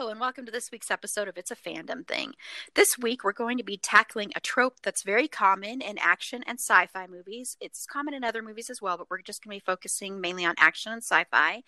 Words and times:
Hello, 0.00 0.12
and 0.12 0.18
welcome 0.18 0.46
to 0.46 0.50
this 0.50 0.70
week's 0.72 0.90
episode 0.90 1.28
of 1.28 1.36
It's 1.36 1.50
a 1.50 1.54
Fandom 1.54 2.08
Thing. 2.08 2.32
This 2.74 2.88
week, 2.98 3.22
we're 3.22 3.32
going 3.34 3.58
to 3.58 3.62
be 3.62 3.76
tackling 3.76 4.32
a 4.34 4.40
trope 4.40 4.76
that's 4.82 5.02
very 5.04 5.28
common 5.28 5.82
in 5.82 5.98
action 5.98 6.42
and 6.46 6.58
sci 6.58 6.86
fi 6.86 7.06
movies. 7.06 7.58
It's 7.60 7.84
common 7.84 8.14
in 8.14 8.24
other 8.24 8.40
movies 8.40 8.70
as 8.70 8.80
well, 8.80 8.96
but 8.96 9.10
we're 9.10 9.20
just 9.20 9.44
going 9.44 9.58
to 9.58 9.62
be 9.62 9.70
focusing 9.70 10.18
mainly 10.18 10.46
on 10.46 10.54
action 10.56 10.90
and 10.90 11.02
sci 11.02 11.24
fi. 11.24 11.64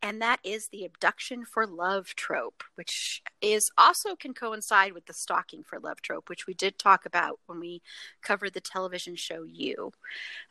And 0.00 0.22
that 0.22 0.38
is 0.44 0.68
the 0.68 0.84
abduction 0.84 1.44
for 1.44 1.66
love 1.66 2.14
trope, 2.14 2.62
which 2.76 3.20
is 3.40 3.68
also 3.76 4.14
can 4.14 4.32
coincide 4.32 4.92
with 4.92 5.06
the 5.06 5.12
stalking 5.12 5.64
for 5.64 5.80
love 5.80 6.00
trope, 6.02 6.28
which 6.28 6.46
we 6.46 6.54
did 6.54 6.78
talk 6.78 7.04
about 7.04 7.40
when 7.46 7.58
we 7.58 7.82
covered 8.22 8.54
the 8.54 8.60
television 8.60 9.16
show 9.16 9.42
You. 9.42 9.90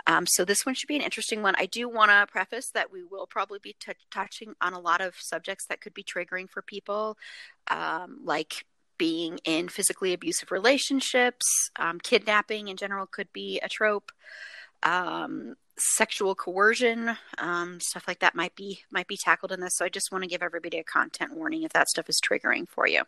Um, 0.05 0.25
so 0.27 0.43
this 0.43 0.65
one 0.65 0.75
should 0.75 0.89
be 0.89 0.97
an 0.97 1.01
interesting 1.01 1.41
one. 1.41 1.55
I 1.57 1.65
do 1.65 1.87
want 1.87 2.11
to 2.11 2.27
preface 2.29 2.71
that 2.71 2.91
we 2.91 3.03
will 3.03 3.25
probably 3.25 3.59
be 3.59 3.77
t- 3.79 3.93
touching 4.11 4.53
on 4.59 4.73
a 4.73 4.79
lot 4.81 4.99
of 4.99 5.15
subjects 5.17 5.65
that 5.67 5.79
could 5.79 5.93
be 5.93 6.03
triggering 6.03 6.49
for 6.49 6.61
people, 6.61 7.17
um, 7.69 8.19
like 8.23 8.65
being 8.97 9.39
in 9.45 9.67
physically 9.67 10.13
abusive 10.13 10.51
relationships, 10.51 11.45
um, 11.77 11.99
kidnapping 11.99 12.67
in 12.67 12.77
general 12.77 13.05
could 13.05 13.31
be 13.33 13.59
a 13.63 13.69
trope. 13.69 14.11
Um, 14.83 15.55
sexual 15.77 16.35
coercion, 16.35 17.17
um, 17.37 17.79
stuff 17.79 18.07
like 18.07 18.19
that 18.19 18.35
might 18.35 18.55
be 18.55 18.81
might 18.91 19.07
be 19.07 19.17
tackled 19.17 19.51
in 19.51 19.59
this. 19.59 19.75
So 19.75 19.85
I 19.85 19.89
just 19.89 20.11
want 20.11 20.23
to 20.23 20.29
give 20.29 20.43
everybody 20.43 20.77
a 20.77 20.83
content 20.83 21.33
warning 21.33 21.63
if 21.63 21.73
that 21.73 21.89
stuff 21.89 22.09
is 22.09 22.21
triggering 22.21 22.67
for 22.67 22.87
you. 22.87 23.03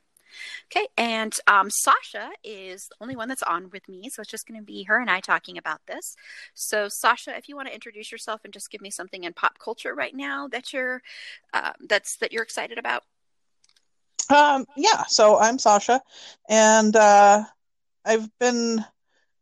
Okay, 0.72 0.88
and 0.98 1.36
um, 1.48 1.70
Sasha 1.70 2.32
is 2.44 2.88
the 2.88 2.96
only 3.02 3.16
one 3.16 3.30
that's 3.30 3.44
on 3.44 3.70
with 3.70 3.88
me, 3.88 4.10
so 4.10 4.22
it's 4.22 4.32
just 4.32 4.48
going 4.48 4.60
to 4.60 4.66
be 4.66 4.84
her 4.84 5.00
and 5.00 5.10
I 5.10 5.20
talking 5.20 5.58
about 5.58 5.82
this. 5.88 6.16
So, 6.54 6.88
Sasha, 6.88 7.38
if 7.38 7.48
you 7.48 7.56
want 7.56 7.68
to 7.68 7.74
introduce 7.74 8.12
yourself 8.12 8.42
and 8.44 8.54
just 8.54 8.72
give 8.72 8.82
me 8.82 8.90
something 8.90 9.24
in 9.24 9.34
pop 9.34 9.60
culture 9.60 9.94
right 9.94 10.16
now 10.16 10.48
that 10.48 10.74
you're 10.74 11.02
uh, 11.54 11.74
that's 11.88 12.18
that 12.18 12.32
you're 12.32 12.44
excited 12.44 12.78
about. 12.78 13.04
Um, 14.30 14.66
yeah, 14.76 15.04
so 15.08 15.38
I'm 15.38 15.60
Sasha, 15.60 16.02
and 16.50 16.96
uh, 16.96 17.44
I've 18.06 18.30
been, 18.40 18.84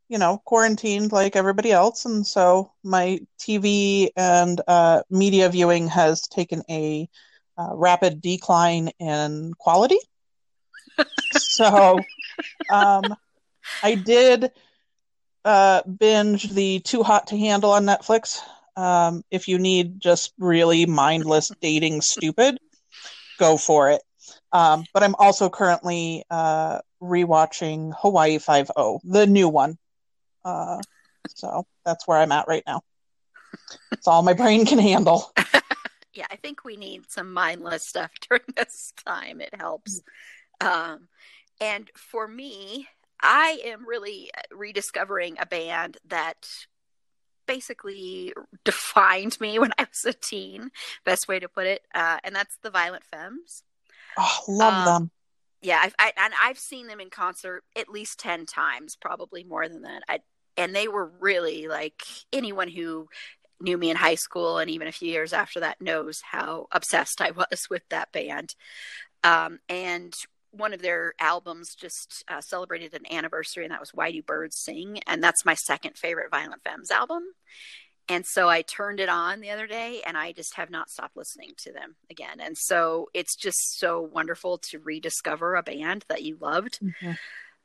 you 0.09 0.17
know, 0.17 0.41
quarantined 0.45 1.11
like 1.11 1.35
everybody 1.35 1.71
else, 1.71 2.05
and 2.05 2.25
so 2.25 2.71
my 2.83 3.19
TV 3.39 4.11
and 4.15 4.59
uh, 4.67 5.03
media 5.09 5.49
viewing 5.49 5.87
has 5.87 6.21
taken 6.27 6.63
a 6.69 7.07
uh, 7.57 7.69
rapid 7.73 8.21
decline 8.21 8.89
in 8.99 9.53
quality 9.59 9.99
so 11.31 12.03
um, 12.69 13.15
I 13.83 13.95
did 13.95 14.51
uh, 15.45 15.81
binge 15.83 16.49
the 16.49 16.79
Too 16.79 17.03
Hot 17.03 17.27
to 17.27 17.37
Handle 17.37 17.71
on 17.71 17.85
Netflix. 17.85 18.39
Um, 18.75 19.23
if 19.31 19.47
you 19.47 19.59
need 19.59 19.99
just 19.99 20.33
really 20.37 20.85
mindless 20.85 21.51
dating 21.61 22.01
stupid, 22.01 22.57
go 23.37 23.57
for 23.57 23.91
it. 23.91 24.01
Um, 24.53 24.85
but 24.93 25.03
I'm 25.03 25.15
also 25.15 25.49
currently 25.49 26.23
uh, 26.29 26.79
rewatching 27.01 27.93
Hawaii 27.99 28.37
Five 28.37 28.69
O, 28.75 28.99
the 29.03 29.25
new 29.25 29.47
one. 29.47 29.77
Uh, 30.43 30.81
so 31.29 31.65
that's 31.85 32.07
where 32.07 32.17
I'm 32.17 32.31
at 32.31 32.47
right 32.47 32.63
now. 32.67 32.81
It's 33.91 34.07
all 34.07 34.23
my 34.23 34.33
brain 34.33 34.65
can 34.65 34.79
handle. 34.79 35.31
yeah, 36.13 36.27
I 36.29 36.35
think 36.35 36.63
we 36.63 36.77
need 36.77 37.09
some 37.09 37.33
mindless 37.33 37.87
stuff 37.87 38.11
during 38.29 38.43
this 38.55 38.93
time. 39.05 39.41
It 39.41 39.53
helps. 39.55 40.01
Um, 40.59 41.07
and 41.59 41.89
for 41.95 42.27
me, 42.27 42.87
I 43.21 43.61
am 43.65 43.87
really 43.87 44.31
rediscovering 44.51 45.37
a 45.39 45.45
band 45.45 45.97
that 46.07 46.47
basically 47.45 48.33
defined 48.63 49.39
me 49.39 49.59
when 49.59 49.71
I 49.77 49.83
was 49.83 50.05
a 50.05 50.13
teen, 50.13 50.71
best 51.05 51.27
way 51.27 51.39
to 51.39 51.47
put 51.47 51.67
it. 51.67 51.81
Uh, 51.93 52.17
and 52.23 52.35
that's 52.35 52.57
the 52.61 52.71
Violent 52.71 53.03
Femmes. 53.03 53.63
Oh, 54.17 54.39
love 54.47 54.73
um, 54.73 54.85
them. 54.85 55.11
Yeah, 55.61 55.79
I've, 55.83 55.95
I, 55.99 56.11
and 56.17 56.33
I've 56.41 56.57
seen 56.57 56.87
them 56.87 56.99
in 56.99 57.09
concert 57.09 57.63
at 57.75 57.89
least 57.89 58.19
10 58.19 58.45
times, 58.45 58.95
probably 58.99 59.43
more 59.43 59.67
than 59.69 59.83
that. 59.83 60.03
I, 60.09 60.19
and 60.57 60.75
they 60.75 60.87
were 60.87 61.11
really 61.19 61.67
like 61.67 62.01
anyone 62.33 62.67
who 62.67 63.07
knew 63.59 63.77
me 63.77 63.91
in 63.91 63.97
high 63.97 64.15
school 64.15 64.57
and 64.57 64.71
even 64.71 64.87
a 64.87 64.91
few 64.91 65.09
years 65.09 65.33
after 65.33 65.59
that 65.59 65.81
knows 65.81 66.21
how 66.31 66.67
obsessed 66.71 67.21
I 67.21 67.31
was 67.35 67.67
with 67.69 67.83
that 67.89 68.11
band. 68.11 68.55
Um, 69.23 69.59
and 69.69 70.15
one 70.51 70.73
of 70.73 70.81
their 70.81 71.13
albums 71.19 71.75
just 71.75 72.23
uh, 72.27 72.41
celebrated 72.41 72.93
an 72.93 73.11
anniversary, 73.11 73.63
and 73.63 73.71
that 73.71 73.79
was 73.79 73.93
Why 73.93 74.11
Do 74.11 74.21
Birds 74.21 74.57
Sing? 74.57 74.99
And 75.07 75.23
that's 75.23 75.45
my 75.45 75.53
second 75.53 75.97
favorite 75.97 76.31
Violent 76.31 76.61
Femmes 76.63 76.91
album. 76.91 77.23
And 78.09 78.25
so 78.25 78.49
I 78.49 78.61
turned 78.61 78.99
it 78.99 79.09
on 79.09 79.39
the 79.39 79.51
other 79.51 79.67
day, 79.67 80.01
and 80.05 80.17
I 80.17 80.31
just 80.31 80.55
have 80.55 80.69
not 80.69 80.89
stopped 80.89 81.15
listening 81.15 81.51
to 81.57 81.71
them 81.71 81.95
again. 82.09 82.39
And 82.39 82.57
so 82.57 83.09
it's 83.13 83.35
just 83.35 83.79
so 83.79 84.01
wonderful 84.01 84.57
to 84.69 84.79
rediscover 84.79 85.55
a 85.55 85.63
band 85.63 86.05
that 86.09 86.23
you 86.23 86.37
loved. 86.39 86.79
Mm-hmm 86.81 87.11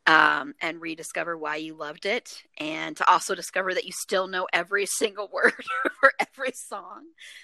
um, 0.07 0.55
and 0.61 0.81
rediscover 0.81 1.37
why 1.37 1.57
you 1.57 1.75
loved 1.75 2.07
it, 2.07 2.43
and 2.59 2.97
to 2.97 3.11
also 3.11 3.35
discover 3.35 3.75
that 3.75 3.85
you 3.85 3.93
still 3.93 4.29
know 4.29 4.47
every 4.53 4.87
single 4.99 5.29
word 5.33 5.53
for 6.01 6.13
every 6.21 6.53
song. 6.53 7.03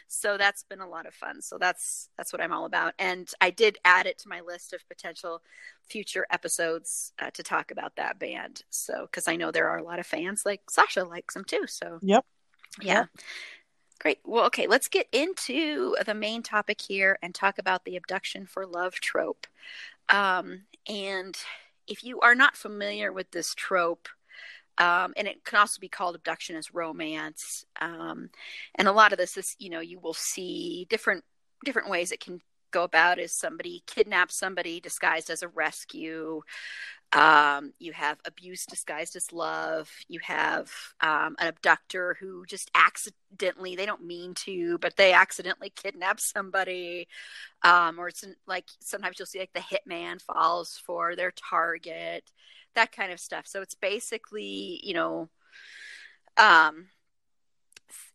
So 0.09 0.39
that's 0.39 0.63
been 0.65 0.81
a 0.81 0.89
lot 0.89 1.07
of 1.07 1.15
fun. 1.15 1.43
So 1.43 1.59
that's 1.59 2.09
that's 2.17 2.33
what 2.33 2.41
I'm 2.41 2.53
all 2.53 2.65
about. 2.65 2.95
And 2.99 3.29
I 3.41 3.51
did 3.51 3.79
add 3.85 4.07
it 4.07 4.19
to 4.19 4.29
my 4.29 4.41
list 4.41 4.73
of 4.73 4.89
potential 4.89 5.43
future 5.89 6.27
episodes 6.31 7.13
uh, 7.21 7.31
to 7.33 7.43
talk 7.43 7.71
about 7.71 7.97
that 7.97 8.19
band. 8.19 8.63
So 8.71 9.03
because 9.03 9.27
I 9.27 9.37
know 9.37 9.51
there 9.51 9.69
are 9.69 9.79
a 9.79 9.85
lot 9.85 9.99
of 9.99 10.07
fans, 10.07 10.43
like 10.47 10.63
Sasha 10.71 11.05
likes 11.05 11.35
them 11.35 11.45
too. 11.45 11.65
So 11.67 11.99
yep, 12.01 12.25
yeah. 12.81 13.07
Great. 14.01 14.19
Well, 14.25 14.47
okay, 14.47 14.67
let's 14.67 14.89
get 14.89 15.07
into 15.13 15.95
the 16.05 16.15
main 16.15 16.43
topic 16.43 16.81
here 16.81 17.19
and 17.23 17.35
talk 17.35 17.59
about 17.59 17.85
the 17.85 17.97
abduction 17.97 18.47
for 18.47 18.67
love 18.67 18.95
trope. 18.95 19.47
Um, 20.09 20.63
and 20.89 21.37
if 21.87 22.03
you 22.03 22.21
are 22.21 22.35
not 22.35 22.57
familiar 22.57 23.13
with 23.13 23.31
this 23.31 23.55
trope, 23.55 24.09
um, 24.79 25.13
and 25.17 25.29
it 25.29 25.45
can 25.45 25.59
also 25.59 25.79
be 25.79 25.89
called 25.89 26.17
abduction 26.17 26.57
as 26.57 26.75
romance. 26.75 27.65
Um, 27.81 28.31
and 28.75 28.89
a 28.89 28.93
lot 28.93 29.13
of 29.13 29.19
this 29.19 29.37
is, 29.37 29.55
you 29.59 29.71
know, 29.71 29.81
you 29.81 30.01
will 30.01 30.15
see 30.15 30.87
different 30.91 31.25
different 31.65 31.89
ways 31.89 32.11
it 32.11 32.21
can 32.21 32.41
go 32.73 32.83
about. 32.83 33.21
Is 33.21 33.33
somebody 33.33 33.85
kidnaps 33.87 34.35
somebody 34.35 34.81
disguised 34.81 35.31
as 35.31 35.43
a 35.43 35.49
rescue? 35.49 36.43
Um, 37.15 37.75
you 37.79 37.93
have 37.93 38.19
abuse 38.25 38.65
disguised 38.65 39.17
as 39.17 39.33
love. 39.33 39.91
You 40.09 40.21
have 40.23 40.71
um, 41.03 41.37
an 41.39 41.49
abductor 41.49 42.17
who 42.19 42.47
just 42.47 42.71
accidentally, 42.75 43.77
they 43.77 43.85
don't 43.85 44.05
mean 44.07 44.33
to, 44.47 44.79
but 44.79 44.97
they 44.97 45.13
accidentally 45.13 45.71
kidnap 45.71 46.21
somebody. 46.21 47.09
Um, 47.63 47.99
or 47.99 48.09
it's 48.09 48.25
like 48.47 48.65
sometimes 48.81 49.19
you'll 49.19 49.27
see 49.27 49.41
like 49.41 49.53
the 49.53 49.61
hitman 49.61 50.23
falls 50.23 50.81
for 50.87 51.15
their 51.15 51.33
target, 51.33 52.25
that 52.75 52.93
kind 52.93 53.13
of 53.13 53.21
stuff. 53.21 53.47
So 53.47 53.61
it's 53.61 53.75
basically, 53.75 54.81
you 54.83 54.95
know, 54.95 55.29
um, 56.39 56.87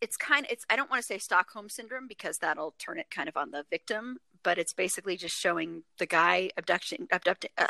it's 0.00 0.16
kind 0.16 0.44
of, 0.44 0.50
it's, 0.50 0.64
I 0.68 0.74
don't 0.74 0.90
want 0.90 1.02
to 1.02 1.06
say 1.06 1.18
Stockholm 1.18 1.68
syndrome 1.68 2.08
because 2.08 2.38
that'll 2.38 2.74
turn 2.80 2.98
it 2.98 3.10
kind 3.10 3.28
of 3.28 3.36
on 3.36 3.52
the 3.52 3.64
victim, 3.70 4.18
but 4.42 4.58
it's 4.58 4.72
basically 4.72 5.16
just 5.16 5.38
showing 5.38 5.84
the 5.98 6.06
guy 6.06 6.50
abduction, 6.56 7.06
abducting, 7.12 7.50
uh, 7.56 7.68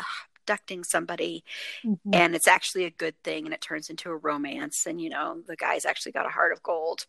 abducting 0.48 0.82
somebody 0.84 1.44
mm-hmm. 1.84 2.10
and 2.12 2.34
it's 2.34 2.48
actually 2.48 2.84
a 2.84 2.90
good 2.90 3.14
thing 3.22 3.44
and 3.44 3.52
it 3.52 3.60
turns 3.60 3.90
into 3.90 4.10
a 4.10 4.16
romance 4.16 4.86
and 4.86 5.00
you 5.00 5.10
know 5.10 5.40
the 5.46 5.56
guy's 5.56 5.84
actually 5.84 6.12
got 6.12 6.26
a 6.26 6.30
heart 6.30 6.52
of 6.52 6.62
gold 6.62 7.06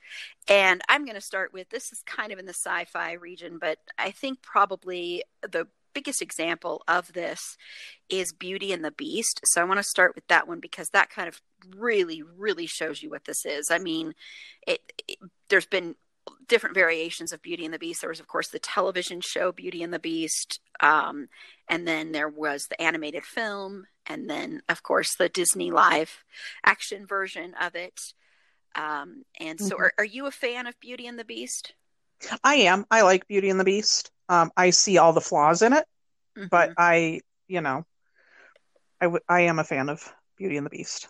and 0.48 0.82
i'm 0.90 1.06
going 1.06 1.16
to 1.16 1.22
start 1.22 1.54
with 1.54 1.70
this 1.70 1.92
is 1.92 2.02
kind 2.06 2.32
of 2.32 2.40
in 2.40 2.46
the 2.46 2.54
sci-fi 2.54 3.14
region 3.14 3.58
but 3.60 3.78
i 3.98 4.12
think 4.12 4.42
probably 4.42 5.24
the 5.42 5.68
biggest 5.94 6.22
example 6.22 6.84
of 6.88 7.14
this 7.14 7.58
is 8.10 8.32
Beauty 8.32 8.72
and 8.72 8.86
the 8.86 8.92
Beast. 8.92 9.42
So 9.44 9.60
I 9.60 9.64
want 9.64 9.80
to 9.80 9.84
start 9.84 10.14
with 10.14 10.28
that 10.28 10.48
one 10.48 10.60
because 10.60 10.90
that 10.90 11.10
kind 11.10 11.28
of 11.28 11.42
really, 11.76 12.22
really 12.22 12.68
shows 12.68 13.02
you 13.02 13.10
what 13.10 13.26
this 13.26 13.44
is. 13.44 13.72
I 13.72 13.80
mean, 13.80 14.14
it, 14.68 14.80
it 15.08 15.18
there's 15.50 15.66
been 15.66 15.96
different 16.48 16.76
variations 16.76 17.32
of 17.32 17.42
Beauty 17.42 17.66
and 17.66 17.74
the 17.74 17.80
Beast. 17.80 18.02
There 18.02 18.10
was, 18.10 18.20
of 18.20 18.28
course, 18.28 18.50
the 18.50 18.60
television 18.60 19.22
show 19.22 19.52
Beauty 19.52 19.84
and 19.84 19.94
the 19.94 20.00
Beast, 20.00 20.60
um, 20.80 21.30
and 21.68 21.88
then 21.88 22.12
there 22.12 22.30
was 22.30 22.68
the 22.68 22.82
animated 22.82 23.24
film, 23.24 23.86
and 24.06 24.30
then, 24.30 24.62
of 24.68 24.84
course, 24.84 25.16
the 25.16 25.30
Disney 25.30 25.72
live 25.72 26.24
action 26.66 27.06
version 27.06 27.54
of 27.62 27.76
it. 27.76 28.00
Um, 28.76 29.24
and 29.40 29.60
so, 29.60 29.76
mm-hmm. 29.76 29.84
are, 29.84 29.94
are 30.00 30.06
you 30.06 30.26
a 30.26 30.32
fan 30.32 30.68
of 30.68 30.80
Beauty 30.80 31.08
and 31.08 31.18
the 31.18 31.26
Beast? 31.26 31.74
I 32.44 32.56
am. 32.56 32.86
I 32.92 33.02
like 33.04 33.28
Beauty 33.28 33.50
and 33.50 33.60
the 33.60 33.64
Beast. 33.64 34.12
Um, 34.28 34.52
I 34.58 34.72
see 34.72 34.98
all 34.98 35.14
the 35.14 35.22
flaws 35.22 35.62
in 35.62 35.74
it, 35.74 35.86
mm-hmm. 36.38 36.48
but 36.52 36.74
I, 36.78 37.22
you 37.48 37.62
know, 37.62 37.86
I, 39.02 39.06
w- 39.06 39.24
I 39.28 39.42
am 39.42 39.60
a 39.60 39.64
fan 39.64 39.90
of 39.90 40.14
Beauty 40.38 40.58
and 40.58 40.66
the 40.66 40.70
Beast. 40.70 41.08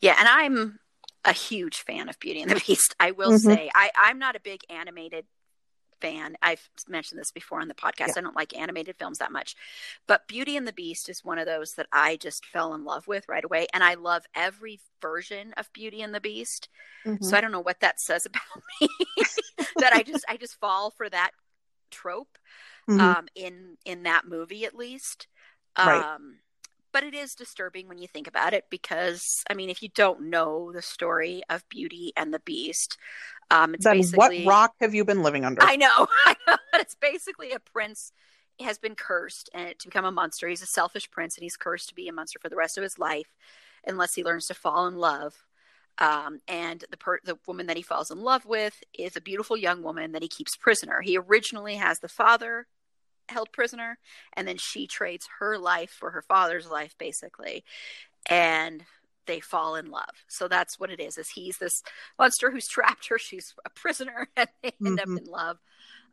Yeah, 0.00 0.16
and 0.18 0.28
I'm 0.28 0.78
a 1.28 1.32
huge 1.32 1.82
fan 1.82 2.08
of 2.08 2.18
Beauty 2.18 2.42
and 2.42 2.50
the 2.50 2.62
Beast. 2.66 2.94
I 2.98 3.12
will 3.12 3.32
mm-hmm. 3.32 3.52
say 3.52 3.70
I, 3.74 3.90
I'm 3.96 4.18
not 4.18 4.36
a 4.36 4.40
big 4.40 4.62
animated 4.70 5.26
fan. 6.00 6.36
I've 6.42 6.68
mentioned 6.88 7.20
this 7.20 7.30
before 7.30 7.60
on 7.60 7.68
the 7.68 7.74
podcast. 7.74 8.08
Yeah. 8.08 8.14
I 8.18 8.20
don't 8.20 8.36
like 8.36 8.56
animated 8.56 8.96
films 8.98 9.18
that 9.18 9.32
much. 9.32 9.56
But 10.06 10.28
Beauty 10.28 10.56
and 10.56 10.66
the 10.66 10.72
Beast 10.72 11.08
is 11.08 11.24
one 11.24 11.38
of 11.38 11.46
those 11.46 11.74
that 11.74 11.88
I 11.92 12.16
just 12.16 12.46
fell 12.46 12.74
in 12.74 12.84
love 12.84 13.06
with 13.06 13.28
right 13.28 13.44
away. 13.44 13.66
And 13.72 13.82
I 13.82 13.94
love 13.94 14.24
every 14.34 14.80
version 15.02 15.52
of 15.56 15.72
Beauty 15.72 16.02
and 16.02 16.14
the 16.14 16.20
Beast. 16.20 16.68
Mm-hmm. 17.06 17.24
So 17.24 17.36
I 17.36 17.40
don't 17.40 17.52
know 17.52 17.60
what 17.60 17.80
that 17.80 18.00
says 18.00 18.26
about 18.26 18.42
me. 18.80 18.88
that 19.76 19.92
I 19.92 20.02
just 20.02 20.24
I 20.28 20.36
just 20.36 20.58
fall 20.60 20.90
for 20.90 21.08
that 21.08 21.32
trope 21.90 22.36
mm-hmm. 22.88 23.00
um 23.00 23.28
in 23.34 23.76
in 23.84 24.04
that 24.04 24.26
movie 24.26 24.64
at 24.64 24.74
least. 24.74 25.26
Right. 25.76 26.16
But 26.98 27.06
it 27.06 27.14
is 27.14 27.36
disturbing 27.36 27.86
when 27.86 27.98
you 27.98 28.08
think 28.08 28.26
about 28.26 28.54
it 28.54 28.64
because 28.70 29.44
I 29.48 29.54
mean, 29.54 29.70
if 29.70 29.84
you 29.84 29.88
don't 29.94 30.30
know 30.30 30.72
the 30.72 30.82
story 30.82 31.42
of 31.48 31.62
Beauty 31.68 32.12
and 32.16 32.34
the 32.34 32.40
Beast, 32.40 32.98
um, 33.52 33.74
it's 33.74 33.84
then 33.84 33.98
basically 33.98 34.42
what 34.42 34.52
rock 34.52 34.72
have 34.80 34.96
you 34.96 35.04
been 35.04 35.22
living 35.22 35.44
under? 35.44 35.62
I 35.62 35.76
know, 35.76 36.08
I 36.26 36.34
know. 36.48 36.56
It's 36.74 36.96
basically 36.96 37.52
a 37.52 37.60
prince 37.60 38.10
has 38.58 38.78
been 38.78 38.96
cursed 38.96 39.48
and 39.54 39.78
to 39.78 39.86
become 39.86 40.06
a 40.06 40.10
monster. 40.10 40.48
He's 40.48 40.60
a 40.60 40.66
selfish 40.66 41.08
prince, 41.08 41.36
and 41.36 41.44
he's 41.44 41.56
cursed 41.56 41.88
to 41.90 41.94
be 41.94 42.08
a 42.08 42.12
monster 42.12 42.40
for 42.42 42.48
the 42.48 42.56
rest 42.56 42.76
of 42.76 42.82
his 42.82 42.98
life, 42.98 43.32
unless 43.86 44.14
he 44.14 44.24
learns 44.24 44.48
to 44.48 44.54
fall 44.54 44.88
in 44.88 44.96
love. 44.96 45.34
Um, 45.98 46.40
and 46.48 46.84
the 46.90 46.96
per- 46.96 47.20
the 47.22 47.38
woman 47.46 47.66
that 47.68 47.76
he 47.76 47.82
falls 47.84 48.10
in 48.10 48.22
love 48.22 48.44
with 48.44 48.82
is 48.92 49.14
a 49.14 49.20
beautiful 49.20 49.56
young 49.56 49.84
woman 49.84 50.10
that 50.10 50.22
he 50.22 50.28
keeps 50.28 50.56
prisoner. 50.56 51.00
He 51.00 51.16
originally 51.16 51.76
has 51.76 52.00
the 52.00 52.08
father 52.08 52.66
held 53.28 53.52
prisoner 53.52 53.98
and 54.34 54.46
then 54.46 54.56
she 54.56 54.86
trades 54.86 55.28
her 55.38 55.58
life 55.58 55.90
for 55.90 56.10
her 56.10 56.22
father's 56.22 56.70
life 56.70 56.94
basically 56.98 57.64
and 58.28 58.84
they 59.26 59.40
fall 59.40 59.76
in 59.76 59.90
love 59.90 60.24
so 60.26 60.48
that's 60.48 60.80
what 60.80 60.90
it 60.90 61.00
is 61.00 61.18
is 61.18 61.28
he's 61.28 61.58
this 61.58 61.82
monster 62.18 62.50
who's 62.50 62.68
trapped 62.68 63.08
her 63.08 63.18
she's 63.18 63.54
a 63.64 63.70
prisoner 63.70 64.28
and 64.36 64.48
they 64.62 64.72
end 64.84 64.98
mm-hmm. 64.98 65.16
up 65.16 65.22
in 65.22 65.30
love 65.30 65.58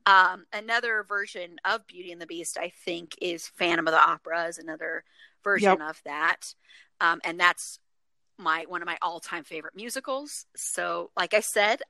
um, 0.08 0.46
another 0.54 1.04
version 1.04 1.58
of 1.66 1.88
beauty 1.88 2.12
and 2.12 2.22
the 2.22 2.28
beast 2.28 2.58
i 2.58 2.72
think 2.84 3.16
is 3.22 3.48
phantom 3.48 3.88
of 3.88 3.94
the 3.94 4.00
opera 4.00 4.46
is 4.46 4.58
another 4.58 5.04
version 5.44 5.78
yep. 5.80 5.90
of 5.90 6.02
that 6.06 6.54
um, 7.02 7.20
and 7.24 7.40
that's 7.40 7.80
my 8.38 8.66
one 8.68 8.82
of 8.82 8.86
my 8.86 8.98
all-time 9.02 9.44
favorite 9.44 9.76
musicals 9.76 10.46
so 10.56 11.10
like 11.18 11.34
i 11.34 11.40
said 11.40 11.82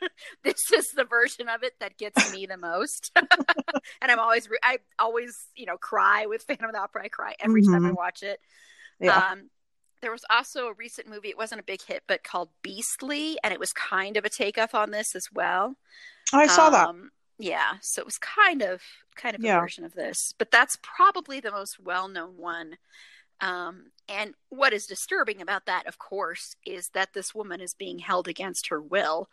this 0.44 0.70
is 0.72 0.90
the 0.92 1.04
version 1.04 1.48
of 1.48 1.62
it 1.62 1.74
that 1.80 1.98
gets 1.98 2.32
me 2.32 2.46
the 2.46 2.56
most. 2.56 3.12
and 3.16 4.10
I'm 4.10 4.18
always, 4.18 4.48
I 4.62 4.78
always, 4.98 5.46
you 5.54 5.66
know, 5.66 5.76
cry 5.76 6.26
with 6.26 6.42
Phantom 6.42 6.66
of 6.66 6.74
the 6.74 6.80
Opera. 6.80 7.04
I 7.04 7.08
cry 7.08 7.34
every 7.40 7.62
mm-hmm. 7.62 7.72
time 7.72 7.84
I 7.84 7.88
mm-hmm. 7.88 7.96
watch 7.96 8.22
it. 8.22 8.40
Yeah. 9.00 9.16
Um, 9.16 9.50
there 10.02 10.12
was 10.12 10.24
also 10.30 10.68
a 10.68 10.74
recent 10.74 11.08
movie, 11.08 11.28
it 11.28 11.38
wasn't 11.38 11.60
a 11.60 11.64
big 11.64 11.82
hit, 11.82 12.02
but 12.06 12.22
called 12.22 12.50
Beastly, 12.62 13.38
and 13.42 13.52
it 13.52 13.60
was 13.60 13.72
kind 13.72 14.16
of 14.16 14.24
a 14.24 14.28
takeoff 14.28 14.74
on 14.74 14.90
this 14.90 15.14
as 15.14 15.28
well. 15.32 15.74
Oh, 16.32 16.38
I 16.38 16.46
saw 16.46 16.70
that. 16.70 16.88
Um, 16.88 17.10
yeah, 17.38 17.72
so 17.80 18.00
it 18.00 18.06
was 18.06 18.18
kind 18.18 18.62
of 18.62 18.82
kind 19.14 19.34
of 19.34 19.42
yeah. 19.42 19.56
a 19.56 19.60
version 19.60 19.84
of 19.84 19.94
this, 19.94 20.34
but 20.38 20.50
that's 20.50 20.78
probably 20.82 21.40
the 21.40 21.50
most 21.50 21.80
well 21.80 22.08
known 22.08 22.36
one. 22.36 22.76
Um, 23.40 23.90
and 24.08 24.34
what 24.48 24.72
is 24.72 24.86
disturbing 24.86 25.42
about 25.42 25.66
that, 25.66 25.86
of 25.86 25.98
course, 25.98 26.56
is 26.64 26.88
that 26.90 27.12
this 27.12 27.34
woman 27.34 27.60
is 27.60 27.74
being 27.74 27.98
held 27.98 28.28
against 28.28 28.68
her 28.68 28.80
will 28.80 29.28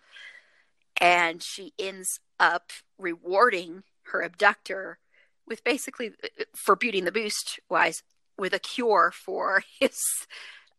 and 1.04 1.44
she 1.44 1.74
ends 1.78 2.22
up 2.40 2.72
rewarding 2.98 3.84
her 4.04 4.22
abductor 4.22 4.98
with 5.46 5.64
basically 5.64 6.14
for 6.56 6.76
Beauty 6.78 7.00
and 7.00 7.08
the 7.08 7.12
Beast 7.12 7.60
wise 7.70 8.02
with 8.38 8.54
a 8.54 8.60
cure 8.60 9.12
for 9.14 9.62
his 9.80 10.00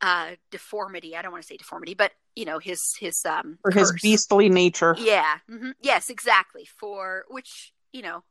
uh 0.01 0.31
deformity 0.51 1.17
i 1.17 1.23
don't 1.23 1.31
want 1.31 1.41
to 1.41 1.47
say 1.47 1.57
deformity 1.57 1.95
but 1.95 2.11
you 2.35 2.45
know 2.45 2.59
his 2.59 2.81
his 2.99 3.15
um 3.25 3.59
for 3.63 3.71
curse. 3.71 3.93
his 3.93 4.03
beastly 4.03 4.49
nature 4.49 4.97
yeah 4.99 5.37
mm-hmm. 5.49 5.71
yes 5.83 6.11
exactly 6.11 6.67
for 6.81 7.25
which 7.29 7.73
you 7.93 8.03
know 8.03 8.25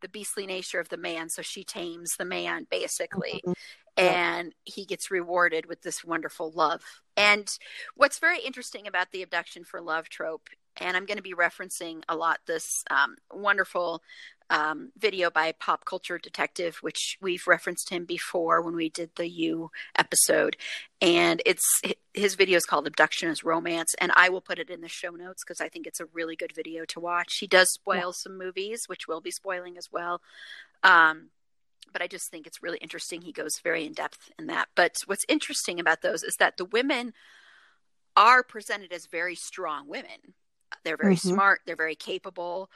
the 0.00 0.08
beastly 0.08 0.46
nature 0.46 0.78
of 0.78 0.88
the 0.90 0.96
man 0.96 1.28
so 1.28 1.42
she 1.42 1.64
tames 1.64 2.10
the 2.20 2.24
man 2.24 2.68
basically 2.70 3.42
mm-hmm. 3.44 3.52
and 3.96 4.54
he 4.64 4.84
gets 4.84 5.10
rewarded 5.10 5.66
with 5.66 5.82
this 5.82 6.04
wonderful 6.04 6.52
love 6.52 6.82
and 7.16 7.58
what's 7.96 8.20
very 8.20 8.38
interesting 8.38 8.86
about 8.86 9.10
the 9.10 9.22
abduction 9.22 9.64
for 9.64 9.80
love 9.80 10.08
trope 10.08 10.48
and 10.78 10.96
I'm 10.96 11.06
going 11.06 11.16
to 11.16 11.22
be 11.22 11.34
referencing 11.34 12.02
a 12.08 12.16
lot 12.16 12.40
this 12.46 12.84
um, 12.90 13.16
wonderful 13.32 14.02
um, 14.50 14.92
video 14.98 15.30
by 15.30 15.52
Pop 15.52 15.84
Culture 15.84 16.18
Detective, 16.18 16.78
which 16.80 17.18
we've 17.20 17.46
referenced 17.46 17.90
him 17.90 18.04
before 18.04 18.62
when 18.62 18.74
we 18.74 18.88
did 18.88 19.10
the 19.16 19.28
You 19.28 19.70
episode. 19.96 20.56
And 21.02 21.42
it's 21.44 21.66
his 22.14 22.34
video 22.34 22.56
is 22.56 22.64
called 22.64 22.86
Abduction 22.86 23.28
as 23.28 23.44
Romance, 23.44 23.94
and 24.00 24.12
I 24.16 24.28
will 24.30 24.40
put 24.40 24.58
it 24.58 24.70
in 24.70 24.80
the 24.80 24.88
show 24.88 25.10
notes 25.10 25.44
because 25.44 25.60
I 25.60 25.68
think 25.68 25.86
it's 25.86 26.00
a 26.00 26.06
really 26.06 26.36
good 26.36 26.54
video 26.54 26.84
to 26.86 27.00
watch. 27.00 27.38
He 27.38 27.46
does 27.46 27.70
spoil 27.72 27.96
yeah. 27.96 28.12
some 28.12 28.38
movies, 28.38 28.84
which 28.86 29.06
we'll 29.06 29.20
be 29.20 29.30
spoiling 29.30 29.76
as 29.76 29.88
well. 29.92 30.20
Um, 30.82 31.30
but 31.92 32.02
I 32.02 32.06
just 32.06 32.30
think 32.30 32.46
it's 32.46 32.62
really 32.62 32.78
interesting. 32.78 33.22
He 33.22 33.32
goes 33.32 33.60
very 33.62 33.86
in 33.86 33.92
depth 33.92 34.30
in 34.38 34.46
that. 34.46 34.68
But 34.74 34.96
what's 35.06 35.24
interesting 35.28 35.80
about 35.80 36.02
those 36.02 36.22
is 36.22 36.36
that 36.36 36.56
the 36.56 36.64
women 36.64 37.12
are 38.16 38.42
presented 38.42 38.92
as 38.92 39.06
very 39.06 39.34
strong 39.34 39.88
women 39.88 40.34
they're 40.84 40.96
very 40.96 41.16
mm-hmm. 41.16 41.28
smart, 41.28 41.60
they're 41.66 41.76
very 41.76 41.94
capable, 41.94 42.70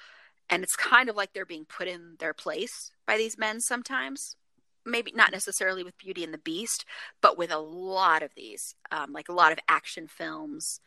and 0.51 0.63
it's 0.63 0.77
kind 0.77 1.09
of 1.09 1.17
like 1.17 1.33
they're 1.33 1.47
being 1.47 1.65
put 1.65 1.89
in 1.89 2.17
their 2.19 2.35
place 2.35 2.91
by 3.07 3.17
these 3.17 3.39
men 3.39 3.61
sometimes. 3.61 4.37
Maybe 4.85 5.13
not 5.15 5.31
necessarily 5.31 5.85
with 5.85 5.97
Beauty 5.97 6.25
and 6.25 6.35
the 6.35 6.39
Beast, 6.39 6.85
but 7.21 7.39
with 7.39 7.53
a 7.53 7.59
lot 7.59 8.25
of 8.25 8.35
these, 8.35 8.75
um, 8.91 9.13
like 9.13 9.29
a 9.29 9.33
lot 9.33 9.53
of 9.53 9.59
action 9.69 10.09
films. 10.09 10.81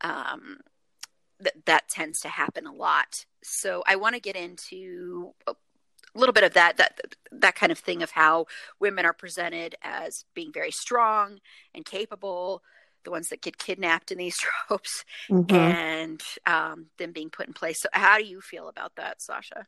Um, 0.00 0.58
that 1.42 1.66
that 1.66 1.88
tends 1.88 2.20
to 2.20 2.28
happen 2.28 2.66
a 2.66 2.72
lot. 2.72 3.26
So 3.42 3.82
I 3.86 3.96
want 3.96 4.14
to 4.14 4.20
get 4.20 4.36
into 4.36 5.34
a 5.46 5.54
little 6.14 6.32
bit 6.32 6.44
of 6.44 6.54
that 6.54 6.76
that 6.76 7.00
that 7.30 7.54
kind 7.54 7.72
of 7.72 7.78
thing 7.78 8.02
of 8.02 8.10
how 8.10 8.46
women 8.80 9.04
are 9.04 9.12
presented 9.12 9.74
as 9.82 10.24
being 10.34 10.52
very 10.52 10.70
strong 10.70 11.40
and 11.74 11.84
capable 11.84 12.62
the 13.04 13.10
ones 13.10 13.28
that 13.28 13.40
get 13.40 13.58
kidnapped 13.58 14.10
in 14.10 14.18
these 14.18 14.38
tropes 14.68 15.04
mm-hmm. 15.30 15.54
and 15.54 16.22
um, 16.46 16.86
them 16.98 17.12
being 17.12 17.30
put 17.30 17.46
in 17.46 17.52
place. 17.52 17.80
So, 17.80 17.88
how 17.92 18.18
do 18.18 18.24
you 18.24 18.40
feel 18.40 18.68
about 18.68 18.92
that, 18.96 19.22
Sasha? 19.22 19.66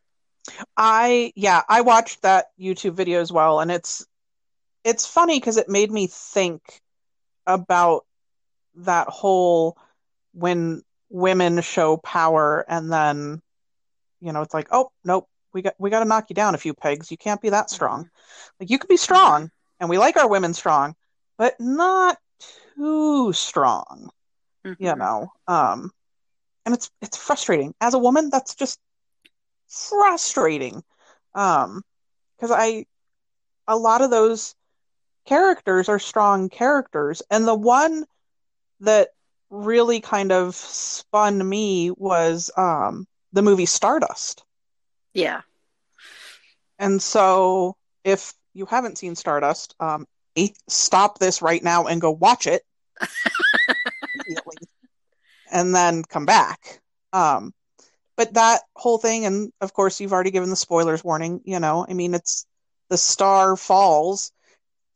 I 0.76 1.32
yeah, 1.36 1.62
I 1.68 1.80
watched 1.80 2.22
that 2.22 2.46
YouTube 2.60 2.94
video 2.94 3.20
as 3.20 3.32
well, 3.32 3.60
and 3.60 3.70
it's 3.70 4.06
it's 4.84 5.06
funny 5.06 5.38
because 5.38 5.56
it 5.56 5.68
made 5.68 5.90
me 5.90 6.06
think 6.06 6.62
about 7.46 8.04
that 8.76 9.08
whole 9.08 9.78
when 10.32 10.82
women 11.10 11.60
show 11.60 11.96
power 11.96 12.64
and 12.68 12.92
then 12.92 13.40
you 14.20 14.32
know 14.32 14.42
it's 14.42 14.54
like 14.54 14.66
oh 14.72 14.90
nope 15.04 15.28
we 15.52 15.62
got 15.62 15.74
we 15.78 15.90
got 15.90 16.00
to 16.00 16.04
knock 16.06 16.26
you 16.28 16.34
down 16.34 16.54
a 16.54 16.58
few 16.58 16.74
pegs 16.74 17.10
you 17.10 17.16
can't 17.16 17.40
be 17.40 17.50
that 17.50 17.70
strong 17.70 18.04
mm-hmm. 18.04 18.54
like 18.58 18.70
you 18.70 18.78
can 18.78 18.88
be 18.88 18.96
strong 18.96 19.42
mm-hmm. 19.42 19.80
and 19.80 19.88
we 19.88 19.98
like 19.98 20.16
our 20.16 20.28
women 20.28 20.52
strong 20.52 20.96
but 21.38 21.54
not 21.60 22.18
too 22.76 23.32
strong 23.32 24.10
mm-hmm. 24.64 24.82
you 24.82 24.94
know 24.96 25.28
um 25.48 25.90
and 26.64 26.74
it's 26.74 26.90
it's 27.02 27.16
frustrating. 27.16 27.74
As 27.80 27.94
a 27.94 27.98
woman 27.98 28.30
that's 28.30 28.54
just 28.54 28.78
frustrating 29.68 30.82
um 31.34 31.82
because 32.36 32.50
i 32.50 32.84
a 33.66 33.76
lot 33.76 34.02
of 34.02 34.10
those 34.10 34.54
characters 35.26 35.88
are 35.88 35.98
strong 35.98 36.48
characters 36.48 37.22
and 37.30 37.46
the 37.46 37.54
one 37.54 38.04
that 38.80 39.08
really 39.50 40.00
kind 40.00 40.32
of 40.32 40.54
spun 40.54 41.46
me 41.48 41.90
was 41.90 42.50
um 42.56 43.06
the 43.32 43.42
movie 43.42 43.66
stardust. 43.66 44.44
Yeah. 45.12 45.40
And 46.78 47.02
so 47.02 47.76
if 48.04 48.32
you 48.52 48.66
haven't 48.66 48.98
seen 48.98 49.16
stardust 49.16 49.74
um 49.80 50.06
stop 50.68 51.18
this 51.18 51.42
right 51.42 51.62
now 51.62 51.86
and 51.86 52.00
go 52.00 52.10
watch 52.10 52.46
it 52.46 52.62
immediately 54.14 54.56
and 55.50 55.74
then 55.74 56.02
come 56.02 56.26
back. 56.26 56.80
Um, 57.12 57.54
but 58.16 58.34
that 58.34 58.62
whole 58.76 58.98
thing, 58.98 59.24
and 59.24 59.52
of 59.60 59.72
course, 59.72 60.00
you've 60.00 60.12
already 60.12 60.30
given 60.30 60.50
the 60.50 60.56
spoilers 60.56 61.02
warning. 61.02 61.40
You 61.44 61.60
know, 61.60 61.86
I 61.88 61.94
mean, 61.94 62.14
it's 62.14 62.46
the 62.90 62.98
star 62.98 63.56
falls, 63.56 64.32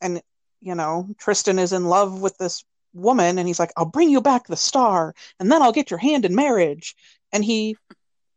and 0.01 0.21
you 0.61 0.75
know, 0.75 1.09
Tristan 1.19 1.59
is 1.59 1.73
in 1.73 1.85
love 1.85 2.21
with 2.21 2.37
this 2.39 2.65
woman, 2.93 3.39
and 3.39 3.49
he's 3.49 3.59
like, 3.59 3.73
"I'll 3.77 3.85
bring 3.87 4.11
you 4.11 4.21
back 4.21 4.47
the 4.47 4.57
star, 4.57 5.15
and 5.41 5.51
then 5.51 5.63
I'll 5.63 5.73
get 5.73 5.91
your 5.91 5.99
hand 5.99 6.25
in 6.25 6.35
marriage." 6.35 6.95
And 7.33 7.45
he 7.45 7.77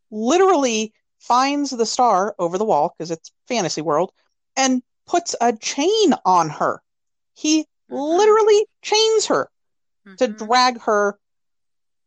literally 0.09 0.93
finds 1.19 1.69
the 1.69 1.85
star 1.85 2.35
over 2.39 2.57
the 2.57 2.65
wall 2.65 2.93
because 2.97 3.11
it's 3.11 3.31
fantasy 3.47 3.81
world, 3.81 4.11
and 4.55 4.81
puts 5.07 5.35
a 5.41 5.53
chain 5.53 6.13
on 6.25 6.49
her. 6.49 6.81
He 7.33 7.65
literally 7.89 8.65
chains 8.81 9.27
her 9.27 9.49
mm-hmm. 10.07 10.15
to 10.15 10.27
drag 10.27 10.81
her 10.81 11.17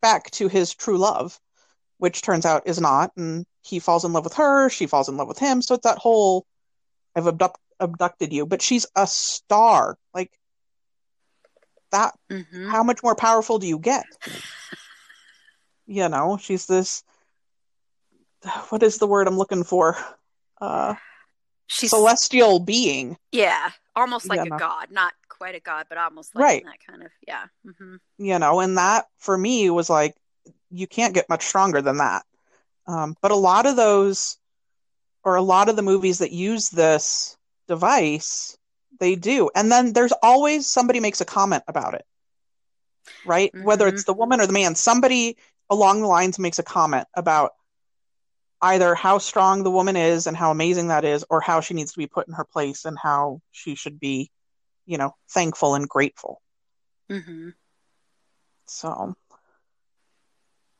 back 0.01 0.31
to 0.33 0.49
his 0.49 0.75
true 0.75 0.99
love 0.99 1.39
which 1.99 2.23
turns 2.23 2.45
out 2.45 2.67
is 2.67 2.81
not. 2.81 3.13
And 3.17 3.47
he 3.63 3.79
falls 3.79 4.05
in 4.05 4.13
love 4.13 4.25
with 4.25 4.35
her. 4.35 4.69
She 4.69 4.87
falls 4.87 5.09
in 5.09 5.17
love 5.17 5.29
with 5.29 5.39
him. 5.39 5.63
So 5.63 5.75
it's 5.75 5.85
that 5.85 5.99
whole 5.99 6.45
I've 7.17 7.27
abduct, 7.27 7.59
abducted 7.81 8.33
you, 8.33 8.47
but 8.47 8.63
she's 8.63 8.87
a 8.95 9.07
star. 9.07 9.97
Like 10.13 10.31
that. 11.93 12.15
Mm-hmm. 12.31 12.69
How 12.69 12.83
much 12.83 13.03
more 13.03 13.15
powerful 13.15 13.59
do 13.59 13.67
you 13.67 13.79
get? 13.79 14.05
you 15.87 16.09
know, 16.09 16.39
she's 16.41 16.67
this. 16.67 17.03
What 18.69 18.83
is 18.83 18.99
the 18.99 19.07
word 19.07 19.27
I'm 19.27 19.39
looking 19.39 19.65
for? 19.65 19.97
Uh, 20.61 20.97
she's 21.67 21.89
celestial 21.89 22.59
being. 22.61 23.17
Yeah, 23.33 23.71
almost 23.97 24.29
like 24.29 24.47
you 24.47 24.55
a 24.55 24.59
god, 24.59 24.91
not 24.91 25.13
quite 25.29 25.55
a 25.55 25.61
god, 25.61 25.87
but 25.89 25.99
almost 25.99 26.35
like 26.35 26.43
right. 26.43 26.65
that 26.65 26.87
kind 26.87 27.03
of 27.03 27.11
yeah. 27.27 27.45
Mm-hmm. 27.67 27.97
You 28.19 28.39
know, 28.39 28.61
and 28.61 28.79
that 28.79 29.07
for 29.19 29.37
me 29.37 29.71
was 29.71 29.89
like 29.91 30.17
you 30.71 30.87
can't 30.87 31.15
get 31.15 31.29
much 31.29 31.45
stronger 31.45 31.81
than 31.81 31.99
that. 31.99 32.25
Um, 32.87 33.17
but 33.23 33.31
a 33.31 33.37
lot 33.37 33.67
of 33.67 33.77
those, 33.77 34.37
or 35.23 35.37
a 35.37 35.43
lot 35.43 35.69
of 35.69 35.77
the 35.77 35.83
movies 35.83 36.19
that 36.19 36.33
use 36.33 36.69
this 36.69 37.37
device, 37.69 38.59
they 39.01 39.15
do. 39.15 39.51
And 39.55 39.71
then 39.71 39.93
there's 39.93 40.13
always 40.23 40.67
somebody 40.67 41.01
makes 41.01 41.21
a 41.21 41.25
comment 41.25 41.63
about 41.67 41.95
it, 41.95 42.05
right? 43.25 43.53
Mm-hmm. 43.53 43.65
Whether 43.65 43.89
it's 43.89 44.05
the 44.05 44.13
woman 44.13 44.41
or 44.41 44.47
the 44.47 44.53
man, 44.53 44.75
somebody 44.75 45.37
along 45.71 46.01
the 46.01 46.09
lines 46.09 46.39
makes 46.39 46.59
a 46.59 46.63
comment 46.63 47.07
about 47.15 47.53
either 48.65 48.95
how 48.95 49.19
strong 49.19 49.63
the 49.63 49.71
woman 49.71 49.97
is 49.97 50.27
and 50.27 50.37
how 50.37 50.51
amazing 50.51 50.89
that 50.89 51.05
is, 51.05 51.25
or 51.31 51.41
how 51.41 51.61
she 51.61 51.75
needs 51.75 51.93
to 51.93 51.99
be 51.99 52.07
put 52.07 52.27
in 52.29 52.35
her 52.35 52.45
place 52.45 52.85
and 52.85 52.99
how 52.99 53.41
she 53.53 53.75
should 53.75 54.01
be, 54.01 54.31
you 54.87 54.99
know, 54.99 55.15
thankful 55.31 55.75
and 55.75 55.89
grateful. 55.89 56.41
Mm-hmm. 57.11 57.51
So 58.67 59.15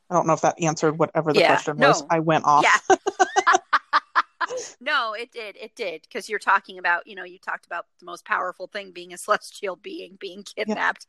I 0.09 0.13
don't 0.13 0.27
know 0.27 0.33
if 0.33 0.41
that 0.41 0.61
answered 0.61 0.97
whatever 0.97 1.33
the 1.33 1.39
yeah, 1.39 1.47
question 1.47 1.77
was. 1.77 2.01
No. 2.01 2.07
I 2.09 2.19
went 2.19 2.45
off. 2.45 2.63
Yeah. 2.63 2.95
no, 4.79 5.13
it 5.13 5.31
did. 5.31 5.55
It 5.57 5.75
did. 5.75 6.01
Because 6.01 6.29
you're 6.29 6.39
talking 6.39 6.77
about, 6.77 7.07
you 7.07 7.15
know, 7.15 7.23
you 7.23 7.39
talked 7.39 7.65
about 7.65 7.85
the 7.99 8.05
most 8.05 8.25
powerful 8.25 8.67
thing 8.67 8.91
being 8.91 9.13
a 9.13 9.17
celestial 9.19 9.75
being, 9.75 10.17
being 10.19 10.43
kidnapped 10.43 11.05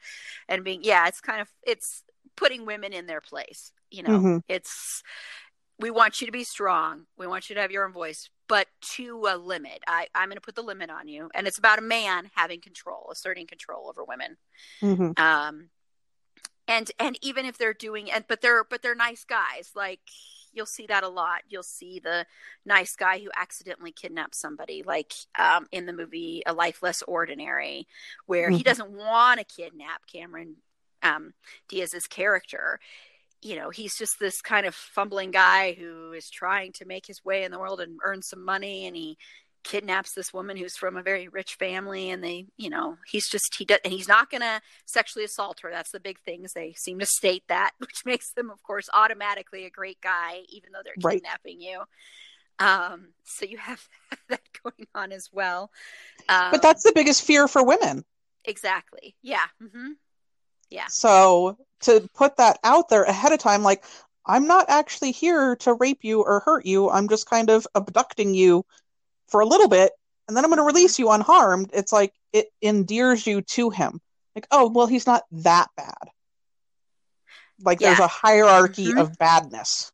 yeah. 0.49 0.55
and 0.55 0.65
being, 0.65 0.81
yeah, 0.83 1.07
it's 1.09 1.21
kind 1.21 1.41
of, 1.41 1.49
it's 1.63 2.03
putting 2.37 2.67
women 2.67 2.93
in 2.93 3.07
their 3.07 3.21
place. 3.21 3.73
You 3.91 4.03
know, 4.03 4.19
mm-hmm. 4.19 4.39
it's, 4.49 5.03
we 5.79 5.91
want 5.91 6.21
you 6.21 6.27
to 6.27 6.33
be 6.33 6.45
strong. 6.45 7.07
We 7.19 7.27
want 7.27 7.49
you 7.49 7.55
to 7.55 7.61
have 7.61 7.71
your 7.71 7.85
own 7.85 7.93
voice, 7.93 8.31
but 8.49 8.67
to 8.95 9.27
a 9.29 9.37
limit. 9.37 9.81
I, 9.87 10.07
I'm 10.15 10.29
going 10.29 10.37
to 10.37 10.41
put 10.41 10.55
the 10.55 10.63
limit 10.63 10.91
on 10.91 11.09
you. 11.09 11.31
And 11.35 11.47
it's 11.47 11.59
about 11.59 11.79
a 11.79 11.83
man 11.83 12.31
having 12.35 12.61
control, 12.61 13.09
asserting 13.13 13.47
control 13.47 13.89
over 13.89 14.03
women. 14.05 14.37
Mm-hmm. 14.81 15.23
Um, 15.23 15.69
and 16.69 16.91
and 16.99 17.19
even 17.23 17.45
if 17.45 17.59
they're 17.59 17.75
doing 17.75 18.09
it 18.09 18.27
but 18.29 18.41
they're 18.41 18.65
but 18.65 18.83
they're 18.83 18.95
nice 18.95 19.25
guys 19.25 19.71
like 19.75 20.01
you'll 20.53 20.67
see 20.67 20.87
that 20.87 21.05
a 21.05 21.09
lot 21.09 21.43
you'll 21.49 21.63
see 21.63 22.01
the 22.01 22.27
nice 22.65 22.97
guy 22.97 23.19
who 23.19 23.31
accidentally 23.37 23.93
kidnaps 23.93 24.39
somebody 24.39 24.83
like 24.83 25.13
um, 25.39 25.67
in 25.71 25.87
the 25.87 25.93
movie 25.93 26.43
a 26.47 26.53
life 26.53 26.83
less 26.83 27.03
ordinary 27.03 27.87
where 28.27 28.49
mm-hmm. 28.49 28.57
he 28.57 28.63
doesn't 28.63 28.91
want 28.91 29.39
to 29.39 29.45
kidnap 29.45 30.07
cameron 30.07 30.57
um, 31.03 31.35
diaz's 31.69 32.07
character 32.07 32.81
you 33.47 33.55
know 33.55 33.71
he's 33.71 33.97
just 33.97 34.19
this 34.19 34.41
kind 34.41 34.67
of 34.67 34.75
fumbling 34.75 35.31
guy 35.31 35.73
who 35.73 36.13
is 36.13 36.29
trying 36.29 36.73
to 36.73 36.85
make 36.85 37.07
his 37.07 37.25
way 37.25 37.45
in 37.45 37.53
the 37.53 37.59
world 37.59 37.81
and 37.81 38.01
earn 38.05 38.21
some 38.21 38.45
money 38.45 38.87
and 38.87 38.97
he 38.97 39.17
kidnaps 39.63 40.13
this 40.13 40.33
woman 40.33 40.57
who's 40.57 40.77
from 40.77 40.97
a 40.97 41.03
very 41.03 41.29
rich 41.29 41.55
family 41.55 42.11
and 42.11 42.23
they 42.23 42.47
you 42.57 42.69
know 42.69 42.97
he's 43.07 43.29
just 43.29 43.55
he 43.57 43.65
does 43.65 43.79
and 43.85 43.93
he's 43.93 44.09
not 44.09 44.31
gonna 44.31 44.61
sexually 44.85 45.25
assault 45.25 45.61
her. 45.61 45.71
That's 45.71 45.91
the 45.93 46.01
big 46.01 46.19
things 46.21 46.53
they 46.53 46.73
seem 46.77 46.99
to 46.99 47.07
state 47.07 47.45
that 47.49 47.71
which 47.79 48.03
makes 48.05 48.33
them 48.33 48.51
of 48.51 48.63
course 48.65 48.89
automatically 48.93 49.65
a 49.65 49.71
great 49.71 50.01
guy 50.01 50.41
even 50.49 50.73
though 50.73 50.81
they're 50.85 50.95
right. 51.03 51.15
kidnapping 51.15 51.61
you. 51.61 51.83
Um 52.59 53.09
so 53.25 53.47
you 53.47 53.59
have 53.59 53.87
that 54.29 54.43
going 54.65 54.89
on 54.95 55.13
as 55.13 55.29
well. 55.33 55.71
Um, 56.29 56.51
but 56.51 56.63
that's 56.63 56.83
the 56.83 56.93
biggest 56.95 57.25
fear 57.25 57.47
for 57.47 57.65
women. 57.65 58.05
Exactly. 58.45 59.15
Yeah. 59.23 59.47
Mm-hmm. 59.63 59.93
yeah. 60.71 60.87
So 60.89 61.59
to 61.81 62.09
put 62.15 62.37
that 62.37 62.59
out 62.65 62.89
there 62.89 63.05
ahead 63.05 63.33
of 63.33 63.39
time 63.39 63.63
like 63.63 63.85
i'm 64.27 64.47
not 64.47 64.67
actually 64.69 65.13
here 65.13 65.57
to 65.57 65.75
rape 65.75 66.03
you 66.03 66.23
or 66.23 66.41
hurt 66.41 66.65
you 66.67 66.91
i'm 66.91 67.09
just 67.09 67.29
kind 67.29 67.51
of 67.51 67.67
abducting 67.75 68.35
you 68.35 68.65
for 69.29 69.41
a 69.41 69.47
little 69.47 69.69
bit 69.69 69.93
and 70.29 70.37
then 70.37 70.45
I'm 70.45 70.51
going 70.51 70.59
to 70.59 70.65
release 70.65 70.99
you 70.99 71.11
unharmed. 71.11 71.71
It's 71.73 71.93
like 71.93 72.13
it 72.33 72.49
endears 72.61 73.27
you 73.27 73.43
to 73.43 73.71
him. 73.71 74.01
Like, 74.35 74.47
oh, 74.51 74.69
well, 74.69 74.87
he's 74.87 75.07
not 75.07 75.23
that 75.31 75.69
bad. 75.77 75.95
Like 77.63 77.81
yeah. 77.81 77.89
there's 77.89 78.01
a 78.01 78.09
hierarchy 78.09 78.89
mm-hmm. 78.89 78.99
of 78.99 79.17
badness. 79.19 79.93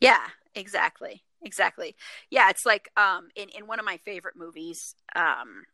Yeah, 0.00 0.20
exactly. 0.54 1.22
Exactly. 1.42 1.94
Yeah, 2.30 2.50
it's 2.50 2.66
like 2.66 2.90
um 2.96 3.28
in 3.34 3.48
in 3.50 3.66
one 3.66 3.78
of 3.78 3.84
my 3.84 3.98
favorite 3.98 4.36
movies 4.36 4.94
um 5.14 5.64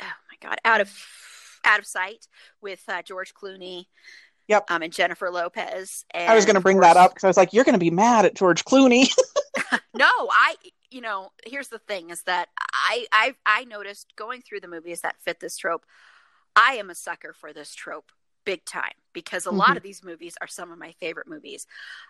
oh 0.00 0.04
my 0.30 0.48
god, 0.48 0.58
Out 0.64 0.80
of 0.80 0.92
Out 1.64 1.78
of 1.78 1.86
Sight 1.86 2.28
with 2.60 2.82
uh, 2.88 3.02
George 3.02 3.34
Clooney. 3.34 3.86
Yep. 4.48 4.70
Um, 4.70 4.82
and 4.82 4.92
Jennifer 4.92 5.30
Lopez. 5.30 6.04
And 6.10 6.30
I 6.30 6.34
was 6.34 6.44
going 6.44 6.56
to 6.56 6.60
bring 6.60 6.80
that 6.80 6.98
up 6.98 7.12
because 7.12 7.24
I 7.24 7.28
was 7.28 7.38
like, 7.38 7.54
you're 7.54 7.64
going 7.64 7.74
to 7.74 7.78
be 7.78 7.90
mad 7.90 8.26
at 8.26 8.34
George 8.34 8.64
Clooney. 8.64 9.08
no, 9.94 10.06
I 10.06 10.56
you 10.90 11.00
know, 11.00 11.32
here's 11.44 11.68
the 11.68 11.78
thing 11.78 12.10
is 12.10 12.22
that 12.22 12.48
I 12.72 13.06
I 13.12 13.34
I 13.46 13.64
noticed 13.64 14.14
going 14.16 14.42
through 14.42 14.60
the 14.60 14.68
movies 14.68 15.00
that 15.00 15.16
fit 15.20 15.40
this 15.40 15.56
trope, 15.56 15.84
I 16.54 16.74
am 16.74 16.90
a 16.90 16.94
sucker 16.94 17.32
for 17.32 17.52
this 17.52 17.74
trope 17.74 18.12
big 18.44 18.64
time 18.64 18.92
because 19.12 19.46
a 19.46 19.48
mm-hmm. 19.48 19.58
lot 19.58 19.76
of 19.76 19.82
these 19.82 20.04
movies 20.04 20.34
are 20.40 20.46
some 20.46 20.70
of 20.70 20.78
my 20.78 20.92
favorite 21.00 21.28
movies. 21.28 21.66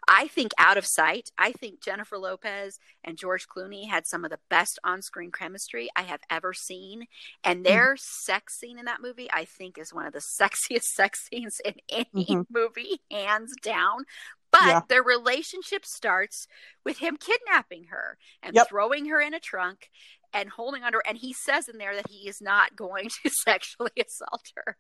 I 0.09 0.27
think 0.29 0.53
Out 0.59 0.79
of 0.79 0.87
Sight, 0.87 1.31
I 1.39 1.53
think 1.53 1.83
Jennifer 1.83 2.19
Lopez 2.19 2.79
and 3.05 3.19
George 3.19 3.47
Clooney 3.47 3.89
had 3.89 4.07
some 4.07 4.25
of 4.25 4.31
the 4.31 4.41
best 4.51 4.79
on-screen 4.83 5.31
chemistry 5.31 5.89
I 5.95 6.03
have 6.03 6.21
ever 6.31 6.53
seen 6.53 7.07
and 7.45 7.61
mm. 7.61 7.65
their 7.65 7.95
mm-hmm. 7.95 8.33
sex 8.33 8.59
scene 8.59 8.79
in 8.79 8.87
that 8.87 9.03
movie 9.03 9.29
I 9.33 9.45
think 9.45 9.79
is 9.79 9.95
one 9.95 10.07
of 10.07 10.13
the 10.13 10.19
sexiest 10.41 10.85
sex 10.85 11.29
scenes 11.29 11.61
in 11.65 11.75
any 11.89 12.27
mm-hmm. 12.27 12.43
movie 12.51 13.01
hands 13.11 13.55
down. 13.63 14.05
But 14.51 14.67
yeah. 14.67 14.81
their 14.89 15.03
relationship 15.03 15.85
starts 15.85 16.47
with 16.85 16.99
him 16.99 17.17
kidnapping 17.17 17.87
her 17.91 18.19
and 18.41 18.55
yep. 18.55 18.69
throwing 18.69 19.07
her 19.07 19.21
in 19.21 19.35
a 19.35 19.41
trunk 19.41 19.91
and 20.33 20.49
holding 20.49 20.85
on 20.85 20.93
to 20.93 20.99
her. 20.99 21.03
And 21.07 21.19
he 21.19 21.33
says 21.33 21.69
in 21.69 21.79
there 21.79 21.97
that 21.97 22.09
he 22.09 22.29
is 22.29 22.41
not 22.41 22.77
going 22.77 23.09
to 23.09 23.31
sexually 23.31 23.91
assault 23.99 24.53
her. 24.57 24.77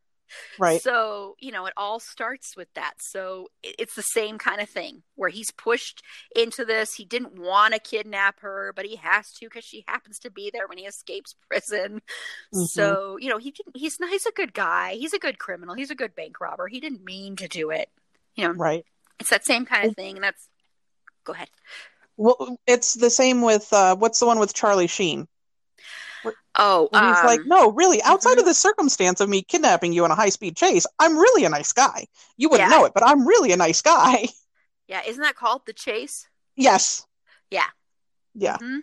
Right. 0.58 0.80
So, 0.82 1.36
you 1.40 1.52
know, 1.52 1.66
it 1.66 1.74
all 1.76 2.00
starts 2.00 2.56
with 2.56 2.68
that. 2.74 2.94
So 3.00 3.48
it's 3.62 3.94
the 3.94 4.02
same 4.02 4.38
kind 4.38 4.60
of 4.60 4.68
thing 4.68 5.02
where 5.14 5.30
he's 5.30 5.50
pushed 5.50 6.02
into 6.34 6.64
this. 6.64 6.94
He 6.94 7.04
didn't 7.04 7.38
want 7.38 7.74
to 7.74 7.80
kidnap 7.80 8.40
her, 8.40 8.72
but 8.74 8.84
he 8.84 8.96
has 8.96 9.30
to 9.34 9.46
because 9.46 9.64
she 9.64 9.84
happens 9.86 10.18
to 10.20 10.30
be 10.30 10.50
there 10.52 10.66
when 10.66 10.78
he 10.78 10.84
escapes 10.84 11.34
prison. 11.48 12.02
Mm-hmm. 12.54 12.64
So, 12.64 13.16
you 13.20 13.28
know, 13.28 13.38
he 13.38 13.50
didn't, 13.50 13.76
he's, 13.76 13.96
he's 14.10 14.26
a 14.26 14.32
good 14.32 14.54
guy. 14.54 14.94
He's 14.94 15.14
a 15.14 15.18
good 15.18 15.38
criminal. 15.38 15.74
He's 15.74 15.90
a 15.90 15.96
good 15.96 16.14
bank 16.14 16.40
robber. 16.40 16.68
He 16.68 16.80
didn't 16.80 17.04
mean 17.04 17.36
to 17.36 17.48
do 17.48 17.70
it. 17.70 17.88
You 18.34 18.48
know, 18.48 18.54
right. 18.54 18.84
It's 19.20 19.30
that 19.30 19.46
same 19.46 19.64
kind 19.64 19.88
of 19.88 19.94
thing. 19.94 20.16
And 20.16 20.24
that's, 20.24 20.48
go 21.24 21.32
ahead. 21.32 21.48
Well, 22.16 22.58
it's 22.66 22.94
the 22.94 23.10
same 23.10 23.42
with, 23.42 23.72
uh, 23.72 23.96
what's 23.96 24.20
the 24.20 24.26
one 24.26 24.38
with 24.38 24.54
Charlie 24.54 24.86
Sheen? 24.86 25.28
Oh, 26.56 26.88
and 26.92 27.06
he's 27.06 27.18
um, 27.18 27.26
like, 27.26 27.40
no, 27.46 27.72
really, 27.72 28.00
outside 28.02 28.32
mm-hmm. 28.32 28.40
of 28.40 28.46
the 28.46 28.54
circumstance 28.54 29.20
of 29.20 29.28
me 29.28 29.42
kidnapping 29.42 29.92
you 29.92 30.04
in 30.04 30.10
a 30.10 30.14
high 30.14 30.28
speed 30.28 30.56
chase, 30.56 30.86
I'm 30.98 31.16
really 31.16 31.44
a 31.44 31.48
nice 31.48 31.72
guy. 31.72 32.06
You 32.36 32.48
wouldn't 32.48 32.70
yeah. 32.70 32.76
know 32.76 32.84
it, 32.84 32.92
but 32.94 33.04
I'm 33.04 33.26
really 33.26 33.52
a 33.52 33.56
nice 33.56 33.82
guy. 33.82 34.28
Yeah, 34.86 35.00
isn't 35.06 35.22
that 35.22 35.34
called 35.34 35.62
the 35.64 35.72
chase? 35.72 36.28
Yes. 36.56 37.06
Yeah. 37.50 37.64
Yeah. 38.34 38.56
Mm-hmm. 38.56 38.80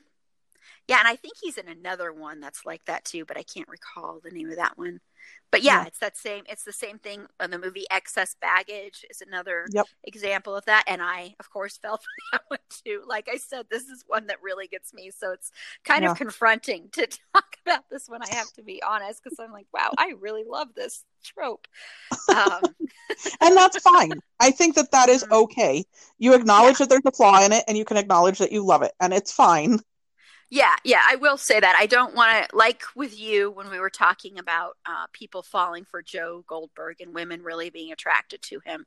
Yeah, 0.87 0.99
and 0.99 1.07
I 1.07 1.15
think 1.15 1.35
he's 1.39 1.57
in 1.57 1.67
another 1.67 2.11
one 2.11 2.39
that's 2.39 2.65
like 2.65 2.83
that 2.85 3.05
too, 3.05 3.23
but 3.23 3.37
I 3.37 3.43
can't 3.43 3.67
recall 3.67 4.19
the 4.23 4.31
name 4.31 4.49
of 4.49 4.55
that 4.55 4.77
one. 4.77 4.99
But 5.51 5.63
yeah, 5.63 5.79
Yeah. 5.79 5.85
it's 5.85 5.99
that 5.99 6.17
same. 6.17 6.43
It's 6.49 6.63
the 6.63 6.73
same 6.73 6.97
thing. 6.99 7.27
On 7.39 7.51
the 7.51 7.59
movie 7.59 7.85
Excess 7.91 8.35
Baggage 8.39 9.05
is 9.09 9.21
another 9.21 9.71
Yep. 9.73 9.87
example 10.03 10.55
of 10.55 10.65
that, 10.65 10.83
and 10.87 11.01
I, 11.01 11.35
of 11.39 11.49
course, 11.51 11.77
fell 11.81 11.97
for 11.97 12.09
that 12.31 12.43
one 12.47 12.59
too. 12.85 13.03
Like 13.07 13.29
I 13.31 13.37
said, 13.37 13.65
this 13.69 13.83
is 13.83 14.03
one 14.07 14.27
that 14.27 14.41
really 14.41 14.67
gets 14.67 14.93
me. 14.93 15.11
So 15.11 15.31
it's 15.31 15.51
kind 15.83 16.03
Yeah. 16.03 16.05
of 16.05 16.15
confronting 16.15 16.89
to 16.93 17.07
talk 17.33 17.57
about 17.65 17.89
this 17.89 18.07
one. 18.07 18.21
I 18.23 18.29
have 18.29 18.51
to 18.53 18.63
be 18.63 18.81
honest, 18.83 19.21
because 19.23 19.39
I'm 19.39 19.51
like, 19.51 19.67
wow, 19.73 19.93
I 19.97 20.13
really 20.19 20.43
love 20.47 20.69
this 20.75 21.03
trope. 21.23 21.67
Um, 22.29 22.75
and 23.41 23.55
that's 23.55 23.77
fine. 23.79 24.21
I 24.39 24.51
think 24.51 24.75
that 24.75 24.91
that 24.91 25.09
is 25.09 25.25
Mhm. 25.25 25.31
okay. 25.31 25.85
You 26.17 26.33
acknowledge 26.33 26.77
that 26.79 26.89
there's 26.89 27.01
a 27.05 27.11
flaw 27.11 27.43
in 27.43 27.51
it, 27.51 27.63
and 27.67 27.77
you 27.77 27.85
can 27.85 27.97
acknowledge 27.97 28.39
that 28.39 28.51
you 28.51 28.65
love 28.65 28.81
it, 28.83 28.93
and 28.99 29.13
it's 29.13 29.31
fine. 29.31 29.79
Yeah, 30.51 30.75
yeah, 30.83 31.01
I 31.09 31.15
will 31.15 31.37
say 31.37 31.61
that. 31.61 31.77
I 31.79 31.85
don't 31.85 32.13
want 32.13 32.49
to, 32.49 32.55
like 32.55 32.83
with 32.93 33.17
you 33.17 33.51
when 33.51 33.71
we 33.71 33.79
were 33.79 33.89
talking 33.89 34.37
about 34.37 34.77
uh, 34.85 35.05
people 35.13 35.43
falling 35.43 35.85
for 35.85 36.01
Joe 36.01 36.43
Goldberg 36.45 36.99
and 36.99 37.13
women 37.15 37.41
really 37.41 37.69
being 37.69 37.93
attracted 37.93 38.41
to 38.43 38.59
him. 38.65 38.85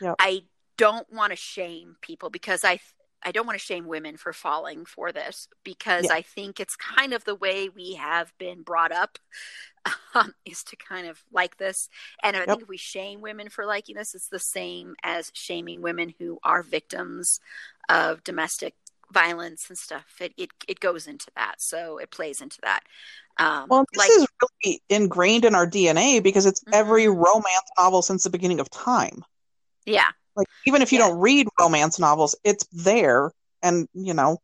Yep. 0.00 0.20
I 0.20 0.44
don't 0.78 1.12
want 1.12 1.32
to 1.32 1.36
shame 1.36 1.96
people 2.00 2.30
because 2.30 2.64
I. 2.64 2.80
I 3.22 3.32
don't 3.32 3.46
want 3.46 3.58
to 3.58 3.62
shame 3.64 3.86
women 3.86 4.16
for 4.16 4.32
falling 4.32 4.86
for 4.86 5.12
this 5.12 5.46
because 5.62 6.04
Yeah. 6.06 6.14
I 6.14 6.22
think 6.22 6.58
it's 6.58 6.74
kind 6.74 7.12
of 7.12 7.24
the 7.24 7.34
way 7.34 7.68
we 7.68 7.96
have 7.96 8.32
been 8.38 8.62
brought 8.62 8.92
up 8.92 9.18
um, 10.14 10.34
is 10.44 10.62
to 10.64 10.76
kind 10.76 11.06
of 11.06 11.22
like 11.32 11.58
this. 11.58 11.88
And 12.22 12.36
I 12.36 12.46
Yep. 12.46 12.48
think 12.48 12.62
if 12.62 12.68
we 12.68 12.78
shame 12.78 13.20
women 13.20 13.48
for 13.50 13.66
liking 13.66 13.96
this, 13.96 14.14
it's 14.14 14.28
the 14.28 14.38
same 14.38 14.94
as 15.02 15.30
shaming 15.34 15.82
women 15.82 16.14
who 16.18 16.38
are 16.44 16.62
victims 16.62 17.40
of 17.88 18.24
domestic 18.24 18.74
violence 19.12 19.66
and 19.68 19.78
stuff. 19.78 20.16
It 20.20 20.32
it, 20.36 20.50
it 20.68 20.80
goes 20.80 21.06
into 21.06 21.26
that, 21.36 21.60
so 21.60 21.98
it 21.98 22.10
plays 22.10 22.40
into 22.40 22.58
that. 22.62 22.82
Um, 23.38 23.68
Well, 23.68 23.86
this 23.92 24.08
like 24.08 24.10
is 24.10 24.26
really 24.64 24.82
ingrained 24.88 25.44
in 25.44 25.54
our 25.54 25.66
DNA 25.66 26.20
because 26.20 26.46
it's 26.46 26.62
every 26.72 27.04
Mhm. 27.04 27.16
romance 27.16 27.70
novel 27.78 28.02
since 28.02 28.24
the 28.24 28.30
beginning 28.30 28.60
of 28.60 28.68
time. 28.70 29.24
yeah, 29.86 30.12
Like 30.36 30.46
even 30.66 30.82
if 30.82 30.92
you 30.92 30.98
Yeah. 30.98 31.08
don't 31.08 31.18
read 31.18 31.48
romance 31.58 31.98
novels, 31.98 32.34
it's 32.44 32.64
there, 32.72 33.32
and 33.62 33.88
you 33.94 34.14
know, 34.14 34.38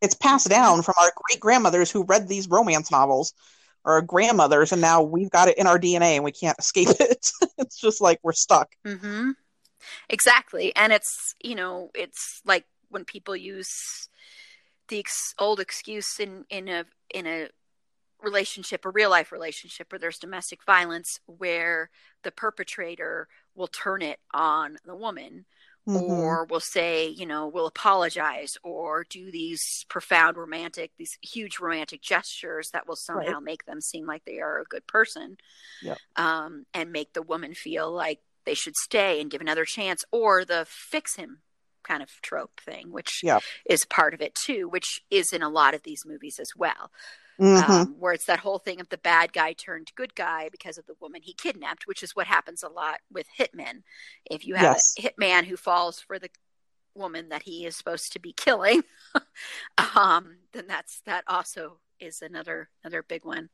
it's 0.00 0.14
passed 0.14 0.46
Mhm. 0.46 0.50
down 0.50 0.82
from 0.82 0.94
our 1.00 1.12
great 1.16 1.40
grandmothers 1.40 1.90
who 1.90 2.04
read 2.04 2.28
these 2.28 2.48
romance 2.48 2.90
novels, 2.90 3.34
or 3.84 3.94
our 3.94 4.02
grandmothers, 4.02 4.72
and 4.72 4.80
now 4.80 5.02
we've 5.02 5.30
got 5.30 5.48
it 5.48 5.58
in 5.58 5.66
our 5.66 5.78
DNA 5.78 6.16
and 6.16 6.24
we 6.24 6.32
can't 6.32 6.58
escape 6.58 6.88
it. 7.00 7.30
it's 7.58 7.78
just 7.80 8.00
like 8.00 8.20
we're 8.22 8.32
stuck. 8.32 8.74
mm-hmm. 8.86 9.30
exactly. 10.08 10.74
And 10.76 10.92
it's 10.92 11.34
you 11.42 11.54
know 11.54 11.90
it's 11.94 12.40
like 12.44 12.64
when 12.90 13.04
people 13.04 13.36
use 13.36 14.08
the 14.92 14.98
ex- 14.98 15.34
old 15.38 15.58
excuse 15.58 16.20
in 16.20 16.44
in 16.50 16.68
a 16.68 16.84
in 17.14 17.26
a 17.26 17.48
relationship, 18.20 18.84
a 18.84 18.90
real 18.90 19.08
life 19.08 19.32
relationship 19.32 19.90
where 19.90 19.98
there's 19.98 20.18
domestic 20.18 20.62
violence, 20.64 21.18
where 21.26 21.90
the 22.22 22.30
perpetrator 22.30 23.26
will 23.54 23.66
turn 23.66 24.02
it 24.02 24.20
on 24.34 24.76
the 24.84 24.94
woman 24.94 25.46
Mhm. 25.88 26.02
or 26.02 26.44
will 26.44 26.60
say, 26.60 27.08
you 27.08 27.26
know, 27.26 27.48
will 27.48 27.66
apologize 27.66 28.56
or 28.62 29.02
do 29.02 29.32
these 29.32 29.84
profound 29.88 30.36
romantic, 30.36 30.92
these 30.98 31.18
huge 31.22 31.58
romantic 31.58 32.02
gestures 32.02 32.70
that 32.70 32.86
will 32.86 32.94
somehow 32.94 33.40
make 33.40 33.64
them 33.64 33.80
seem 33.80 34.06
like 34.06 34.24
they 34.24 34.40
are 34.40 34.60
a 34.60 34.64
good 34.64 34.86
person. 34.86 35.38
Yep. 35.80 35.98
Um, 36.16 36.66
and 36.74 36.92
make 36.92 37.14
the 37.14 37.22
woman 37.22 37.54
feel 37.54 37.90
like 37.90 38.20
they 38.44 38.54
should 38.54 38.76
stay 38.76 39.20
and 39.20 39.30
give 39.30 39.40
another 39.40 39.64
chance, 39.64 40.04
or 40.12 40.44
the 40.44 40.66
fix 40.68 41.16
him 41.16 41.42
kind 41.82 42.02
of 42.02 42.10
trope 42.22 42.60
thing, 42.60 42.90
which 42.92 43.20
Yep. 43.22 43.42
is 43.68 43.84
part 43.84 44.14
of 44.14 44.20
it 44.20 44.34
too, 44.34 44.68
which 44.68 45.02
is 45.10 45.32
in 45.32 45.42
a 45.42 45.48
lot 45.48 45.74
of 45.74 45.82
these 45.82 46.04
movies 46.06 46.38
as 46.38 46.52
well 46.56 46.90
Mhm. 47.40 47.62
um, 47.68 47.96
where 47.98 48.12
it's 48.12 48.26
that 48.26 48.40
whole 48.40 48.58
thing 48.58 48.80
of 48.80 48.88
the 48.88 48.98
bad 48.98 49.32
guy 49.32 49.52
turned 49.52 49.90
good 49.96 50.14
guy 50.14 50.48
because 50.50 50.78
of 50.78 50.86
the 50.86 50.94
woman 51.00 51.22
he 51.22 51.32
kidnapped, 51.34 51.86
which 51.86 52.02
is 52.02 52.14
what 52.14 52.26
happens 52.26 52.62
a 52.62 52.68
lot 52.68 53.00
with 53.10 53.26
hitmen. 53.38 53.82
If 54.30 54.46
you 54.46 54.54
have 54.54 54.64
Yes. 54.64 54.94
a 54.98 55.02
hitman 55.02 55.44
who 55.46 55.56
falls 55.56 55.98
for 56.00 56.18
the 56.18 56.30
woman 56.94 57.30
that 57.30 57.42
he 57.42 57.64
is 57.66 57.76
supposed 57.76 58.12
to 58.12 58.20
be 58.20 58.32
killing, 58.32 58.84
um, 59.96 60.36
then 60.52 60.66
that's 60.66 61.00
that 61.06 61.24
also 61.26 61.80
is 61.98 62.22
another 62.22 62.68
another 62.84 63.02
big 63.02 63.24
one. 63.24 63.48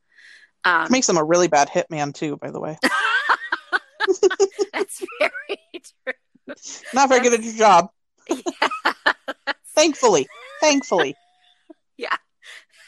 Um, 0.65 0.91
Makes 0.91 1.07
him 1.09 1.17
a 1.17 1.23
really 1.23 1.47
bad 1.47 1.69
hitman 1.69 2.13
too, 2.13 2.35
by 2.37 2.51
the 2.51 2.59
way. 2.59 2.77
that's 4.73 5.03
very 5.19 5.59
true. 5.73 6.55
Not 6.93 7.09
very 7.09 7.21
good 7.21 7.33
at 7.33 7.43
your 7.43 7.53
job. 7.53 7.89
Yeah, 8.29 8.93
Thankfully. 9.75 10.27
Thankfully. 10.61 11.15
yeah 11.97 12.15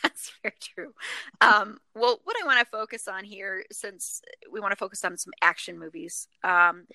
that's 0.03 0.31
very 0.41 0.55
true 0.59 0.93
um, 1.41 1.77
well 1.93 2.19
what 2.23 2.35
i 2.41 2.45
want 2.45 2.59
to 2.59 2.65
focus 2.71 3.07
on 3.07 3.23
here 3.23 3.63
since 3.71 4.21
we 4.51 4.59
want 4.59 4.71
to 4.71 4.75
focus 4.77 5.03
on 5.03 5.17
some 5.17 5.33
action 5.41 5.77
movies 5.77 6.27
um, 6.43 6.85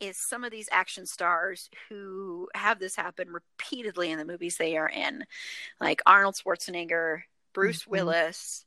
is 0.00 0.16
some 0.16 0.44
of 0.44 0.50
these 0.50 0.68
action 0.72 1.04
stars 1.04 1.68
who 1.88 2.48
have 2.54 2.78
this 2.78 2.96
happen 2.96 3.28
repeatedly 3.30 4.10
in 4.10 4.18
the 4.18 4.24
movies 4.24 4.56
they 4.56 4.76
are 4.76 4.88
in 4.88 5.24
like 5.80 6.00
arnold 6.06 6.34
schwarzenegger 6.36 7.22
bruce 7.52 7.82
Mhm. 7.84 7.88
willis 7.90 8.64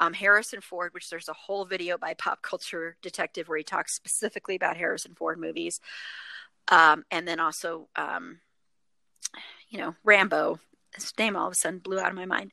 um, 0.00 0.12
harrison 0.12 0.60
ford 0.60 0.92
which 0.94 1.08
there's 1.10 1.28
a 1.28 1.32
whole 1.34 1.64
video 1.64 1.96
by 1.98 2.14
pop 2.14 2.42
culture 2.42 2.96
detective 3.02 3.48
where 3.48 3.58
he 3.58 3.64
talks 3.64 3.94
specifically 3.94 4.56
about 4.56 4.76
harrison 4.76 5.14
ford 5.14 5.38
movies 5.40 5.80
um, 6.70 7.04
and 7.10 7.26
then 7.26 7.40
also 7.40 7.88
um, 7.96 8.40
you 9.72 9.78
know 9.78 9.94
rambo 10.04 10.60
his 10.94 11.12
name 11.18 11.34
all 11.36 11.46
of 11.48 11.52
a 11.52 11.56
sudden 11.56 11.78
blew 11.80 11.98
out 11.98 12.10
of 12.10 12.14
my 12.14 12.26
mind 12.26 12.52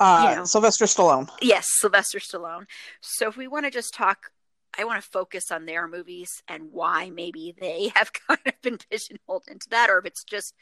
Uh, 0.00 0.26
You 0.30 0.36
know. 0.36 0.44
Sylvester 0.44 0.86
Stallone. 0.86 1.28
Yes, 1.40 1.66
Sylvester 1.80 2.18
Stallone. 2.18 2.66
So 3.00 3.28
if 3.28 3.36
we 3.36 3.46
want 3.46 3.64
to 3.66 3.70
just 3.70 3.94
talk, 3.94 4.32
I 4.76 4.82
want 4.82 5.00
to 5.00 5.08
focus 5.08 5.52
on 5.52 5.66
their 5.66 5.86
movies 5.86 6.42
and 6.48 6.72
why 6.72 7.10
maybe 7.10 7.54
they 7.60 7.92
have 7.94 8.10
kind 8.12 8.40
of 8.44 8.60
been 8.60 8.78
pigeonholed 8.90 9.44
into 9.46 9.68
that, 9.70 9.90
or 9.90 9.98
if 10.00 10.04
it's 10.06 10.24
just 10.24 10.52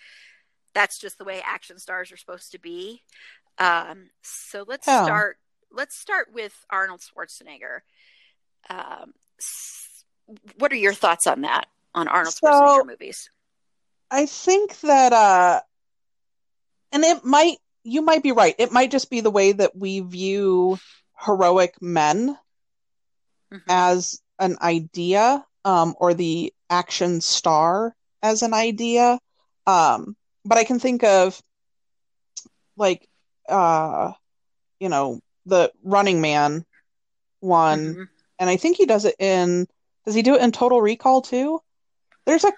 that's 0.74 0.98
just 1.00 1.16
the 1.16 1.24
way 1.24 1.40
action 1.44 1.78
stars 1.78 2.12
are 2.12 2.18
supposed 2.18 2.52
to 2.52 2.58
be. 2.58 3.02
Um, 3.58 4.10
so 4.22 4.64
let's 4.68 4.86
Yeah. 4.86 5.04
start. 5.04 5.38
Let's 5.70 5.96
start 5.98 6.28
with 6.34 6.52
Arnold 6.68 7.00
Schwarzenegger. 7.00 7.80
Um, 8.68 9.14
what 10.58 10.72
are 10.72 10.76
your 10.76 10.94
thoughts 10.94 11.26
on 11.26 11.40
that? 11.42 11.66
On 11.94 12.06
Arnold 12.08 12.34
So- 12.34 12.46
Schwarzenegger 12.48 12.86
movies? 12.86 13.30
I 14.10 14.26
think 14.26 14.78
that 14.80 15.12
uh 15.14 15.60
and 16.92 17.04
it 17.04 17.24
might 17.24 17.58
you 17.84 18.02
might 18.02 18.22
be 18.22 18.32
right. 18.32 18.54
It 18.58 18.72
might 18.72 18.90
just 18.90 19.10
be 19.10 19.20
the 19.20 19.30
way 19.30 19.52
that 19.52 19.76
we 19.76 20.00
view 20.00 20.78
heroic 21.18 21.80
men 21.80 22.36
Mhm. 23.50 23.60
as 23.68 24.20
an 24.38 24.56
idea, 24.62 25.44
um, 25.64 25.94
or 25.98 26.14
the 26.14 26.52
action 26.70 27.20
star 27.20 27.94
as 28.22 28.42
an 28.42 28.54
idea. 28.54 29.18
Um, 29.66 30.16
but 30.44 30.58
I 30.58 30.64
can 30.64 30.78
think 30.78 31.02
of 31.04 31.40
like 32.76 33.08
uh 33.48 34.12
you 34.80 34.88
know, 34.88 35.20
the 35.46 35.72
running 35.84 36.20
man 36.20 36.64
one 37.40 37.96
Mhm. 37.96 38.08
and 38.38 38.50
I 38.50 38.56
think 38.56 38.76
he 38.76 38.86
does 38.86 39.04
it 39.04 39.16
in 39.18 39.66
does 40.04 40.14
he 40.14 40.22
do 40.22 40.34
it 40.34 40.42
in 40.42 40.52
Total 40.52 40.80
Recall 40.80 41.22
too? 41.22 41.60
There's 42.26 42.44
a 42.44 42.52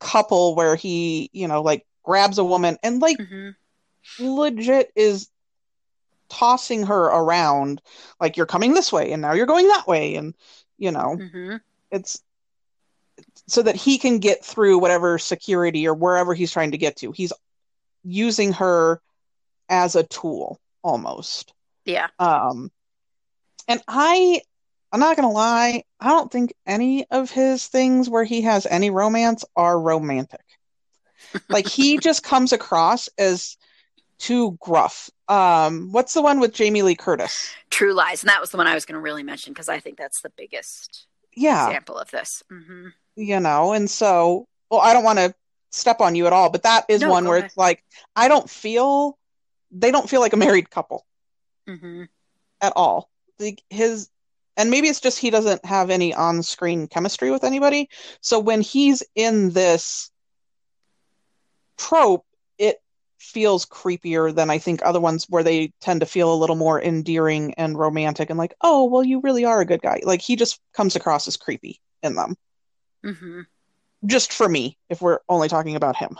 couple 0.00 0.54
where 0.54 0.76
he, 0.76 1.30
you 1.32 1.46
know, 1.48 1.62
like 1.62 1.86
grabs 2.04 2.38
a 2.38 2.44
woman 2.44 2.78
and 2.82 3.00
like 3.00 3.18
Mhm. 3.18 3.54
Legit 4.18 4.90
is 4.94 5.28
tossing 6.28 6.86
her 6.86 7.04
around 7.06 7.82
like 8.20 8.36
you're 8.36 8.46
coming 8.46 8.72
this 8.72 8.92
way 8.92 9.12
and 9.12 9.20
now 9.20 9.32
you're 9.32 9.46
going 9.46 9.66
that 9.68 9.86
way 9.86 10.14
and 10.14 10.34
you 10.78 10.90
know, 10.90 11.16
Mhm. 11.16 11.60
it's 11.90 12.22
so 13.46 13.62
that 13.62 13.76
he 13.76 13.98
can 13.98 14.18
get 14.18 14.44
through 14.44 14.78
whatever 14.78 15.18
security 15.18 15.86
or 15.86 15.94
wherever 15.94 16.32
he's 16.32 16.52
trying 16.52 16.70
to 16.70 16.78
get 16.78 16.96
to. 16.96 17.12
He's 17.12 17.32
using 18.02 18.52
her 18.54 19.02
as 19.68 19.94
a 19.94 20.04
tool 20.04 20.58
almost. 20.82 21.52
Yeah. 21.84 22.08
Um, 22.18 22.70
and 23.68 23.82
I, 23.86 24.40
I'm 24.92 25.00
not 25.00 25.16
gonna 25.16 25.30
lie, 25.30 25.84
I 26.00 26.08
don't 26.08 26.32
think 26.32 26.54
any 26.66 27.06
of 27.10 27.30
his 27.30 27.66
things 27.66 28.08
where 28.08 28.24
he 28.24 28.42
has 28.42 28.66
any 28.66 28.90
romance 28.90 29.44
are 29.56 29.78
romantic. 29.78 30.44
Like 31.48 31.66
he 31.66 31.98
just 31.98 32.22
comes 32.22 32.52
across 32.52 33.08
as 33.18 33.56
too 34.20 34.56
gruff. 34.60 35.10
Um, 35.28 35.90
what's 35.92 36.14
the 36.14 36.22
one 36.22 36.38
with 36.40 36.54
Jamie 36.54 36.82
Lee 36.82 36.94
Curtis? 36.94 37.52
True 37.70 37.92
Lies, 37.92 38.22
and 38.22 38.28
that 38.30 38.40
was 38.40 38.50
the 38.50 38.56
one 38.56 38.66
I 38.66 38.74
was 38.74 38.84
going 38.84 38.94
to 38.94 39.00
really 39.00 39.22
mention 39.22 39.52
because 39.52 39.68
I 39.68 39.80
think 39.80 39.96
that's 39.98 40.20
the 40.20 40.30
biggest 40.36 41.06
Yeah, 41.34 41.66
example 41.66 41.98
of 41.98 42.10
this. 42.10 42.42
hmm 42.48 42.88
you 43.16 43.40
know, 43.40 43.72
and 43.72 43.90
so, 43.90 44.46
well, 44.70 44.80
I 44.80 44.92
don't 44.92 45.04
want 45.04 45.18
to 45.18 45.34
step 45.70 46.00
on 46.00 46.14
you 46.14 46.26
at 46.26 46.32
all, 46.32 46.48
but 46.50 46.62
that 46.62 46.84
is 46.88 47.00
No, 47.02 47.10
one 47.10 47.24
where 47.26 47.36
ahead. 47.38 47.50
it's 47.50 47.56
like 47.56 47.82
I 48.14 48.28
don't 48.28 48.48
feel 48.48 49.18
they 49.72 49.90
don't 49.90 50.08
feel 50.08 50.20
like 50.20 50.32
a 50.32 50.36
married 50.38 50.70
couple. 50.70 51.04
hmm 51.66 52.04
at 52.60 52.72
all. 52.76 53.10
Like 53.38 53.62
his 53.70 54.10
and 54.56 54.70
maybe 54.70 54.88
it's 54.88 55.00
just 55.00 55.18
he 55.18 55.30
doesn't 55.30 55.64
have 55.64 55.88
any 55.90 56.12
on-screen 56.12 56.86
chemistry 56.88 57.30
with 57.30 57.44
anybody. 57.44 57.88
So 58.20 58.38
when 58.38 58.60
he's 58.60 59.02
in 59.14 59.50
this 59.50 60.10
trope, 61.78 62.24
feels 63.20 63.66
creepier 63.66 64.34
than 64.34 64.48
I 64.50 64.58
think 64.58 64.80
other 64.82 64.98
ones 64.98 65.26
where 65.28 65.42
they 65.42 65.72
tend 65.80 66.00
to 66.00 66.06
feel 66.06 66.32
a 66.32 66.36
little 66.36 66.56
more 66.56 66.82
endearing 66.82 67.52
and 67.54 67.78
romantic 67.78 68.30
and 68.30 68.38
like, 68.38 68.54
oh, 68.62 68.86
well, 68.86 69.04
you 69.04 69.20
really 69.20 69.44
are 69.44 69.60
a 69.60 69.66
good 69.66 69.82
guy. 69.82 70.00
Like 70.02 70.22
he 70.22 70.36
just 70.36 70.58
comes 70.72 70.96
across 70.96 71.28
as 71.28 71.36
creepy 71.36 71.80
in 72.02 72.14
them. 72.14 72.36
Mm-hmm. 73.04 73.42
Just 74.06 74.32
for 74.32 74.48
me, 74.48 74.78
if 74.88 75.02
we're 75.02 75.18
only 75.28 75.48
talking 75.48 75.76
about 75.76 75.96
him. 75.96 76.18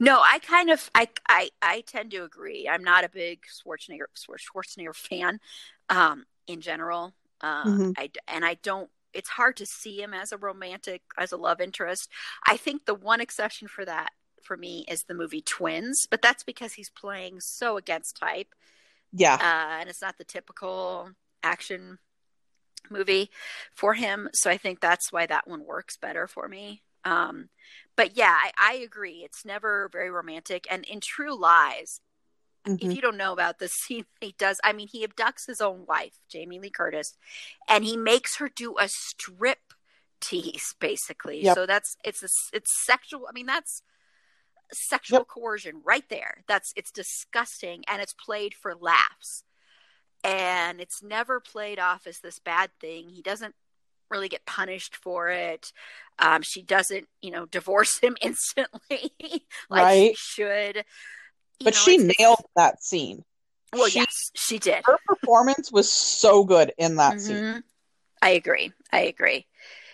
No, 0.00 0.20
I 0.20 0.40
kind 0.40 0.70
of 0.70 0.90
I 0.92 1.08
I 1.28 1.50
I 1.62 1.82
tend 1.82 2.10
to 2.10 2.24
agree. 2.24 2.68
I'm 2.68 2.82
not 2.82 3.04
a 3.04 3.08
big 3.08 3.42
Schwarzenegger 3.42 4.06
Schwarzenegger 4.16 4.94
fan 4.94 5.38
um, 5.88 6.24
in 6.48 6.60
general. 6.60 7.14
Uh, 7.40 7.64
mm-hmm. 7.64 7.90
I 7.96 8.10
and 8.26 8.44
I 8.44 8.54
don't. 8.54 8.90
It's 9.12 9.28
hard 9.28 9.56
to 9.58 9.66
see 9.66 10.02
him 10.02 10.12
as 10.12 10.32
a 10.32 10.36
romantic, 10.36 11.02
as 11.16 11.30
a 11.30 11.36
love 11.36 11.60
interest. 11.60 12.10
I 12.44 12.56
think 12.56 12.86
the 12.86 12.96
one 12.96 13.20
exception 13.20 13.68
for 13.68 13.84
that 13.84 14.10
for 14.44 14.56
me 14.56 14.84
is 14.88 15.04
the 15.04 15.14
movie 15.14 15.42
Twins, 15.42 16.06
but 16.10 16.22
that's 16.22 16.44
because 16.44 16.74
he's 16.74 16.90
playing 16.90 17.40
so 17.40 17.76
against 17.76 18.16
type. 18.16 18.54
Yeah, 19.12 19.34
uh, 19.34 19.80
and 19.80 19.88
it's 19.88 20.02
not 20.02 20.18
the 20.18 20.24
typical 20.24 21.10
action 21.42 21.98
movie 22.90 23.30
for 23.74 23.94
him. 23.94 24.28
So 24.32 24.50
I 24.50 24.56
think 24.56 24.80
that's 24.80 25.12
why 25.12 25.26
that 25.26 25.48
one 25.48 25.64
works 25.64 25.96
better 25.96 26.26
for 26.26 26.48
me. 26.48 26.82
Um, 27.04 27.48
but 27.96 28.16
yeah, 28.16 28.34
I, 28.34 28.50
I, 28.58 28.74
agree. 28.76 29.22
It's 29.24 29.44
never 29.44 29.88
very 29.92 30.10
romantic. 30.10 30.66
And 30.70 30.84
in 30.84 31.00
True 31.00 31.38
Lies, 31.38 32.00
mm-hmm. 32.66 32.84
if 32.84 32.96
you 32.96 33.02
don't 33.02 33.18
know 33.18 33.32
about 33.32 33.58
this 33.58 33.72
scene, 33.86 34.06
he 34.20 34.34
does. 34.38 34.58
I 34.64 34.72
mean, 34.72 34.88
he 34.90 35.06
abducts 35.06 35.46
his 35.46 35.60
own 35.60 35.84
wife, 35.86 36.14
Jamie 36.28 36.58
Lee 36.58 36.70
Curtis, 36.70 37.14
and 37.68 37.84
he 37.84 37.96
makes 37.96 38.38
her 38.38 38.48
do 38.48 38.76
a 38.78 38.88
strip 38.88 39.74
tease, 40.20 40.74
basically. 40.80 41.42
Yep. 41.44 41.54
So 41.54 41.66
that's 41.66 41.96
it's 42.04 42.22
a, 42.22 42.28
it's 42.56 42.70
sexual. 42.86 43.26
I 43.28 43.32
mean, 43.32 43.46
that's 43.46 43.82
sexual 44.74 45.20
yep. 45.20 45.28
coercion 45.28 45.80
right 45.84 46.08
there. 46.08 46.44
That's 46.48 46.72
it's 46.76 46.90
disgusting, 46.90 47.84
and 47.88 48.02
it's 48.02 48.14
played 48.14 48.54
for 48.54 48.74
laughs 48.74 49.44
and 50.24 50.80
it's 50.80 51.02
never 51.02 51.38
played 51.38 51.78
off 51.78 52.06
as 52.06 52.18
this 52.20 52.38
bad 52.38 52.70
thing. 52.80 53.10
He 53.10 53.20
doesn't 53.20 53.54
really 54.10 54.28
get 54.28 54.46
punished 54.46 54.96
for 54.96 55.28
it. 55.28 55.70
Um, 56.18 56.42
she 56.42 56.62
doesn't, 56.62 57.06
you 57.20 57.30
know, 57.30 57.46
divorce 57.50 57.98
him 57.98 58.16
instantly 58.22 59.12
like 59.70 59.82
right. 59.82 60.16
she 60.16 60.42
should. 60.42 60.76
You 60.76 61.64
but 61.64 61.74
know, 61.74 61.78
she 61.78 61.98
nailed 61.98 62.44
that 62.56 62.82
scene. 62.82 63.22
Well, 63.72 63.88
she, 63.88 63.98
yes, 63.98 64.30
she 64.34 64.58
did. 64.58 64.82
Her 64.86 64.98
performance 65.06 65.70
was 65.70 65.90
so 65.90 66.44
good 66.44 66.72
in 66.78 66.96
that 66.96 67.14
mm-hmm. 67.14 67.54
scene. 67.54 67.62
I 68.22 68.30
agree. 68.30 68.72
I 68.92 69.00
agree. 69.00 69.46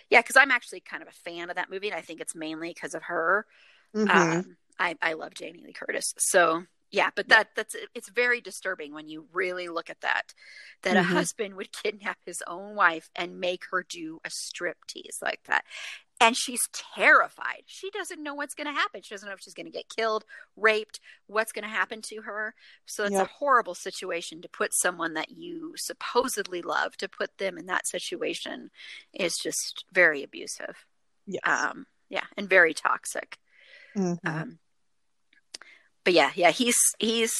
Yeah, 0.09 0.21
because 0.21 0.37
I'm 0.37 0.51
actually 0.51 0.81
kind 0.81 1.01
of 1.01 1.09
a 1.09 1.29
fan 1.29 1.49
of 1.49 1.55
that 1.55 1.69
movie, 1.69 1.89
and 1.89 1.97
I 1.97 2.01
think 2.01 2.21
it's 2.21 2.35
mainly 2.35 2.69
because 2.69 2.93
of 2.93 3.03
her. 3.03 3.45
Mm-hmm. 3.95 4.09
Um, 4.09 4.57
I, 4.81 4.95
I 5.01 5.13
love 5.13 5.33
Jamie 5.33 5.61
Lee 5.63 5.73
Curtis, 5.73 6.13
so 6.17 6.63
yeah 6.91 7.09
but 7.15 7.27
that 7.29 7.49
that's 7.55 7.75
it's 7.95 8.09
very 8.09 8.41
disturbing 8.41 8.93
when 8.93 9.07
you 9.07 9.25
really 9.33 9.67
look 9.67 9.89
at 9.89 10.01
that 10.01 10.33
that 10.83 10.95
mm-hmm. 10.95 11.11
a 11.11 11.15
husband 11.15 11.55
would 11.55 11.71
kidnap 11.83 12.17
his 12.25 12.43
own 12.47 12.75
wife 12.75 13.09
and 13.15 13.39
make 13.39 13.63
her 13.71 13.85
do 13.87 14.19
a 14.25 14.29
strip 14.29 14.77
tease 14.87 15.17
like 15.21 15.41
that 15.47 15.63
and 16.19 16.37
she's 16.37 16.61
terrified 16.95 17.63
she 17.65 17.89
doesn't 17.89 18.21
know 18.21 18.35
what's 18.35 18.53
going 18.53 18.67
to 18.67 18.73
happen 18.73 19.01
she 19.01 19.13
doesn't 19.13 19.27
know 19.27 19.33
if 19.33 19.41
she's 19.41 19.53
going 19.53 19.65
to 19.65 19.71
get 19.71 19.89
killed 19.89 20.25
raped 20.55 20.99
what's 21.27 21.51
going 21.51 21.63
to 21.63 21.69
happen 21.69 22.01
to 22.01 22.21
her 22.21 22.53
so 22.85 23.03
it's 23.03 23.13
yep. 23.13 23.25
a 23.25 23.29
horrible 23.39 23.75
situation 23.75 24.41
to 24.41 24.49
put 24.49 24.71
someone 24.73 25.13
that 25.13 25.31
you 25.31 25.73
supposedly 25.77 26.61
love 26.61 26.95
to 26.97 27.09
put 27.09 27.37
them 27.37 27.57
in 27.57 27.65
that 27.65 27.87
situation 27.87 28.69
is 29.13 29.37
just 29.37 29.85
very 29.93 30.23
abusive 30.23 30.85
yes. 31.25 31.41
um 31.45 31.85
yeah 32.09 32.25
and 32.37 32.49
very 32.49 32.73
toxic 32.73 33.37
mm-hmm. 33.95 34.27
um 34.27 34.59
but 36.03 36.13
yeah, 36.13 36.31
yeah, 36.35 36.51
he's 36.51 36.77
he's 36.99 37.33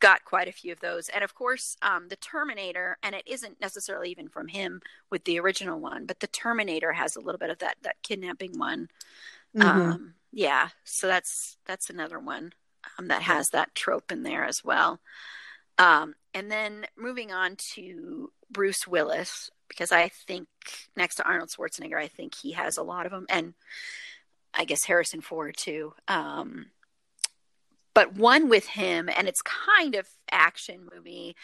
got 0.00 0.24
quite 0.24 0.48
a 0.48 0.52
few 0.52 0.72
of 0.72 0.80
those, 0.80 1.08
and 1.08 1.22
of 1.22 1.34
course, 1.34 1.76
um, 1.82 2.08
the 2.08 2.16
Terminator, 2.16 2.98
and 3.02 3.14
it 3.14 3.22
isn't 3.26 3.60
necessarily 3.60 4.10
even 4.10 4.28
from 4.28 4.48
him 4.48 4.80
with 5.10 5.24
the 5.24 5.38
original 5.38 5.78
one, 5.78 6.06
but 6.06 6.20
the 6.20 6.26
Terminator 6.26 6.92
has 6.92 7.16
a 7.16 7.20
little 7.20 7.38
bit 7.38 7.50
of 7.50 7.58
that 7.58 7.76
that 7.82 8.02
kidnapping 8.02 8.58
one. 8.58 8.88
Mm-hmm. 9.56 9.68
Um, 9.68 10.14
yeah, 10.32 10.68
so 10.84 11.06
that's 11.06 11.58
that's 11.66 11.90
another 11.90 12.18
one 12.18 12.52
um, 12.98 13.08
that 13.08 13.22
has 13.22 13.50
that 13.50 13.74
trope 13.74 14.10
in 14.10 14.22
there 14.22 14.44
as 14.44 14.64
well. 14.64 15.00
Um, 15.78 16.14
and 16.34 16.50
then 16.50 16.86
moving 16.96 17.32
on 17.32 17.56
to 17.74 18.30
Bruce 18.50 18.86
Willis, 18.86 19.50
because 19.68 19.92
I 19.92 20.08
think 20.08 20.48
next 20.96 21.16
to 21.16 21.24
Arnold 21.24 21.50
Schwarzenegger, 21.50 21.98
I 21.98 22.08
think 22.08 22.34
he 22.34 22.52
has 22.52 22.76
a 22.76 22.82
lot 22.82 23.06
of 23.06 23.12
them, 23.12 23.26
and 23.28 23.54
I 24.54 24.64
guess 24.64 24.84
Harrison 24.84 25.20
Ford 25.20 25.56
too. 25.56 25.94
Um, 26.08 26.66
but 27.94 28.14
one 28.14 28.48
with 28.48 28.66
him, 28.66 29.08
and 29.14 29.28
it's 29.28 29.42
kind 29.42 29.94
of 29.94 30.08
action 30.30 30.88
movie. 30.94 31.36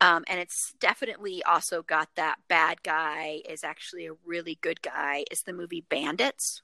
Um, 0.00 0.24
and 0.26 0.40
it's 0.40 0.74
definitely 0.80 1.44
also 1.44 1.82
got 1.82 2.08
that 2.16 2.38
bad 2.48 2.82
guy 2.82 3.40
is 3.48 3.62
actually 3.62 4.06
a 4.06 4.14
really 4.24 4.58
good 4.60 4.82
guy. 4.82 5.24
Is 5.30 5.42
the 5.42 5.52
movie 5.52 5.84
Bandits, 5.88 6.62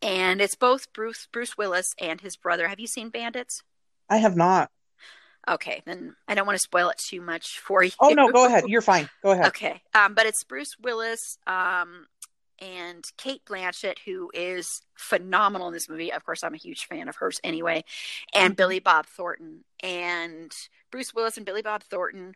and 0.00 0.40
it's 0.40 0.54
both 0.54 0.92
Bruce 0.92 1.28
Bruce 1.30 1.58
Willis 1.58 1.94
and 2.00 2.20
his 2.20 2.36
brother. 2.36 2.68
Have 2.68 2.80
you 2.80 2.86
seen 2.86 3.10
Bandits? 3.10 3.62
I 4.08 4.16
have 4.18 4.36
not. 4.36 4.70
Okay, 5.48 5.82
then 5.86 6.14
I 6.26 6.34
don't 6.34 6.46
want 6.46 6.56
to 6.56 6.62
spoil 6.62 6.90
it 6.90 6.98
too 6.98 7.20
much 7.20 7.58
for 7.58 7.82
you. 7.82 7.90
Oh 8.00 8.10
no, 8.10 8.30
go 8.30 8.46
ahead. 8.46 8.64
You're 8.66 8.82
fine. 8.82 9.08
Go 9.22 9.30
ahead. 9.30 9.46
Okay, 9.48 9.80
um, 9.94 10.14
but 10.14 10.26
it's 10.26 10.44
Bruce 10.44 10.76
Willis, 10.80 11.38
um, 11.46 12.06
and 12.60 13.04
Cate 13.16 13.44
Blanchett, 13.44 13.98
who 14.04 14.30
is 14.34 14.82
phenomenal 14.94 15.68
in 15.68 15.74
this 15.74 15.88
movie. 15.88 16.12
Of 16.12 16.24
course, 16.24 16.42
I'm 16.42 16.54
a 16.54 16.58
huge 16.58 16.86
fan 16.86 17.08
of 17.08 17.16
hers 17.16 17.40
anyway, 17.44 17.84
and 18.34 18.52
mm-hmm. 18.52 18.56
Billy 18.56 18.78
Bob 18.78 19.06
Thornton. 19.06 19.64
And 19.82 20.52
Bruce 20.90 21.14
Willis 21.14 21.36
and 21.36 21.46
Billy 21.46 21.62
Bob 21.62 21.82
Thornton 21.82 22.34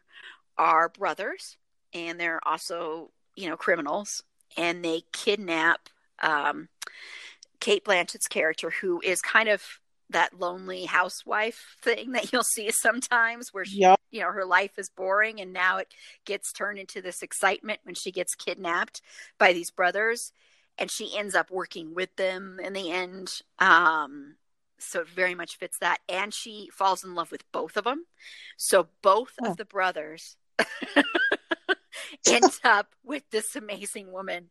are 0.58 0.88
brothers, 0.88 1.56
and 1.92 2.18
they're 2.18 2.40
also, 2.46 3.10
you 3.36 3.48
know, 3.48 3.56
criminals. 3.56 4.22
And 4.56 4.84
they 4.84 5.02
kidnap 5.12 5.88
um, 6.22 6.68
Cate 7.60 7.84
Blanchett's 7.84 8.28
character, 8.28 8.70
who 8.70 9.00
is 9.00 9.22
kind 9.22 9.48
of 9.48 9.80
that 10.12 10.38
lonely 10.38 10.84
housewife 10.84 11.76
thing 11.82 12.12
that 12.12 12.32
you'll 12.32 12.42
see 12.42 12.70
sometimes 12.70 13.52
where 13.52 13.64
she, 13.64 13.80
yep. 13.80 14.00
you 14.10 14.20
know 14.20 14.30
her 14.30 14.44
life 14.44 14.78
is 14.78 14.88
boring 14.88 15.40
and 15.40 15.52
now 15.52 15.78
it 15.78 15.88
gets 16.24 16.52
turned 16.52 16.78
into 16.78 17.02
this 17.02 17.22
excitement 17.22 17.80
when 17.84 17.94
she 17.94 18.12
gets 18.12 18.34
kidnapped 18.34 19.00
by 19.38 19.52
these 19.52 19.70
brothers 19.70 20.32
and 20.78 20.90
she 20.90 21.16
ends 21.16 21.34
up 21.34 21.50
working 21.50 21.94
with 21.94 22.14
them 22.16 22.58
in 22.62 22.72
the 22.72 22.90
end 22.90 23.30
um 23.58 24.36
so 24.78 25.00
it 25.00 25.08
very 25.08 25.34
much 25.34 25.56
fits 25.56 25.78
that 25.78 25.98
and 26.08 26.34
she 26.34 26.68
falls 26.72 27.04
in 27.04 27.14
love 27.14 27.30
with 27.30 27.50
both 27.52 27.76
of 27.76 27.84
them 27.84 28.04
so 28.56 28.88
both 29.02 29.32
oh. 29.42 29.50
of 29.50 29.56
the 29.56 29.64
brothers 29.64 30.36
ends 32.26 32.60
up 32.64 32.88
with 33.04 33.22
this 33.30 33.56
amazing 33.56 34.12
woman. 34.12 34.48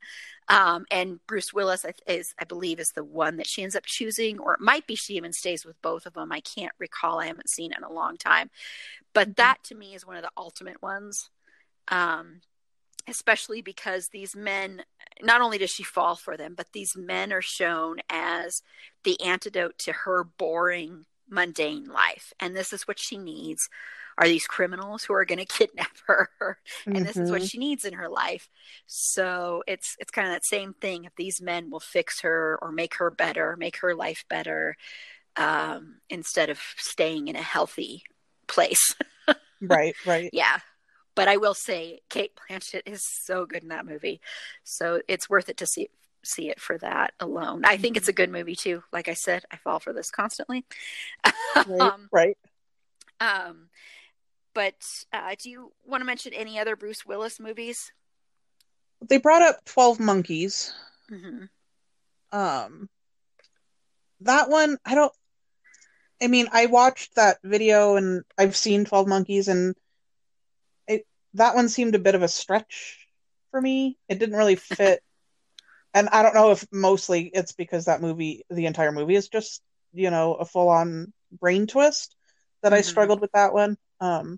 Um, 0.48 0.86
and 0.92 1.20
Bruce 1.28 1.54
Willis 1.54 1.86
is, 2.08 2.34
I 2.40 2.46
believe, 2.46 2.80
is 2.80 2.92
the 2.92 3.04
one 3.04 3.38
that 3.38 3.48
she 3.48 3.64
ends 3.64 3.76
up 3.76 3.86
choosing, 3.86 4.40
or 4.40 4.54
it 4.54 4.62
might 4.62 4.88
be 4.88 4.96
she 4.96 5.14
even 5.16 5.34
stays 5.34 5.66
with 5.66 5.82
both 5.82 6.06
of 6.06 6.14
them. 6.14 6.32
I 6.32 6.42
can't 6.42 6.74
recall. 6.80 7.20
I 7.20 7.28
haven't 7.28 7.50
seen 7.50 7.72
it 7.72 7.78
in 7.78 7.84
a 7.84 7.92
long 7.92 8.18
time, 8.18 8.50
but 9.14 9.30
mm-hmm. 9.30 9.34
that 9.38 9.64
to 9.66 9.76
me 9.76 9.96
is 9.96 10.06
one 10.06 10.18
of 10.18 10.24
the 10.24 10.32
ultimate 10.38 10.82
ones. 10.82 11.30
Um, 11.88 12.42
especially 13.08 13.62
because 13.62 14.10
these 14.10 14.36
men, 14.36 14.84
not 15.24 15.42
only 15.42 15.58
does 15.58 15.72
she 15.72 15.84
fall 15.84 16.16
for 16.16 16.38
them, 16.38 16.54
but 16.56 16.68
these 16.72 16.96
men 16.96 17.34
are 17.34 17.42
shown 17.42 17.98
as 18.10 18.62
the 19.04 19.20
antidote 19.22 19.78
to 19.80 19.92
her 19.92 20.24
boring, 20.24 21.06
mundane 21.28 21.86
life, 21.86 22.32
and 22.40 22.56
this 22.56 22.72
is 22.72 22.88
what 22.88 23.00
she 23.00 23.18
needs 23.18 23.70
are 24.18 24.28
these 24.28 24.46
criminals 24.46 25.04
who 25.04 25.14
are 25.14 25.26
going 25.26 25.40
to 25.46 25.46
kidnap 25.46 25.98
her? 26.08 26.30
And 26.86 26.96
mm-hmm. 26.96 27.06
this 27.06 27.18
is 27.18 27.32
what 27.32 27.42
mm-hmm. 27.42 27.48
she 27.48 27.58
needs 27.58 27.86
in 27.86 27.94
her 27.94 28.10
life. 28.10 28.50
So 28.88 29.64
it's 29.68 29.96
it's 30.00 30.12
kind 30.12 30.28
of 30.28 30.34
that 30.34 30.46
same 30.46 30.74
thing. 30.74 31.06
If 31.06 31.16
these 31.16 31.42
men 31.42 31.70
will 31.70 31.80
fix 31.80 32.22
her 32.22 32.58
or 32.62 32.72
make 32.72 32.96
her 32.96 33.12
better 33.12 33.56
make 33.58 33.78
her 33.78 33.96
life 33.96 34.26
better 34.30 34.76
um, 35.38 35.98
instead 36.10 36.50
of 36.50 36.60
staying 36.78 37.28
in 37.28 37.36
a 37.36 37.42
healthy 37.42 38.04
place. 38.48 38.96
Right 39.64 39.94
right. 40.08 40.32
Yeah. 40.34 40.58
But 41.14 41.28
i 41.28 41.38
will 41.38 41.54
say 41.54 42.00
cate 42.10 42.32
blanchett 42.36 42.82
is 42.88 43.06
so 43.06 43.46
good 43.46 43.62
in 43.62 43.70
that 43.70 43.86
movie. 43.86 44.22
So 44.64 45.02
it's 45.08 45.30
worth 45.30 45.50
it 45.50 45.58
to 45.58 45.68
see 45.68 45.90
see 46.24 46.50
it 46.50 46.60
for 46.60 46.80
that 46.80 47.14
alone. 47.20 47.62
I 47.64 47.78
think 47.78 47.96
it's 47.96 48.08
a 48.08 48.12
mm-hmm. 48.12 48.18
good 48.18 48.32
movie 48.32 48.56
too. 48.56 48.82
Like 48.92 49.08
i 49.08 49.14
said 49.14 49.44
i 49.52 49.58
fall 49.58 49.80
for 49.80 49.94
this 49.94 50.10
constantly. 50.10 50.66
Right, 51.56 51.80
um, 51.80 52.10
right. 52.12 52.38
Um, 53.20 53.70
but 54.54 54.76
uh, 55.14 55.36
do 55.40 55.50
you 55.50 55.72
want 55.86 56.02
to 56.02 56.06
mention 56.06 56.34
any 56.34 56.60
other 56.60 56.76
Bruce 56.76 57.06
Willis 57.06 57.40
movies? 57.40 57.92
They 59.08 59.18
brought 59.18 59.42
up 59.42 59.64
Twelve 59.66 60.00
Monkeys. 60.00 60.74
Mm-hmm. 61.12 61.46
Um, 62.38 62.90
that 64.22 64.50
one 64.50 64.78
I 64.86 64.96
don't. 64.96 65.14
I 66.22 66.28
mean, 66.28 66.48
I 66.52 66.68
watched 66.68 67.16
that 67.16 67.40
video 67.44 67.96
and 67.96 68.24
I've 68.38 68.56
seen 68.56 68.86
Twelve 68.86 69.08
Monkeys, 69.08 69.48
and 69.48 69.76
it 70.88 71.06
that 71.34 71.56
one 71.56 71.70
seemed 71.70 71.96
a 71.96 72.00
bit 72.00 72.16
of 72.16 72.22
a 72.24 72.28
stretch 72.28 73.08
for 73.50 73.60
me. 73.62 73.98
It 74.08 74.20
didn't 74.20 74.38
really 74.38 74.56
fit. 74.58 75.02
and 75.94 76.08
I 76.10 76.22
don't 76.24 76.36
know 76.36 76.52
if 76.52 76.66
mostly 76.72 77.30
it's 77.34 77.52
because 77.54 77.86
that 77.86 78.02
movie, 78.02 78.46
the 78.50 78.66
entire 78.66 78.92
movie, 78.92 79.16
is 79.16 79.28
just 79.30 79.62
you 79.94 80.10
know, 80.10 80.36
a 80.36 80.46
full 80.46 80.70
on 80.70 81.12
brain 81.34 81.68
twist 81.68 82.16
that 82.64 82.72
I 82.74 82.80
Mhm. 82.80 82.86
struggled 82.86 83.20
with 83.20 83.32
that 83.34 83.54
one. 83.54 83.78
Um, 84.02 84.38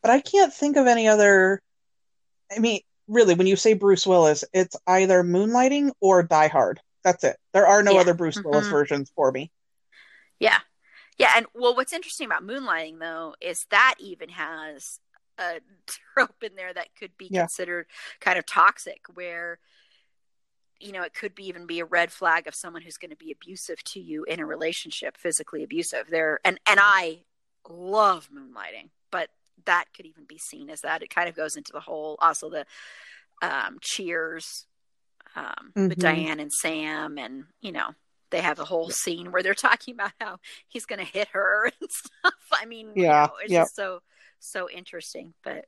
but 0.00 0.10
I 0.10 0.20
can't 0.20 0.52
think 0.54 0.76
of 0.76 0.86
any 0.86 1.08
other. 1.08 1.60
I 2.50 2.58
mean, 2.58 2.80
really, 3.08 3.34
when 3.34 3.46
you 3.46 3.56
say 3.56 3.74
Bruce 3.74 4.06
Willis, 4.06 4.44
it's 4.52 4.76
either 4.86 5.22
Moonlighting 5.22 5.90
or 6.00 6.22
Die 6.22 6.48
Hard. 6.48 6.80
That's 7.04 7.24
it. 7.24 7.36
There 7.52 7.66
are 7.66 7.82
no 7.82 7.94
Yeah. 7.94 8.00
other 8.00 8.14
Bruce 8.14 8.42
Willis 8.42 8.68
Mhm. 8.68 8.70
versions 8.70 9.12
for 9.14 9.30
me. 9.32 9.50
Yeah. 10.38 10.60
Yeah. 11.18 11.32
And 11.36 11.46
well, 11.54 11.74
what's 11.74 11.92
interesting 11.92 12.26
about 12.26 12.44
moonlighting, 12.44 12.98
though, 13.00 13.34
is 13.40 13.66
that 13.70 13.96
even 13.98 14.28
has 14.30 15.00
a 15.38 15.60
trope 15.86 16.42
in 16.42 16.54
there 16.54 16.72
that 16.72 16.94
could 16.94 17.16
be 17.16 17.28
Yeah. 17.30 17.42
considered 17.42 17.86
kind 18.20 18.38
of 18.38 18.46
toxic, 18.46 19.00
where, 19.14 19.58
you 20.78 20.92
know, 20.92 21.02
it 21.02 21.14
could 21.14 21.34
be 21.34 21.46
even 21.46 21.66
be 21.66 21.80
a 21.80 21.84
red 21.84 22.12
flag 22.12 22.46
of 22.46 22.54
someone 22.54 22.82
who's 22.82 22.98
going 22.98 23.10
to 23.10 23.16
be 23.16 23.32
abusive 23.32 23.82
to 23.84 24.00
you 24.00 24.24
in 24.24 24.40
a 24.40 24.46
relationship, 24.46 25.16
physically 25.16 25.62
abusive. 25.62 26.08
There, 26.08 26.40
and, 26.44 26.60
and 26.66 26.78
I 26.80 27.24
love 27.68 28.28
moonlighting, 28.34 28.90
but 29.10 29.28
that 29.66 29.86
could 29.94 30.06
even 30.06 30.24
be 30.24 30.38
seen 30.38 30.70
as 30.70 30.80
that. 30.82 31.02
It 31.02 31.10
kind 31.14 31.28
of 31.28 31.36
goes 31.36 31.56
into 31.56 31.72
the 31.72 31.80
whole, 31.80 32.16
also 32.20 32.50
the 32.50 32.66
um, 33.42 33.78
cheers 33.80 34.66
um, 35.36 35.74
with 35.88 35.98
Mhm. 35.98 36.00
Diane 36.00 36.40
and 36.40 36.52
Sam, 36.52 37.18
and, 37.18 37.44
you 37.60 37.72
know, 37.72 37.90
they 38.30 38.40
have 38.40 38.58
a 38.58 38.64
whole 38.64 38.90
scene 38.90 39.32
where 39.32 39.42
they're 39.42 39.54
talking 39.56 39.94
about 39.94 40.12
how 40.20 40.38
he's 40.68 40.86
going 40.86 40.98
to 40.98 41.04
hit 41.04 41.28
her 41.28 41.66
and 41.80 41.90
stuff. 41.90 42.34
I 42.52 42.66
mean, 42.66 42.98
you 42.98 43.02
Yeah, 43.02 43.22
know, 43.22 43.34
it's 43.42 43.52
yep. 43.52 43.56
just 43.56 43.76
so 43.76 44.00
so 44.40 44.68
interesting. 44.70 45.34
But 45.44 45.66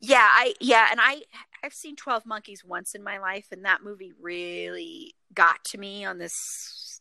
yeah, 0.00 0.28
I 0.32 0.54
yeah, 0.60 0.88
and 0.90 1.00
I 1.02 1.22
I've 1.62 1.72
seen 1.74 1.96
Twelve 1.96 2.26
Monkeys 2.26 2.64
once 2.64 2.94
in 2.94 3.02
my 3.02 3.18
life, 3.18 3.46
and 3.52 3.64
that 3.64 3.82
movie 3.82 4.12
really 4.20 5.14
got 5.34 5.64
to 5.66 5.78
me 5.78 6.04
on 6.04 6.18
this 6.18 6.32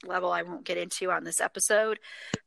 level. 0.05 0.31
I 0.31 0.41
won't 0.43 0.65
get 0.65 0.77
into 0.77 1.11
on 1.11 1.23
this 1.23 1.41
episode, 1.41 1.99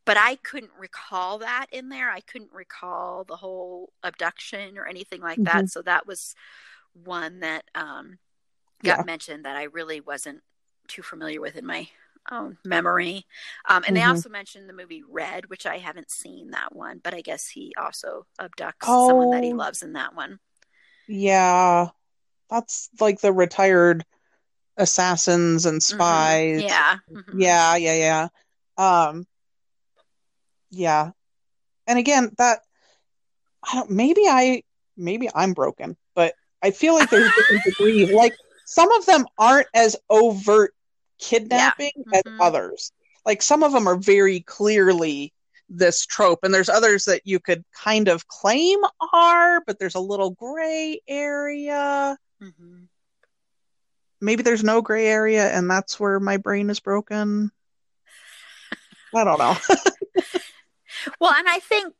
but 0.04 0.16
I 0.16 0.36
couldn't 0.36 0.72
recall 0.78 1.38
that 1.38 1.66
in 1.72 1.88
there. 1.88 2.10
I 2.10 2.20
couldn't 2.20 2.52
recall 2.52 3.24
the 3.24 3.36
whole 3.36 3.92
abduction 4.02 4.78
or 4.78 4.86
anything 4.86 5.20
like 5.20 5.42
that. 5.44 5.64
Mhm. 5.64 5.70
So 5.70 5.82
that 5.82 6.06
was 6.06 6.34
one 6.94 7.40
that 7.40 7.64
um, 7.74 8.18
got 8.82 8.98
Yeah. 8.98 9.04
mentioned 9.04 9.44
that 9.44 9.56
I 9.56 9.64
really 9.64 10.00
wasn't 10.00 10.42
too 10.88 11.02
familiar 11.02 11.40
with 11.40 11.56
in 11.56 11.66
my 11.66 11.88
own 12.30 12.58
memory. 12.64 13.26
Um, 13.68 13.84
and 13.86 13.96
they 13.96 14.02
Mhm. 14.02 14.08
also 14.08 14.28
mentioned 14.28 14.68
the 14.68 14.72
movie 14.72 15.02
Red, 15.08 15.46
which 15.50 15.66
I 15.66 15.78
haven't 15.78 16.10
seen 16.10 16.50
that 16.50 16.74
one, 16.74 17.00
but 17.02 17.14
I 17.14 17.20
guess 17.20 17.48
he 17.48 17.72
also 17.76 18.26
abducts 18.40 18.84
someone 18.84 19.30
that 19.30 19.44
he 19.44 19.52
Oh. 19.52 19.56
loves 19.56 19.82
in 19.82 19.92
that 19.94 20.14
one. 20.14 20.40
Yeah, 21.06 21.90
that's 22.50 22.90
like 23.00 23.20
the 23.20 23.32
retired 23.32 24.04
assassins 24.76 25.66
and 25.66 25.78
Mhm. 25.80 25.82
spies. 25.82 26.62
Yeah. 26.62 26.98
Mhm. 27.14 27.24
Yeah, 27.40 27.76
yeah, 27.76 27.94
yeah. 27.94 28.28
Um, 29.08 29.26
yeah. 30.70 31.10
And 31.86 31.98
again, 31.98 32.32
that 32.38 32.60
I 33.62 33.74
don't, 33.76 33.90
maybe 33.90 34.22
I 34.26 34.62
maybe 34.96 35.28
I'm 35.34 35.52
broken, 35.52 35.96
but 36.14 36.34
I 36.62 36.70
feel 36.70 36.94
like 36.94 37.10
there's 37.10 37.30
different 37.32 37.64
degrees. 37.64 38.08
Like 38.10 38.34
some 38.64 38.90
of 38.92 39.06
them 39.06 39.26
aren't 39.38 39.68
as 39.74 39.96
overt 40.10 40.74
kidnapping 41.18 41.92
as 42.12 42.22
Mhm. 42.22 42.36
others. 42.40 42.92
Like 43.24 43.42
some 43.42 43.62
of 43.62 43.72
them 43.72 43.88
are 43.88 43.96
very 43.96 44.40
clearly 44.40 45.32
this 45.68 46.06
trope, 46.06 46.40
and 46.44 46.54
there's 46.54 46.68
others 46.68 47.04
that 47.06 47.22
you 47.24 47.40
could 47.40 47.64
kind 47.72 48.08
of 48.08 48.28
claim 48.28 48.78
are, 49.12 49.60
but 49.66 49.78
there's 49.78 49.96
a 49.96 50.00
little 50.00 50.30
gray 50.30 51.00
area. 51.08 52.16
Mhm. 52.40 52.88
Maybe 54.20 54.42
there's 54.42 54.64
no 54.64 54.80
gray 54.82 55.06
area, 55.06 55.48
and 55.50 55.70
that's 55.70 56.00
where 56.00 56.18
my 56.18 56.36
brain 56.36 56.70
is 56.70 56.80
broken. 56.80 57.50
I 59.14 59.24
don't 59.24 59.38
know. 59.38 59.56
Well, 61.20 61.32
and 61.32 61.48
I 61.48 61.58
think, 61.58 61.94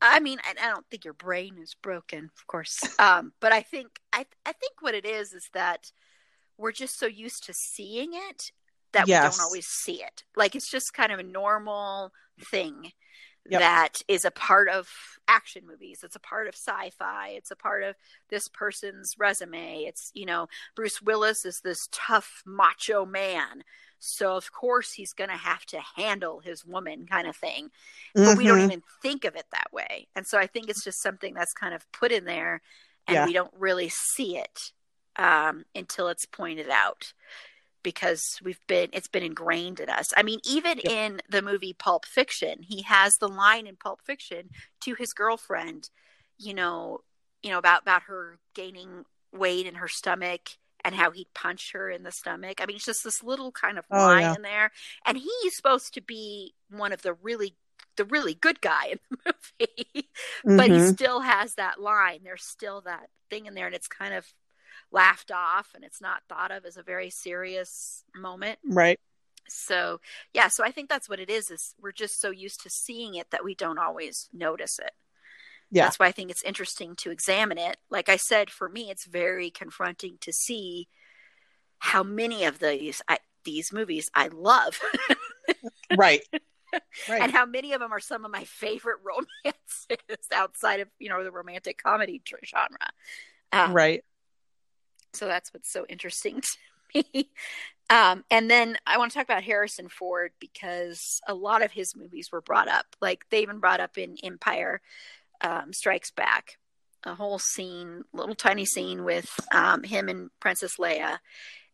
I 0.00 0.20
mean, 0.20 0.38
I, 0.44 0.68
don't 0.68 0.86
think 0.90 1.04
your 1.04 1.14
brain 1.14 1.56
is 1.58 1.74
broken, 1.74 2.30
of 2.36 2.46
course, 2.46 2.80
um, 2.98 3.32
but 3.40 3.52
I 3.52 3.62
think, 3.62 3.88
I, 4.12 4.26
I 4.44 4.52
think 4.52 4.74
what 4.80 4.94
it 4.94 5.06
is 5.06 5.32
is 5.32 5.48
that 5.54 5.90
we're 6.58 6.72
just 6.72 6.98
so 6.98 7.06
used 7.06 7.44
to 7.46 7.54
seeing 7.54 8.10
it 8.12 8.52
that 8.92 9.06
we 9.06 9.12
don't 9.12 9.40
always 9.40 9.66
see 9.66 10.02
it. 10.02 10.24
Like 10.36 10.54
it's 10.54 10.70
just 10.70 10.94
kind 10.94 11.10
of 11.12 11.18
a 11.18 11.24
normal 11.24 12.12
thing 12.50 12.92
Yep. 13.50 13.60
that 13.60 14.02
is 14.08 14.24
a 14.24 14.30
part 14.30 14.68
of 14.68 14.88
action 15.28 15.66
movies. 15.66 16.00
It's 16.02 16.16
a 16.16 16.20
part 16.20 16.46
of 16.48 16.54
sci-fi. 16.54 17.28
It's 17.30 17.50
a 17.50 17.56
part 17.56 17.82
of 17.82 17.94
this 18.30 18.48
person's 18.48 19.14
resume. 19.18 19.84
It's 19.84 20.10
you 20.14 20.26
know 20.26 20.48
Bruce 20.76 21.02
Willis 21.02 21.44
is 21.44 21.60
this 21.60 21.88
tough 21.92 22.42
macho 22.46 23.04
man. 23.06 23.64
So 24.00 24.36
of 24.36 24.52
course 24.52 24.92
he's 24.92 25.12
going 25.14 25.30
to 25.30 25.36
have 25.36 25.64
to 25.66 25.80
handle 25.96 26.40
his 26.40 26.64
woman 26.64 27.06
kind 27.06 27.26
of 27.26 27.36
thing 27.36 27.70
but 28.14 28.36
we 28.36 28.46
don't 28.46 28.58
Mhm. 28.58 28.64
even 28.64 28.82
think 29.02 29.24
of 29.24 29.34
it 29.36 29.46
that 29.52 29.72
way. 29.72 30.08
And 30.14 30.26
so 30.26 30.38
I 30.38 30.46
think 30.46 30.68
it's 30.68 30.84
just 30.84 31.02
something 31.02 31.32
that's 31.34 31.54
kind 31.54 31.74
of 31.74 31.90
put 31.92 32.12
in 32.12 32.24
there 32.24 32.60
and 33.06 33.14
Yeah. 33.16 33.26
we 33.26 33.32
don't 33.32 33.52
really 33.58 33.88
see 33.88 34.36
it 34.38 34.72
um, 35.16 35.64
until 35.74 36.08
it's 36.08 36.26
pointed 36.26 36.68
out 36.70 37.12
because 37.84 38.40
we've 38.44 38.60
been 38.68 38.90
it's 38.94 39.08
been 39.08 39.22
ingrained 39.24 39.80
in 39.80 39.90
us. 39.90 40.08
I 40.16 40.24
mean, 40.24 40.40
even 40.44 40.80
Yep. 40.82 40.90
in 40.90 41.22
the 41.30 41.42
movie 41.42 41.74
Pulp 41.74 42.06
Fiction, 42.06 42.62
he 42.62 42.82
has 42.82 43.14
the 43.20 43.28
line 43.28 43.68
in 43.68 43.76
Pulp 43.76 44.00
Fiction 44.02 44.50
to 44.82 44.94
his 44.96 45.14
girlfriend, 45.14 45.90
you 46.38 46.54
know, 46.54 47.00
you 47.42 47.50
know 47.50 47.58
about 47.58 47.82
about 47.82 48.04
her 48.04 48.38
gaining 48.54 49.04
weight 49.32 49.66
in 49.66 49.76
her 49.76 49.88
stomach 49.88 50.50
and 50.84 50.94
how 50.94 51.10
he'd 51.12 51.32
punch 51.34 51.72
her 51.74 51.90
in 51.90 52.02
the 52.02 52.12
stomach. 52.12 52.60
I 52.62 52.66
mean, 52.66 52.76
it's 52.76 52.86
just 52.86 53.04
this 53.04 53.22
little 53.22 53.52
kind 53.52 53.78
of 53.78 53.86
Oh, 53.90 54.10
line 54.10 54.20
yeah. 54.20 54.36
in 54.36 54.42
there, 54.42 54.72
and 55.06 55.16
he's 55.18 55.56
supposed 55.56 55.94
to 55.94 56.00
be 56.02 56.54
one 56.70 56.92
of 56.92 57.02
the 57.02 57.14
really 57.14 57.56
the 57.96 58.04
really 58.06 58.34
good 58.34 58.60
guy 58.60 58.86
in 58.92 58.98
the 59.10 59.34
movie, 59.60 60.08
but 60.56 60.70
he 60.70 60.78
Mhm. 60.78 60.80
still 60.80 61.20
has 61.20 61.54
that 61.54 61.80
line. 61.80 62.20
There's 62.24 62.44
still 62.44 62.80
that 62.82 63.08
thing 63.30 63.46
in 63.46 63.54
there, 63.54 63.66
and 63.66 63.74
it's 63.74 63.88
kind 63.88 64.14
of 64.14 64.26
laughed 64.94 65.30
off, 65.30 65.72
and 65.74 65.84
it's 65.84 66.00
not 66.00 66.22
thought 66.28 66.50
of 66.50 66.64
as 66.64 66.76
a 66.78 66.82
very 66.82 67.10
serious 67.10 68.04
moment. 68.14 68.58
Right. 68.64 68.98
So 69.48 70.00
yeah, 70.32 70.48
so 70.48 70.64
I 70.64 70.70
think 70.70 70.88
that's 70.88 71.08
what 71.08 71.20
it 71.20 71.28
is. 71.28 71.50
Is 71.50 71.74
we're 71.80 71.92
just 71.92 72.20
so 72.20 72.30
used 72.30 72.62
to 72.62 72.70
seeing 72.70 73.14
it 73.16 73.30
that 73.30 73.44
we 73.44 73.54
don't 73.54 73.78
always 73.78 74.28
notice 74.32 74.78
it. 74.78 74.92
Yeah. 75.70 75.84
That's 75.84 75.98
why 75.98 76.06
I 76.06 76.12
think 76.12 76.30
it's 76.30 76.42
interesting 76.44 76.94
to 76.98 77.10
examine 77.10 77.58
it. 77.58 77.76
Like 77.90 78.08
I 78.08 78.16
said, 78.16 78.48
for 78.50 78.68
me, 78.68 78.90
it's 78.90 79.06
very 79.06 79.50
confronting 79.50 80.16
to 80.20 80.32
see 80.32 80.88
how 81.78 82.02
many 82.02 82.44
of 82.44 82.60
these 82.60 83.02
I, 83.08 83.18
these 83.44 83.72
movies 83.72 84.10
I 84.14 84.28
love, 84.28 84.80
Right. 85.96 86.22
Right. 87.08 87.22
and 87.22 87.30
how 87.30 87.46
many 87.46 87.72
of 87.72 87.80
them 87.80 87.92
are 87.92 88.00
some 88.00 88.24
of 88.24 88.30
my 88.32 88.44
favorite 88.44 88.98
romances 89.04 90.28
outside 90.32 90.80
of 90.80 90.88
you 90.98 91.08
know 91.08 91.22
the 91.22 91.30
romantic 91.30 91.82
comedy 91.82 92.22
genre. 92.44 92.78
Um, 93.52 93.72
right. 93.72 94.04
So 95.14 95.26
that's 95.26 95.52
what's 95.52 95.72
so 95.72 95.86
interesting 95.88 96.40
to 96.94 97.04
me. 97.12 97.30
Um, 97.90 98.24
and 98.30 98.50
then 98.50 98.76
I 98.86 98.98
want 98.98 99.12
to 99.12 99.18
talk 99.18 99.26
about 99.26 99.44
Harrison 99.44 99.88
Ford 99.88 100.32
because 100.40 101.20
a 101.28 101.34
lot 101.34 101.62
of 101.62 101.72
his 101.72 101.94
movies 101.94 102.30
were 102.32 102.40
brought 102.40 102.68
up. 102.68 102.86
Like 103.00 103.26
they 103.30 103.42
even 103.42 103.58
brought 103.58 103.80
up 103.80 103.98
in 103.98 104.16
Empire 104.22 104.80
um, 105.40 105.72
Strikes 105.72 106.10
Back 106.10 106.58
a 107.04 107.14
whole 107.14 107.38
scene, 107.38 108.04
little 108.12 108.34
tiny 108.34 108.64
scene 108.64 109.04
with 109.04 109.28
um, 109.52 109.82
him 109.82 110.08
and 110.08 110.30
Princess 110.40 110.76
Leia, 110.78 111.18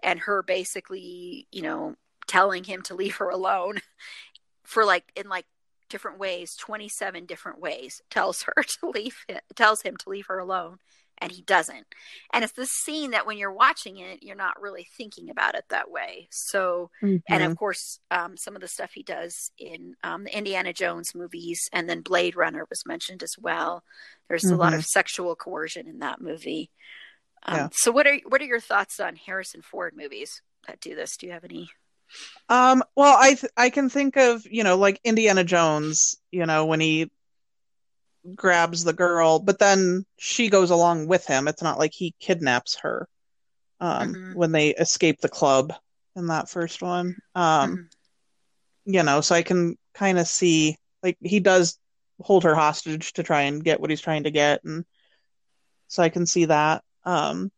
and 0.02 0.20
her 0.20 0.42
basically, 0.42 1.46
you 1.52 1.62
know, 1.62 1.94
telling 2.26 2.64
him 2.64 2.82
to 2.82 2.94
leave 2.94 3.16
her 3.16 3.28
alone 3.28 3.80
for 4.64 4.84
like 4.84 5.12
in 5.16 5.28
like 5.28 5.46
different 5.88 6.18
ways, 6.18 6.54
twenty 6.56 6.88
seven 6.88 7.26
different 7.26 7.60
ways, 7.60 8.02
tells 8.10 8.42
her 8.42 8.54
to 8.80 8.90
leave, 8.90 9.24
tells 9.54 9.82
him 9.82 9.96
to 9.98 10.08
leave 10.08 10.26
her 10.26 10.38
alone, 10.38 10.78
and 11.20 11.32
he 11.32 11.42
doesn't. 11.42 11.86
And 12.32 12.44
it's 12.44 12.52
the 12.54 12.66
scene 12.66 13.10
that 13.12 13.26
when 13.26 13.38
you're 13.38 13.52
watching 13.52 13.98
it, 13.98 14.22
you're 14.22 14.36
not 14.36 14.60
really 14.60 14.86
thinking 14.96 15.30
about 15.30 15.54
it 15.54 15.64
that 15.68 15.90
way. 15.90 16.28
So, 16.30 16.90
and 17.28 17.42
Mhm. 17.42 17.46
of 17.50 17.56
course, 17.56 18.00
um, 18.10 18.36
some 18.36 18.54
of 18.54 18.60
the 18.62 18.68
stuff 18.68 18.92
he 18.94 19.02
does 19.02 19.50
in 19.58 19.96
um, 20.02 20.24
the 20.24 20.36
Indiana 20.36 20.72
Jones 20.72 21.14
movies, 21.14 21.68
and 21.72 21.88
then 21.88 22.00
Blade 22.02 22.36
Runner 22.36 22.66
was 22.70 22.86
mentioned 22.86 23.22
as 23.22 23.34
well. 23.38 23.84
There's 24.28 24.44
a 24.44 24.56
lot 24.56 24.74
of 24.74 24.84
sexual 24.84 25.36
coercion 25.36 25.86
in 25.88 25.98
that 26.00 26.20
movie. 26.20 26.70
Um, 27.44 27.56
Yeah. 27.56 27.68
So, 27.72 27.92
what 27.92 28.06
are 28.06 28.18
what 28.26 28.40
are 28.40 28.46
your 28.46 28.60
thoughts 28.60 29.00
on 29.00 29.16
Harrison 29.16 29.62
Ford 29.62 29.94
movies 29.96 30.42
that 30.66 30.80
do 30.80 30.94
this? 30.94 31.16
Do 31.16 31.26
you 31.26 31.32
have 31.32 31.44
any? 31.44 31.70
Um, 32.48 32.82
well, 32.96 33.16
I 33.18 33.34
th- 33.34 33.52
I 33.56 33.70
can 33.70 33.88
think 33.88 34.16
of, 34.16 34.44
you 34.46 34.64
know, 34.64 34.76
like 34.76 35.00
Indiana 35.04 35.44
Jones, 35.44 36.16
you 36.30 36.46
know, 36.46 36.66
when 36.66 36.80
he 36.80 37.10
grabs 38.34 38.84
the 38.84 38.92
girl, 38.92 39.38
but 39.38 39.58
then 39.58 40.04
she 40.18 40.48
goes 40.48 40.70
along 40.70 41.06
with 41.06 41.26
him. 41.26 41.48
It's 41.48 41.62
not 41.62 41.78
like 41.78 41.92
he 41.92 42.14
kidnaps 42.20 42.78
her 42.80 43.08
um, 43.80 44.14
Mhm. 44.14 44.34
when 44.34 44.52
they 44.52 44.74
escape 44.74 45.20
the 45.20 45.28
club 45.28 45.72
in 46.16 46.26
that 46.26 46.48
first 46.48 46.82
one. 46.82 47.16
Um, 47.34 47.76
Mhm. 47.76 47.90
you 48.84 49.02
know, 49.02 49.20
so 49.20 49.34
I 49.34 49.42
can 49.42 49.76
kind 49.94 50.18
of 50.18 50.26
see 50.26 50.76
like 51.02 51.16
he 51.20 51.40
does 51.40 51.78
hold 52.20 52.44
her 52.44 52.54
hostage 52.54 53.12
to 53.14 53.22
try 53.22 53.42
and 53.42 53.64
get 53.64 53.80
what 53.80 53.90
he's 53.90 54.00
trying 54.00 54.24
to 54.24 54.30
get, 54.30 54.62
and 54.64 54.84
so 55.88 56.02
I 56.02 56.08
can 56.08 56.26
see 56.26 56.46
that. 56.46 56.84
Um, 57.04 57.50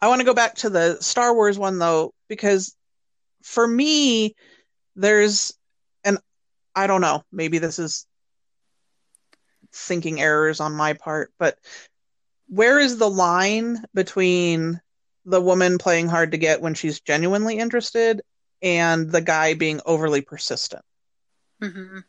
I 0.00 0.08
want 0.08 0.20
to 0.20 0.26
go 0.26 0.34
back 0.34 0.56
to 0.56 0.70
the 0.70 1.00
Star 1.00 1.34
Wars 1.34 1.58
one 1.58 1.78
though, 1.78 2.12
because 2.28 2.76
for 3.42 3.66
me, 3.66 4.34
there's 4.96 5.54
and 6.04 6.18
I 6.74 6.86
don't 6.86 7.00
know, 7.00 7.22
maybe 7.32 7.58
this 7.58 7.78
is 7.78 8.06
thinking 9.72 10.20
errors 10.20 10.60
on 10.60 10.72
my 10.74 10.94
part, 10.94 11.32
but 11.38 11.58
where 12.48 12.78
is 12.78 12.98
the 12.98 13.10
line 13.10 13.84
between 13.94 14.80
the 15.24 15.40
woman 15.40 15.78
playing 15.78 16.08
hard 16.08 16.32
to 16.32 16.38
get 16.38 16.60
when 16.60 16.74
she's 16.74 17.00
genuinely 17.00 17.58
interested 17.58 18.22
and 18.62 19.10
the 19.10 19.20
guy 19.20 19.54
being 19.54 19.80
overly 19.86 20.20
persistent? 20.20 20.84
hmm 21.60 22.00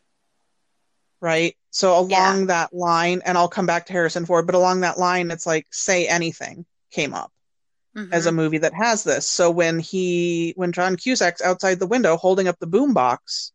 Right. 1.20 1.56
So 1.70 1.98
along 1.98 2.40
Yeah. 2.40 2.46
that 2.46 2.74
line, 2.74 3.22
and 3.24 3.38
I'll 3.38 3.48
come 3.48 3.66
back 3.66 3.86
to 3.86 3.92
Harrison 3.92 4.26
Ford, 4.26 4.46
but 4.46 4.54
along 4.54 4.80
that 4.80 4.98
line, 4.98 5.30
it's 5.30 5.46
like 5.46 5.66
Say 5.70 6.06
Anything 6.06 6.66
came 6.90 7.14
up 7.14 7.32
as 8.12 8.26
a 8.26 8.32
movie 8.32 8.58
that 8.58 8.74
has 8.74 9.04
this. 9.04 9.26
So 9.28 9.50
when 9.50 9.78
he, 9.78 10.52
when 10.56 10.72
John 10.72 10.96
Cusack's 10.96 11.42
outside 11.42 11.78
the 11.80 11.86
window 11.86 12.16
holding 12.16 12.46
up 12.48 12.58
the 12.58 12.66
boombox, 12.66 13.52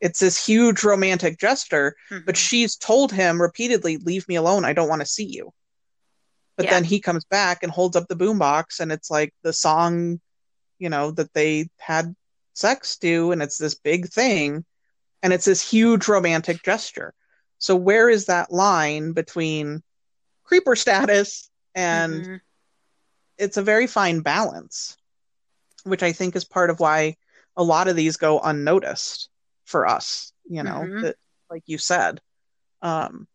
it's 0.00 0.20
this 0.20 0.44
huge 0.44 0.84
romantic 0.84 1.38
gesture, 1.38 1.96
Mm-hmm. 2.10 2.24
but 2.26 2.36
she's 2.36 2.76
told 2.76 3.12
him 3.12 3.40
repeatedly, 3.40 3.96
"Leave 3.98 4.28
me 4.28 4.36
alone. 4.36 4.64
I 4.64 4.72
don't 4.72 4.88
want 4.88 5.00
to 5.00 5.06
see 5.06 5.24
you." 5.26 5.52
But 6.56 6.64
Yeah. 6.64 6.70
then 6.70 6.84
he 6.84 7.00
comes 7.00 7.24
back 7.24 7.62
and 7.62 7.70
holds 7.70 7.96
up 7.96 8.08
the 8.08 8.16
boombox, 8.16 8.80
and 8.80 8.90
it's 8.92 9.10
like 9.10 9.32
the 9.42 9.52
song, 9.52 10.20
you 10.78 10.88
know, 10.88 11.10
that 11.12 11.32
they 11.34 11.68
had 11.78 12.14
sex 12.54 12.96
to, 12.98 13.32
and 13.32 13.42
it's 13.42 13.58
this 13.58 13.74
big 13.74 14.08
thing, 14.08 14.64
and 15.22 15.32
it's 15.32 15.44
this 15.44 15.68
huge 15.68 16.08
romantic 16.08 16.62
gesture. 16.62 17.14
So 17.58 17.76
where 17.76 18.08
is 18.08 18.26
that 18.26 18.52
line 18.52 19.12
between 19.12 19.82
creeper 20.44 20.76
status 20.76 21.50
and 21.74 22.24
Mhm. 22.24 22.40
it's 23.38 23.56
a 23.56 23.62
very 23.62 23.86
fine 23.86 24.20
balance, 24.20 24.96
which 25.84 26.02
I 26.02 26.12
think 26.12 26.36
is 26.36 26.44
part 26.44 26.70
of 26.70 26.80
why 26.80 27.16
a 27.56 27.62
lot 27.62 27.88
of 27.88 27.96
these 27.96 28.16
go 28.16 28.40
unnoticed 28.40 29.28
for 29.66 29.86
us, 29.86 30.32
you 30.48 30.62
know, 30.62 30.80
Mhm. 30.88 31.02
that 31.02 31.16
like 31.50 31.64
you 31.66 31.76
said. 31.78 32.20
Um 32.82 33.28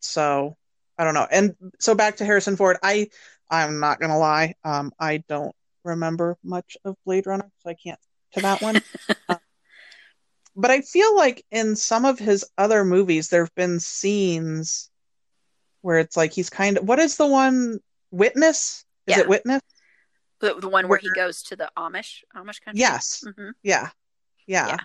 so 0.00 0.56
I 0.98 1.04
don't 1.04 1.14
know. 1.14 1.26
And 1.30 1.54
so 1.78 1.94
back 1.94 2.16
to 2.16 2.24
Harrison 2.24 2.56
Ford, 2.56 2.76
I 2.82 3.08
I'm 3.50 3.78
not 3.80 4.00
gonna 4.00 4.18
lie, 4.18 4.54
um 4.64 4.92
I 4.98 5.18
don't 5.28 5.54
remember 5.84 6.36
much 6.42 6.76
of 6.84 6.96
Blade 7.04 7.26
Runner, 7.26 7.50
so 7.58 7.70
I 7.70 7.74
can't 7.74 8.00
to 8.32 8.40
that 8.40 8.60
one. 8.60 8.80
Uh, 9.28 9.36
but 10.56 10.70
I 10.70 10.80
feel 10.80 11.14
like 11.16 11.44
in 11.50 11.76
some 11.76 12.04
of 12.04 12.18
his 12.18 12.44
other 12.58 12.84
movies 12.84 13.28
there 13.28 13.44
have 13.44 13.54
been 13.54 13.78
scenes 13.80 14.90
where 15.82 15.98
it's 15.98 16.16
like 16.16 16.32
he's 16.32 16.50
kind 16.50 16.78
of 16.78 16.88
what 16.88 16.98
is 16.98 17.16
the 17.16 17.26
one 17.26 17.80
Witness? 18.10 18.84
Is 19.06 19.16
Yeah. 19.16 19.22
it 19.22 19.28
Witness? 19.28 19.60
the, 20.40 20.54
the 20.60 20.68
one 20.68 20.88
where 20.88 20.98
he 20.98 21.10
goes 21.10 21.42
to 21.44 21.56
the 21.56 21.70
Amish 21.76 22.22
Amish 22.36 22.60
country. 22.60 22.80
Yes. 22.80 23.24
hmm 23.36 23.50
Yeah. 23.62 23.90
Yeah. 24.46 24.78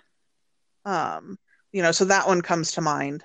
Um, 0.89 1.37
you 1.71 1.83
know, 1.83 1.91
so 1.91 2.05
that 2.05 2.25
one 2.25 2.41
comes 2.41 2.71
to 2.71 2.81
mind 2.81 3.23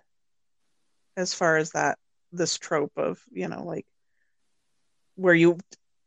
as 1.17 1.33
far 1.33 1.57
as 1.57 1.71
that 1.71 1.97
this 2.31 2.59
trope 2.59 2.93
of, 2.97 3.23
you 3.33 3.49
know, 3.49 3.65
like 3.65 3.87
where 5.17 5.33
you 5.33 5.59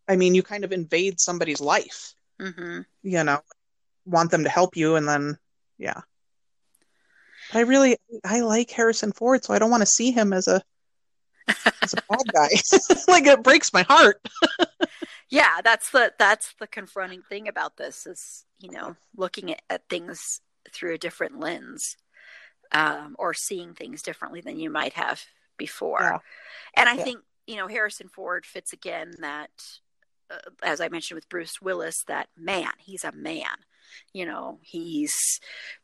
I 0.08 0.18
mean, 0.18 0.36
you 0.36 0.44
kind 0.44 0.64
of 0.64 0.72
invade 0.72 1.20
somebody's 1.20 1.60
life, 1.60 2.14
hmm 2.40 2.82
you 3.02 3.24
know, 3.24 3.40
want 4.06 4.30
them 4.30 4.44
to 4.44 4.50
help 4.50 4.78
you 4.78 4.98
and 4.98 5.08
then 5.08 5.40
yeah. 5.80 6.02
But 7.52 7.58
I 7.58 7.62
really 7.62 7.98
I 8.24 8.42
like 8.42 8.70
Harrison 8.70 9.12
Ford, 9.12 9.44
so 9.44 9.52
I 9.52 9.58
don't 9.58 9.72
want 9.72 9.82
to 9.82 9.88
see 9.88 10.12
him 10.12 10.34
as 10.34 10.48
a 10.48 10.62
as 11.82 11.94
a 11.94 12.04
bad 12.08 12.32
guy. 12.32 12.50
like 13.08 13.26
it 13.26 13.42
breaks 13.42 13.74
my 13.74 13.82
heart. 13.82 14.22
Yeah, 15.30 15.60
that's 15.62 15.90
the 15.90 16.14
that's 16.18 16.54
the 16.58 16.68
confronting 16.68 17.22
thing 17.22 17.50
about 17.50 17.76
this 17.76 18.08
is 18.08 18.46
you 18.60 18.72
know 18.72 18.96
looking 19.18 19.52
at, 19.52 19.62
at 19.70 19.90
things 19.90 20.40
through 20.74 20.94
a 20.96 20.98
different 20.98 21.40
lens, 21.40 21.98
um, 22.72 23.16
or 23.20 23.34
seeing 23.34 23.74
things 23.74 24.02
differently 24.02 24.42
than 24.42 24.60
you 24.60 24.70
might 24.70 24.94
have 24.94 25.22
before. 25.58 26.02
Yeah. 26.02 26.20
And 26.76 26.90
I 26.90 26.98
Yeah. 26.98 27.04
think 27.04 27.22
you 27.48 27.56
know 27.56 27.68
Harrison 27.68 28.10
Ford 28.10 28.46
fits 28.46 28.74
again 28.74 29.14
that, 29.20 29.52
uh, 30.32 30.38
as 30.64 30.82
I 30.82 30.90
mentioned 30.90 31.16
with 31.16 31.30
Bruce 31.30 31.62
Willis, 31.62 32.04
that 32.08 32.30
man, 32.38 32.72
he's 32.80 33.04
a 33.04 33.12
man. 33.12 33.66
You 34.14 34.26
know, 34.26 34.60
he's 34.64 35.40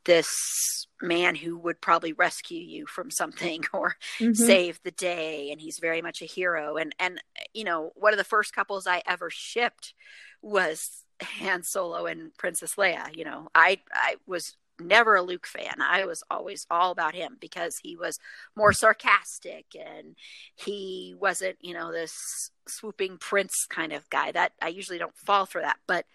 this 0.06 0.88
man 1.02 1.36
who 1.36 1.58
would 1.58 1.82
probably 1.82 2.14
rescue 2.14 2.60
you 2.60 2.86
from 2.86 3.10
something 3.12 3.64
or 3.74 3.96
Mm-hmm. 4.22 4.34
save 4.34 4.82
the 4.84 4.92
day 4.92 5.52
and 5.52 5.60
he's 5.62 5.80
very 5.80 6.02
much 6.02 6.22
a 6.22 6.26
hero 6.26 6.78
and 6.78 6.96
and 7.00 7.22
you 7.54 7.64
know 7.64 7.92
one 7.96 8.14
of 8.14 8.18
the 8.18 8.24
first 8.24 8.54
couples 8.54 8.88
i 8.88 9.02
ever 9.06 9.30
shipped 9.30 9.94
was 10.42 11.04
han 11.22 11.64
solo 11.64 12.06
and 12.06 12.34
princess 12.38 12.76
leia 12.76 13.16
you 13.16 13.26
know 13.26 13.48
i 13.56 13.80
i 13.94 14.16
was 14.26 14.56
never 14.88 15.16
a 15.16 15.22
luke 15.22 15.48
fan 15.48 15.76
i 15.82 16.06
was 16.06 16.24
always 16.30 16.66
all 16.70 16.92
about 16.92 17.16
him 17.16 17.38
because 17.40 17.78
he 17.84 17.96
was 17.96 18.20
more 18.56 18.74
sarcastic 18.74 19.66
and 19.76 20.16
he 20.56 21.16
wasn't 21.20 21.58
you 21.62 21.74
know 21.74 21.92
this 21.92 22.52
swooping 22.68 23.18
prince 23.18 23.66
kind 23.70 23.92
of 23.92 24.10
guy 24.10 24.32
that 24.32 24.54
i 24.62 24.68
usually 24.68 24.98
don't 24.98 25.18
fall 25.18 25.46
for 25.46 25.62
that 25.62 25.78
but 25.88 26.06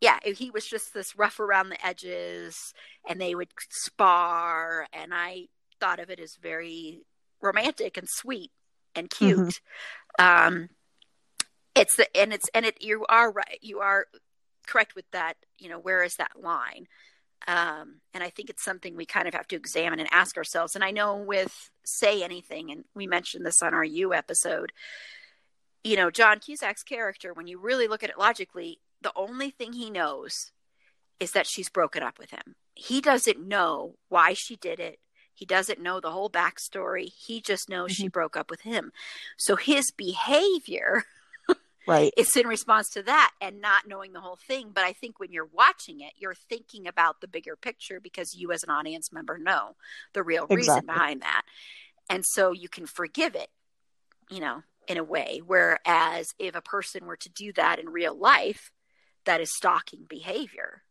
yeah 0.00 0.18
he 0.24 0.50
was 0.50 0.66
just 0.66 0.92
this 0.94 1.16
rough 1.16 1.40
around 1.40 1.68
the 1.68 1.86
edges 1.86 2.72
and 3.08 3.20
they 3.20 3.34
would 3.34 3.48
spar 3.70 4.86
and 4.92 5.12
i 5.14 5.46
thought 5.80 5.98
of 5.98 6.10
it 6.10 6.20
as 6.20 6.36
very 6.40 7.02
romantic 7.42 7.96
and 7.96 8.08
sweet 8.08 8.50
and 8.94 9.10
cute. 9.10 9.60
Um, 10.18 10.70
it's 11.74 11.96
the 11.96 12.16
and 12.16 12.32
it's 12.32 12.48
and 12.54 12.64
it 12.64 12.82
you 12.82 13.04
are 13.08 13.30
right. 13.30 13.58
You 13.60 13.80
are 13.80 14.06
correct 14.66 14.94
with 14.94 15.04
that. 15.12 15.34
You 15.58 15.68
know 15.68 15.78
where 15.78 16.02
is 16.02 16.16
that 16.16 16.40
line? 16.40 16.86
Um, 17.46 18.00
and 18.12 18.24
I 18.24 18.30
think 18.30 18.50
it's 18.50 18.64
something 18.64 18.96
we 18.96 19.06
kind 19.06 19.28
of 19.28 19.34
have 19.34 19.48
to 19.48 19.56
examine 19.56 20.00
and 20.00 20.08
ask 20.12 20.36
ourselves. 20.36 20.74
And 20.74 20.82
I 20.82 20.90
know 20.90 21.16
with 21.16 21.70
say 21.84 22.22
anything, 22.22 22.70
and 22.70 22.84
we 22.94 23.06
mentioned 23.06 23.46
this 23.46 23.62
on 23.62 23.74
our 23.74 23.84
U 23.84 24.12
episode. 24.12 24.72
You 25.84 25.96
know, 25.96 26.10
John 26.10 26.40
Cusack's 26.40 26.82
character, 26.82 27.32
when 27.32 27.46
you 27.46 27.60
really 27.60 27.86
look 27.86 28.02
at 28.02 28.10
it 28.10 28.18
logically, 28.18 28.80
the 29.02 29.12
only 29.14 29.50
thing 29.50 29.72
he 29.72 29.90
knows 29.90 30.50
is 31.20 31.32
that 31.32 31.46
she's 31.46 31.68
broken 31.68 32.02
up 32.02 32.18
with 32.18 32.30
him. 32.30 32.56
He 32.74 33.00
doesn't 33.00 33.46
know 33.46 33.94
why 34.08 34.34
she 34.34 34.56
did 34.56 34.80
it. 34.80 34.98
He 35.32 35.44
doesn't 35.44 35.80
know 35.80 36.00
the 36.00 36.10
whole 36.10 36.30
backstory. 36.30 37.10
He 37.12 37.40
just 37.40 37.68
knows 37.68 37.92
she 37.92 38.08
broke 38.08 38.36
up 38.36 38.50
with 38.50 38.62
him. 38.62 38.90
So 39.36 39.56
his 39.56 39.90
behavior 39.90 41.04
Right. 41.86 42.12
It's 42.16 42.36
in 42.36 42.46
response 42.46 42.90
to 42.90 43.02
that 43.02 43.32
and 43.40 43.60
not 43.60 43.86
knowing 43.86 44.12
the 44.12 44.20
whole 44.20 44.36
thing. 44.36 44.70
But 44.74 44.84
I 44.84 44.92
think 44.92 45.20
when 45.20 45.32
you're 45.32 45.48
watching 45.52 46.00
it, 46.00 46.12
you're 46.16 46.34
thinking 46.34 46.86
about 46.86 47.20
the 47.20 47.28
bigger 47.28 47.56
picture 47.56 48.00
because 48.00 48.34
you, 48.34 48.52
as 48.52 48.62
an 48.62 48.70
audience 48.70 49.12
member, 49.12 49.38
know 49.38 49.76
the 50.12 50.22
real 50.22 50.46
reason 50.48 50.86
behind 50.86 51.22
that. 51.22 51.42
And 52.10 52.24
so 52.24 52.52
you 52.52 52.68
can 52.68 52.86
forgive 52.86 53.34
it, 53.34 53.48
you 54.30 54.40
know, 54.40 54.62
in 54.88 54.96
a 54.98 55.04
way. 55.04 55.42
Whereas 55.44 56.34
if 56.38 56.54
a 56.54 56.60
person 56.60 57.06
were 57.06 57.16
to 57.16 57.28
do 57.28 57.52
that 57.52 57.78
in 57.78 57.88
real 57.88 58.16
life, 58.16 58.72
that 59.24 59.40
is 59.40 59.54
stalking 59.54 60.06
behavior 60.08 60.82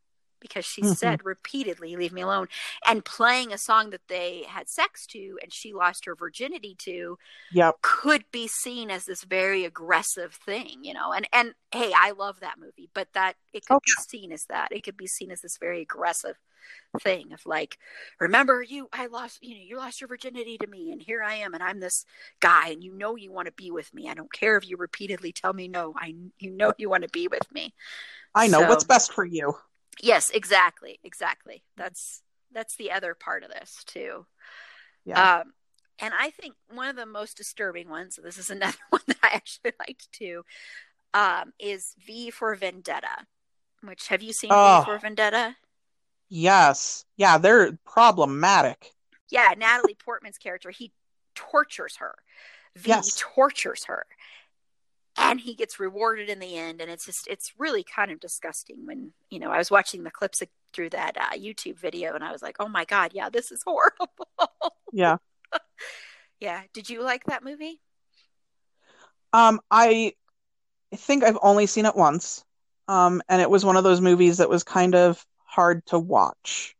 because 0.47 0.65
she 0.65 0.81
Mhm. 0.81 0.95
said 0.95 1.25
repeatedly, 1.25 1.95
leave 1.95 2.13
me 2.13 2.21
alone. 2.21 2.47
And 2.85 3.03
playing 3.03 3.51
a 3.51 3.57
song 3.57 3.89
that 3.91 4.07
they 4.07 4.43
had 4.47 4.69
sex 4.69 5.05
to 5.07 5.39
and 5.41 5.51
she 5.53 5.73
lost 5.73 6.05
her 6.05 6.15
virginity 6.15 6.75
to 6.79 7.17
Yep. 7.51 7.75
could 7.81 8.25
be 8.31 8.47
seen 8.47 8.91
as 8.91 9.05
this 9.05 9.23
very 9.23 9.65
aggressive 9.65 10.33
thing, 10.35 10.83
you 10.83 10.93
know. 10.93 11.13
And 11.13 11.27
and 11.33 11.53
hey, 11.71 11.91
I 11.95 12.11
love 12.11 12.39
that 12.41 12.59
movie, 12.59 12.89
but 12.93 13.07
that 13.13 13.35
it 13.53 13.65
could 13.65 13.75
Oh, 13.75 13.79
be 13.85 13.91
seen 14.09 14.31
as 14.31 14.45
that. 14.45 14.71
It 14.71 14.83
could 14.83 14.97
be 14.97 15.07
seen 15.07 15.31
as 15.31 15.41
this 15.41 15.57
very 15.57 15.81
aggressive 15.81 16.37
thing 17.01 17.31
of 17.33 17.45
like, 17.45 17.77
remember 18.19 18.61
you 18.63 18.89
I 18.91 19.05
lost 19.07 19.39
you 19.43 19.55
know, 19.55 19.61
you 19.61 19.77
lost 19.77 20.01
your 20.01 20.07
virginity 20.07 20.57
to 20.57 20.67
me 20.67 20.91
and 20.91 21.01
here 21.01 21.21
I 21.21 21.35
am 21.35 21.53
and 21.53 21.61
I'm 21.61 21.79
this 21.79 22.05
guy 22.39 22.69
and 22.69 22.83
you 22.83 22.91
know 22.93 23.15
you 23.15 23.31
want 23.31 23.45
to 23.47 23.51
be 23.51 23.69
with 23.71 23.93
me. 23.93 24.09
I 24.09 24.15
don't 24.15 24.31
care 24.33 24.57
if 24.57 24.67
you 24.67 24.77
repeatedly 24.77 25.31
tell 25.31 25.53
me 25.53 25.67
no. 25.67 25.93
I 25.97 26.15
you 26.39 26.51
know 26.51 26.73
you 26.77 26.89
want 26.89 27.03
to 27.03 27.09
be 27.09 27.27
with 27.27 27.51
me. 27.53 27.73
I 28.33 28.47
know 28.47 28.61
So- 28.61 28.69
what's 28.69 28.83
best 28.83 29.13
for 29.13 29.25
you. 29.25 29.55
Yes, 30.01 30.29
exactly, 30.29 30.99
exactly. 31.03 31.63
That's 31.77 32.21
that's 32.51 32.75
the 32.77 32.91
other 32.91 33.15
part 33.15 33.43
of 33.43 33.49
this 33.49 33.71
too. 33.85 34.25
Yeah. 35.05 35.39
Um, 35.39 35.53
and 35.99 36.13
I 36.17 36.29
think 36.29 36.55
one 36.73 36.89
of 36.89 36.95
the 36.95 37.05
most 37.05 37.37
disturbing 37.37 37.89
ones, 37.89 38.17
this 38.21 38.37
is 38.37 38.49
another 38.49 38.77
one 38.89 39.01
that 39.07 39.17
I 39.23 39.29
actually 39.33 39.71
liked 39.79 40.11
too, 40.11 40.43
um, 41.13 41.53
is 41.59 41.93
V 42.05 42.31
for 42.31 42.55
Vendetta. 42.55 43.25
Which 43.83 44.07
have 44.07 44.23
you 44.23 44.33
seen 44.33 44.49
Oh. 44.53 44.79
V 44.81 44.85
for 44.85 44.97
Vendetta? 44.99 45.55
Yes. 46.29 47.05
Yeah, 47.17 47.37
they're 47.37 47.73
problematic. 47.85 48.91
Yeah, 49.29 49.53
Natalie 49.57 49.95
Portman's 49.95 50.37
character, 50.37 50.71
he 50.71 50.91
tortures 51.35 51.97
her. 51.97 52.15
V 52.75 52.89
Yes. 52.89 53.15
tortures 53.17 53.85
her. 53.85 54.05
And 55.17 55.39
he 55.39 55.55
gets 55.55 55.79
rewarded 55.79 56.29
in 56.29 56.39
the 56.39 56.57
end, 56.57 56.81
and 56.81 56.91
it's 56.91 57.05
just 57.05 57.27
it's 57.27 57.53
really 57.57 57.83
kind 57.83 58.11
of 58.11 58.19
disgusting. 58.19 58.85
When 58.85 59.11
you 59.29 59.39
know, 59.39 59.49
I 59.49 59.57
was 59.57 59.71
watching 59.71 60.03
the 60.03 60.11
clips 60.11 60.43
through 60.73 60.89
that 60.89 61.15
uh, 61.17 61.37
YouTube 61.37 61.79
video, 61.79 62.15
and 62.15 62.23
I 62.23 62.31
was 62.31 62.41
like, 62.41 62.57
"Oh 62.59 62.67
my 62.67 62.83
god, 62.85 63.11
yeah, 63.13 63.29
this 63.29 63.51
is 63.51 63.63
horrible." 63.65 64.09
Yeah. 64.91 65.17
yeah, 66.39 66.63
did 66.73 66.89
you 66.89 67.01
like 67.01 67.23
that 67.25 67.43
movie? 67.43 67.79
Um, 69.31 69.59
I 69.69 70.13
think 70.95 71.23
I've 71.23 71.37
only 71.41 71.65
seen 71.65 71.85
it 71.85 71.95
once. 71.95 72.43
Um, 72.87 73.21
and 73.27 73.41
it 73.41 73.49
was 73.49 73.65
one 73.65 73.77
of 73.77 73.83
those 73.83 74.01
movies 74.01 74.37
that 74.37 74.49
was 74.49 74.63
kind 74.63 74.95
of 74.95 75.25
hard 75.43 75.85
to 75.87 75.99
watch. 75.99 76.75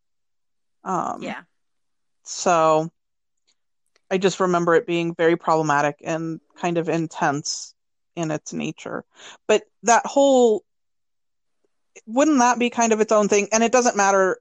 Um, 0.84 1.22
yeah. 1.22 1.42
So 2.24 2.90
I 4.10 4.18
just 4.18 4.40
remember 4.40 4.76
it 4.76 4.88
being 4.88 5.16
very 5.16 5.36
problematic 5.36 5.98
and 6.04 6.40
kind 6.58 6.78
of 6.78 6.90
intense 6.90 7.75
in 8.16 8.32
its 8.32 8.54
nature. 8.54 9.04
But 9.48 9.64
that 9.84 10.06
whole 10.06 10.64
wouldn't 12.06 12.40
that 12.40 12.60
be 12.60 12.70
kind 12.70 12.94
of 12.94 13.02
its 13.02 13.12
own 13.12 13.28
thing? 13.28 13.48
And 13.52 13.64
it 13.64 13.72
doesn't 13.72 13.96
matter 13.96 14.40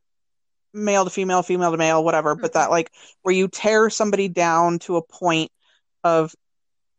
male 0.73 1.05
to 1.05 1.11
female, 1.11 1.43
female 1.43 1.71
to 1.71 1.77
male, 1.77 2.03
whatever, 2.03 2.35
but 2.35 2.55
that 2.55 2.71
like 2.71 2.91
where 3.23 3.35
you 3.35 3.49
tear 3.49 3.89
somebody 3.91 4.29
down 4.29 4.81
to 4.81 4.97
a 4.97 5.03
point 5.03 5.51
of 6.03 6.35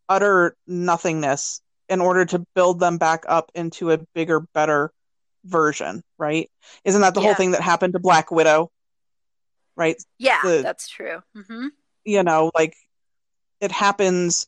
utter 0.08 0.56
nothingness 0.66 1.62
in 1.90 2.02
order 2.02 2.26
to 2.26 2.46
build 2.56 2.80
them 2.80 2.98
back 2.98 3.26
up 3.28 3.52
into 3.54 3.92
a 3.92 3.98
bigger, 4.16 4.40
better 4.54 4.92
version, 5.44 6.04
right? 6.18 6.50
Isn't 6.84 7.02
that 7.02 7.14
the 7.14 7.20
Yeah. 7.22 7.28
whole 7.28 7.36
thing 7.36 7.52
that 7.52 7.62
happened 7.62 7.94
to 7.94 8.00
Black 8.00 8.32
Widow? 8.32 8.72
Right? 9.76 10.02
Yeah, 10.18 10.40
the- 10.42 10.62
that's 10.64 10.88
true. 10.88 11.22
hmm 11.36 11.68
You 12.06 12.24
know, 12.24 12.52
like 12.56 12.76
it 13.60 13.72
happens 13.72 14.48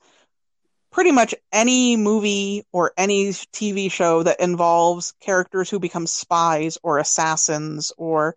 pretty 0.92 1.12
much 1.12 1.36
any 1.52 1.96
movie 1.98 2.64
or 2.72 2.94
any 2.98 3.30
TV 3.30 3.90
show 3.92 4.24
that 4.24 4.40
involves 4.40 5.14
characters 5.22 5.70
who 5.70 5.80
become 5.80 6.08
spies 6.08 6.78
or 6.84 6.98
assassins 6.98 7.92
or 7.98 8.36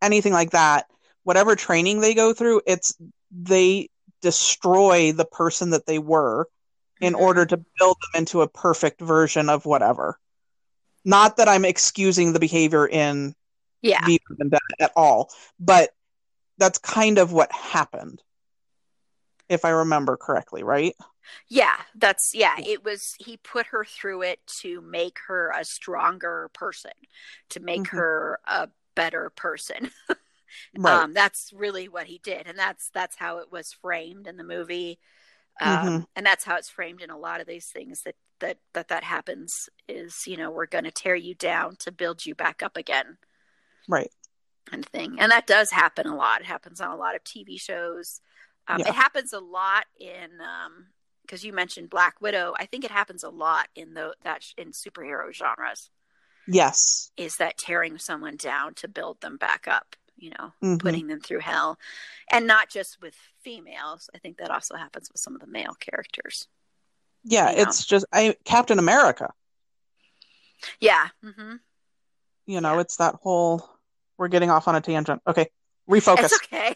anything 0.00 0.32
like 0.32 0.50
that. 0.50 0.86
Whatever 1.24 1.56
training 1.56 2.00
they 2.00 2.14
go 2.14 2.34
through, 2.34 2.62
it's 2.66 2.94
they 3.30 3.88
destroy 4.20 5.12
the 5.12 5.24
person 5.24 5.70
that 5.70 5.86
they 5.86 5.98
were 5.98 6.48
in 7.00 7.14
Mhm. 7.14 7.20
order 7.20 7.46
to 7.46 7.56
build 7.78 7.96
them 8.00 8.20
into 8.20 8.42
a 8.42 8.48
perfect 8.48 9.00
version 9.00 9.48
of 9.48 9.64
whatever. 9.66 10.18
Not 11.04 11.36
that 11.36 11.48
I'm 11.48 11.64
excusing 11.64 12.32
the 12.32 12.38
behavior 12.40 12.86
in 12.86 13.34
Yeah. 13.80 14.04
V 14.06 14.20
for 14.26 14.34
Vendetta 14.36 14.60
at 14.80 14.92
all, 14.94 15.30
but 15.58 15.90
that's 16.58 16.78
kind 16.78 17.18
of 17.18 17.32
what 17.32 17.50
happened, 17.52 18.22
if 19.48 19.64
I 19.64 19.70
remember 19.70 20.16
correctly, 20.16 20.62
right? 20.62 20.94
Yeah, 21.48 21.76
that's 21.94 22.32
yeah, 22.34 22.56
it 22.64 22.84
was 22.84 23.14
he 23.18 23.36
put 23.36 23.66
her 23.66 23.84
through 23.84 24.22
it 24.22 24.40
to 24.62 24.80
make 24.80 25.18
her 25.28 25.50
a 25.56 25.64
stronger 25.64 26.50
person, 26.54 26.92
to 27.50 27.60
make 27.60 27.86
Mhm. 27.86 28.02
her 28.02 28.38
a 28.46 28.68
better 28.94 29.30
person. 29.30 29.90
Right. 30.76 31.06
Um 31.06 31.14
that's 31.14 31.52
really 31.54 31.88
what 31.88 32.06
he 32.08 32.18
did 32.24 32.46
and 32.46 32.58
that's 32.58 32.90
that's 32.94 33.16
how 33.18 33.38
it 33.38 33.52
was 33.52 33.72
framed 33.72 34.26
in 34.26 34.36
the 34.38 34.44
movie. 34.44 34.98
Um 35.60 35.92
Mhm. 35.92 36.04
and 36.16 36.26
that's 36.26 36.44
how 36.44 36.56
it's 36.56 36.70
framed 36.70 37.02
in 37.02 37.10
a 37.10 37.18
lot 37.18 37.40
of 37.40 37.46
these 37.48 37.68
things 37.68 38.02
that 38.04 38.16
that 38.40 38.58
that 38.74 38.88
that 38.88 39.04
happens 39.04 39.68
is, 39.88 40.24
you 40.26 40.36
know, 40.38 40.50
we're 40.50 40.66
going 40.66 40.84
to 40.84 40.92
tear 40.92 41.16
you 41.16 41.34
down 41.36 41.76
to 41.80 41.92
build 41.92 42.26
you 42.26 42.34
back 42.34 42.62
up 42.62 42.76
again 42.76 43.18
right. 43.88 44.10
kind 44.70 44.84
of 44.84 44.90
thing. 44.90 45.16
And 45.18 45.30
that 45.32 45.46
does 45.46 45.70
happen 45.70 46.06
a 46.06 46.16
lot. 46.16 46.40
It 46.40 46.46
happens 46.46 46.80
on 46.80 46.90
a 46.90 46.96
lot 46.96 47.14
of 47.16 47.24
TV 47.24 47.56
shows. 47.58 48.20
Um, 48.68 48.78
Yeah. 48.80 48.88
It 48.88 48.94
happens 48.94 49.32
a 49.32 49.40
lot 49.40 49.86
in 49.98 50.30
because 51.22 51.44
you 51.44 51.52
mentioned 51.52 51.90
Black 51.90 52.20
Widow. 52.20 52.54
I 52.58 52.66
think 52.66 52.84
it 52.84 52.90
happens 52.90 53.22
a 53.24 53.30
lot 53.30 53.68
in 53.74 53.94
the 53.94 54.14
that 54.22 54.44
in 54.56 54.72
superhero 54.72 55.32
genres. 55.32 55.90
Yes. 56.48 57.10
Is 57.16 57.36
that 57.36 57.56
tearing 57.58 57.98
someone 57.98 58.36
down 58.36 58.74
to 58.74 58.88
build 58.88 59.20
them 59.20 59.36
back 59.36 59.66
up? 59.68 59.96
You 60.16 60.30
know, 60.30 60.52
Mhm. 60.62 60.80
putting 60.80 61.06
them 61.08 61.20
through 61.20 61.40
hell, 61.40 61.78
and 62.30 62.46
not 62.46 62.68
just 62.68 63.00
with 63.00 63.16
females. 63.42 64.08
I 64.14 64.18
think 64.18 64.36
that 64.38 64.50
also 64.50 64.76
happens 64.76 65.10
with 65.10 65.20
some 65.20 65.34
of 65.34 65.40
the 65.40 65.46
male 65.48 65.74
characters. 65.74 66.46
Yeah, 67.24 67.50
you 67.50 67.56
know. 67.56 67.62
it's 67.62 67.84
just 67.84 68.04
I 68.12 68.36
Captain 68.44 68.78
America. 68.78 69.32
Yeah. 70.80 71.08
Mm-hmm. 71.24 71.56
You 72.46 72.60
know, 72.60 72.74
Yeah. 72.74 72.80
it's 72.80 72.96
that 72.98 73.16
whole 73.16 73.68
we're 74.16 74.28
getting 74.28 74.50
off 74.50 74.68
on 74.68 74.76
a 74.76 74.80
tangent. 74.80 75.22
Okay. 75.26 75.50
Refocus. 75.88 76.24
It's 76.24 76.34
okay. 76.44 76.71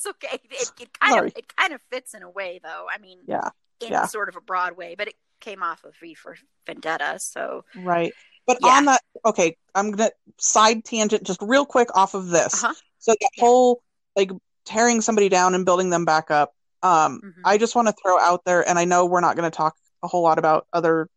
It's 0.00 0.06
okay. 0.06 0.38
It, 0.50 0.72
it 0.80 0.98
kind 0.98 1.12
Sorry. 1.12 1.26
of 1.28 1.36
it 1.36 1.56
kind 1.56 1.74
of 1.74 1.82
fits 1.90 2.14
in 2.14 2.22
a 2.22 2.30
way, 2.30 2.58
though. 2.62 2.86
I 2.90 2.96
mean, 2.98 3.18
Yeah. 3.26 3.50
in 3.80 3.92
Yeah. 3.92 4.06
sort 4.06 4.30
of 4.30 4.36
a 4.36 4.40
broad 4.40 4.74
way, 4.76 4.94
but 4.96 5.08
it 5.08 5.14
came 5.40 5.62
off 5.62 5.84
of 5.84 5.94
V 6.00 6.14
for 6.14 6.36
Vendetta. 6.66 7.18
So 7.20 7.64
Right. 7.76 8.14
But 8.46 8.58
Yeah. 8.62 8.70
on 8.78 8.84
that 8.86 9.02
okay, 9.26 9.56
I'm 9.74 9.90
gonna 9.90 10.10
side 10.38 10.84
tangent 10.86 11.22
just 11.24 11.42
real 11.42 11.66
quick 11.66 11.94
off 11.94 12.14
of 12.14 12.28
this. 12.28 12.64
Uh-huh. 12.64 12.72
So 12.98 13.12
that 13.12 13.30
Yeah. 13.36 13.44
whole 13.44 13.82
like 14.16 14.30
tearing 14.64 15.02
somebody 15.02 15.28
down 15.28 15.54
and 15.54 15.66
building 15.66 15.90
them 15.90 16.06
back 16.06 16.30
up. 16.30 16.54
Um, 16.82 17.20
Mhm. 17.22 17.42
I 17.44 17.58
just 17.58 17.74
want 17.74 17.88
to 17.88 17.94
throw 18.02 18.18
out 18.18 18.44
there, 18.46 18.66
and 18.66 18.78
I 18.78 18.86
know 18.86 19.04
we're 19.04 19.20
not 19.20 19.36
going 19.36 19.50
to 19.50 19.54
talk 19.54 19.76
a 20.02 20.08
whole 20.08 20.22
lot 20.22 20.38
about 20.38 20.66
other 20.72 21.08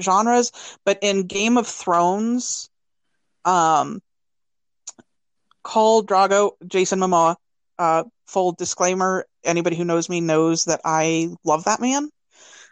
genres, 0.00 0.52
but 0.84 0.98
in 1.02 1.26
Game 1.26 1.56
of 1.58 1.66
Thrones, 1.66 2.70
um, 3.44 4.00
Khal 5.64 6.04
Drogo, 6.04 6.52
Jason 6.66 7.00
Momoa. 7.00 7.36
Uh, 7.82 8.04
full 8.28 8.52
disclaimer: 8.52 9.26
anybody 9.42 9.74
who 9.74 9.84
knows 9.84 10.08
me 10.08 10.20
knows 10.20 10.66
that 10.66 10.80
I 10.84 11.30
love 11.42 11.64
that 11.64 11.80
man. 11.80 12.10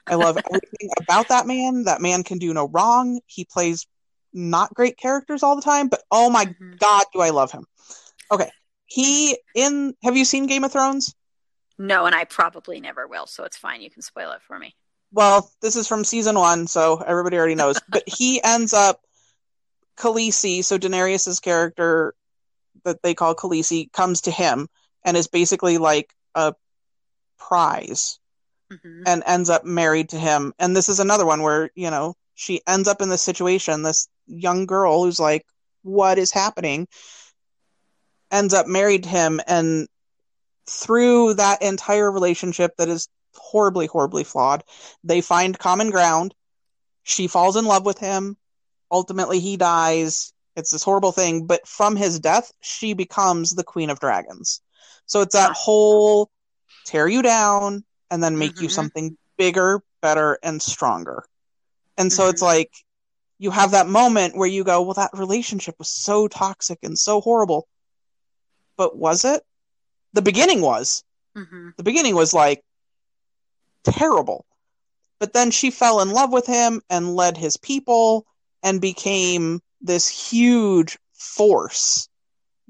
I 0.06 0.14
love 0.14 0.38
everything 0.46 0.90
about 1.00 1.30
that 1.30 1.48
man. 1.48 1.82
That 1.82 2.00
man 2.00 2.22
can 2.22 2.38
do 2.38 2.54
no 2.54 2.68
wrong. 2.68 3.20
He 3.26 3.44
plays 3.44 3.88
not 4.32 4.72
great 4.72 4.96
characters 4.96 5.42
all 5.42 5.56
the 5.56 5.62
time, 5.62 5.88
but 5.88 6.04
oh 6.12 6.30
my 6.30 6.44
Mhm. 6.44 6.78
god, 6.78 7.06
do 7.12 7.20
I 7.22 7.30
love 7.30 7.50
him. 7.50 7.66
Okay. 8.30 8.52
He 8.86 9.36
in 9.52 9.96
have 10.04 10.16
you 10.16 10.24
seen 10.24 10.46
Game 10.46 10.62
of 10.62 10.70
Thrones? 10.70 11.12
no, 11.76 12.06
and 12.06 12.14
I 12.14 12.22
probably 12.22 12.78
never 12.80 13.08
will. 13.08 13.26
So 13.26 13.42
it's 13.42 13.56
fine. 13.56 13.80
You 13.82 13.90
can 13.90 14.02
spoil 14.02 14.30
it 14.30 14.42
for 14.42 14.60
me. 14.60 14.76
Well, 15.10 15.50
this 15.60 15.74
is 15.74 15.88
from 15.88 16.04
season 16.04 16.38
one, 16.38 16.68
so 16.68 16.98
everybody 16.98 17.36
already 17.36 17.56
knows. 17.56 17.80
but 17.88 18.04
he 18.06 18.40
ends 18.44 18.72
up 18.72 19.00
Khaleesi, 19.96 20.62
so 20.62 20.78
Daenerys's 20.78 21.40
character 21.40 22.14
that 22.84 23.02
they 23.02 23.14
call 23.14 23.34
Khaleesi, 23.34 23.90
comes 23.92 24.20
to 24.20 24.30
him 24.30 24.68
and 25.04 25.16
is 25.16 25.28
basically 25.28 25.78
like 25.78 26.14
a 26.34 26.54
prize 27.38 28.18
hmm 28.70 29.02
and 29.06 29.22
ends 29.26 29.50
up 29.50 29.64
married 29.64 30.10
to 30.10 30.18
him. 30.18 30.52
And 30.58 30.76
this 30.76 30.88
is 30.88 31.00
another 31.00 31.26
one 31.26 31.42
where, 31.42 31.70
you 31.74 31.90
know, 31.90 32.14
she 32.34 32.60
ends 32.66 32.86
up 32.88 33.02
in 33.02 33.08
this 33.08 33.22
situation, 33.22 33.82
this 33.82 34.08
young 34.26 34.66
girl 34.66 35.02
who's 35.02 35.18
like, 35.18 35.44
what 35.82 36.18
is 36.18 36.30
happening? 36.30 36.86
Ends 38.30 38.54
up 38.54 38.66
married 38.66 39.04
to 39.04 39.08
him. 39.08 39.40
And 39.46 39.88
through 40.66 41.34
that 41.34 41.62
entire 41.62 42.10
relationship 42.10 42.76
that 42.76 42.88
is 42.88 43.08
horribly, 43.34 43.86
horribly 43.86 44.24
flawed, 44.24 44.62
they 45.02 45.20
find 45.20 45.58
common 45.58 45.90
ground. 45.90 46.34
She 47.02 47.26
falls 47.26 47.56
in 47.56 47.64
love 47.64 47.86
with 47.86 47.98
him. 47.98 48.36
Ultimately, 48.90 49.40
he 49.40 49.56
dies. 49.56 50.32
It's 50.56 50.70
this 50.70 50.84
horrible 50.84 51.12
thing. 51.12 51.46
But 51.46 51.66
from 51.66 51.96
his 51.96 52.20
death, 52.20 52.52
she 52.60 52.92
becomes 52.94 53.52
the 53.52 53.64
Queen 53.64 53.90
of 53.90 54.00
Dragons. 54.00 54.60
So 55.10 55.22
it's 55.22 55.34
that 55.34 55.56
whole 55.56 56.30
tear 56.84 57.08
you 57.08 57.20
down 57.20 57.84
and 58.12 58.22
then 58.22 58.38
make 58.38 58.60
you 58.60 58.68
Mhm. 58.68 58.72
something 58.72 59.18
bigger, 59.36 59.82
better, 60.00 60.38
and 60.40 60.62
stronger. 60.62 61.24
And 61.98 62.12
so 62.12 62.26
Mhm. 62.26 62.30
it's 62.30 62.42
like 62.42 62.72
you 63.40 63.50
have 63.50 63.72
that 63.72 63.88
moment 63.88 64.36
where 64.36 64.46
you 64.46 64.62
go, 64.62 64.82
well, 64.82 64.94
that 64.94 65.10
relationship 65.12 65.74
was 65.80 65.90
so 65.90 66.28
toxic 66.28 66.78
and 66.84 66.96
so 66.96 67.20
horrible. 67.20 67.66
But 68.76 68.96
was 68.96 69.24
it? 69.24 69.42
The 70.12 70.22
beginning 70.22 70.60
was. 70.60 71.02
hmm 71.34 71.70
The 71.76 71.82
beginning 71.82 72.14
was 72.14 72.32
like 72.32 72.62
terrible. 73.82 74.46
But 75.18 75.32
then 75.32 75.50
she 75.50 75.72
fell 75.72 76.02
in 76.02 76.10
love 76.10 76.30
with 76.30 76.46
him 76.46 76.82
and 76.88 77.16
led 77.16 77.36
his 77.36 77.56
people 77.56 78.26
and 78.62 78.80
became 78.80 79.60
this 79.80 80.06
huge 80.06 80.98
force 81.14 82.08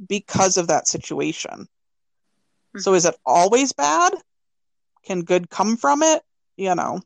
because 0.09 0.57
of 0.57 0.69
that 0.69 0.89
situation. 0.89 1.69
So 2.79 2.95
is 2.95 3.05
it 3.05 3.17
always 3.27 3.73
bad? 3.73 4.15
Can 5.05 5.23
good 5.23 5.51
come 5.51 5.77
from 5.77 6.03
it? 6.03 6.23
You 6.57 6.75
know. 6.75 7.01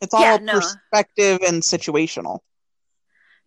It's 0.00 0.14
all 0.14 0.22
Yeah, 0.22 0.38
no. 0.38 0.52
perspective 0.54 1.40
and 1.46 1.62
situational. 1.62 2.40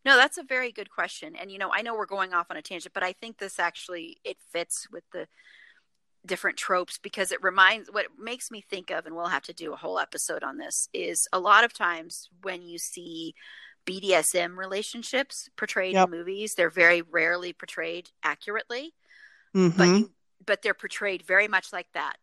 No, 0.06 0.16
that's 0.16 0.38
a 0.38 0.44
very 0.44 0.72
good 0.72 0.90
question. 0.90 1.36
And 1.36 1.52
you 1.52 1.58
know, 1.58 1.70
I 1.74 1.82
know 1.82 1.94
we're 1.96 2.06
going 2.06 2.34
off 2.34 2.48
on 2.50 2.58
a 2.58 2.62
tangent, 2.62 2.94
but 2.94 3.04
I 3.04 3.12
think 3.14 3.38
this 3.38 3.60
actually 3.60 4.18
it 4.24 4.38
fits 4.52 4.88
with 4.92 5.04
the 5.12 5.28
different 6.26 6.58
tropes 6.58 6.98
because 7.02 7.32
it 7.32 7.42
reminds 7.44 7.90
what 7.92 8.06
it 8.06 8.12
makes 8.20 8.52
me 8.52 8.62
think 8.62 8.90
of 8.92 9.06
and 9.06 9.16
we'll 9.16 9.28
have 9.28 9.44
to 9.44 9.54
do 9.54 9.72
a 9.74 9.78
whole 9.78 9.98
episode 10.00 10.44
on 10.44 10.58
this 10.58 10.90
is 10.94 11.28
a 11.32 11.40
lot 11.40 11.64
of 11.64 11.74
times 11.74 12.30
when 12.42 12.62
you 12.62 12.78
see 12.78 13.34
BDSM 13.86 14.58
relationships 14.58 15.48
portrayed 15.56 15.94
Yep. 15.94 16.06
in 16.06 16.12
movies, 16.12 16.56
they're 16.56 16.70
very 16.70 17.02
rarely 17.02 17.54
portrayed 17.54 18.10
accurately, 18.24 18.94
hmm 19.54 19.70
but 19.70 19.88
you, 19.88 20.12
but 20.46 20.62
they're 20.62 20.74
portrayed 20.74 21.24
very 21.24 21.48
much 21.48 21.72
like 21.74 21.88
that 21.94 22.18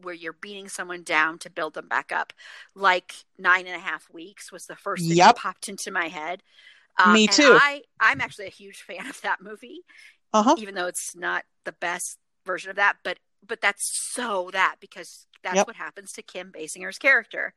where 0.00 0.14
you're 0.14 0.32
beating 0.32 0.68
someone 0.68 1.02
down 1.02 1.38
to 1.38 1.48
build 1.48 1.74
them 1.74 1.88
back 1.88 2.10
up 2.12 2.32
like 2.74 3.14
nine 3.38 3.66
and 3.66 3.76
a 3.76 3.78
half 3.78 4.08
weeks 4.12 4.50
was 4.50 4.66
the 4.66 4.74
first 4.76 5.06
thing 5.06 5.16
Yep. 5.16 5.36
that 5.36 5.40
popped 5.40 5.68
into 5.68 5.90
my 5.90 6.08
head 6.08 6.42
Me 7.12 7.26
too. 7.26 7.58
I, 7.60 7.82
I'm 8.00 8.20
actually 8.20 8.46
a 8.46 8.50
huge 8.50 8.82
fan 8.86 9.06
of 9.08 9.20
that 9.22 9.40
movie, 9.42 9.80
Uh-huh. 10.32 10.54
even 10.58 10.74
though 10.74 10.86
it's 10.86 11.14
not 11.16 11.44
the 11.64 11.72
best 11.72 12.18
version 12.46 12.70
of 12.70 12.76
that. 12.76 12.96
But 13.02 13.18
but 13.46 13.60
that's 13.60 13.90
so 14.14 14.48
that 14.52 14.76
because 14.80 15.26
that's 15.42 15.56
Yep. 15.56 15.66
what 15.66 15.76
happens 15.76 16.12
to 16.12 16.22
Kim 16.22 16.52
Basinger's 16.52 16.98
character. 16.98 17.52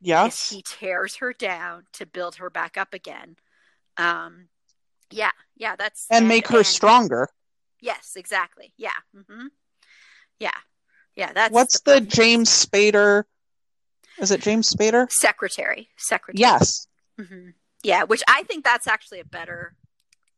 Yes. 0.00 0.50
he 0.50 0.62
tears 0.66 1.16
her 1.16 1.32
down 1.32 1.84
to 1.94 2.04
build 2.06 2.36
her 2.36 2.50
back 2.50 2.76
up 2.76 2.92
again. 2.94 3.36
Um, 3.96 4.48
yeah, 5.10 5.30
yeah, 5.56 5.76
that's 5.76 6.06
and 6.10 6.26
make 6.28 6.48
her 6.48 6.58
and- 6.58 6.66
stronger. 6.66 7.28
Yes, 7.80 8.12
exactly. 8.16 8.72
Yeah. 8.76 8.90
Mm-hmm. 9.16 9.46
Yeah. 10.38 10.50
Yeah. 11.16 11.32
That's 11.32 11.52
What's 11.52 11.80
the, 11.80 11.94
the 11.94 12.00
James 12.02 12.48
Spader? 12.48 13.24
Is 14.18 14.30
it 14.30 14.42
James 14.42 14.72
Spader? 14.72 15.10
Secretary. 15.10 15.88
Secretary. 15.96 16.40
Yes. 16.40 16.86
Mm-hmm. 17.18 17.50
Yeah, 17.82 18.04
which 18.04 18.22
I 18.28 18.42
think 18.42 18.64
that's 18.64 18.86
actually 18.86 19.20
a 19.20 19.24
better, 19.24 19.74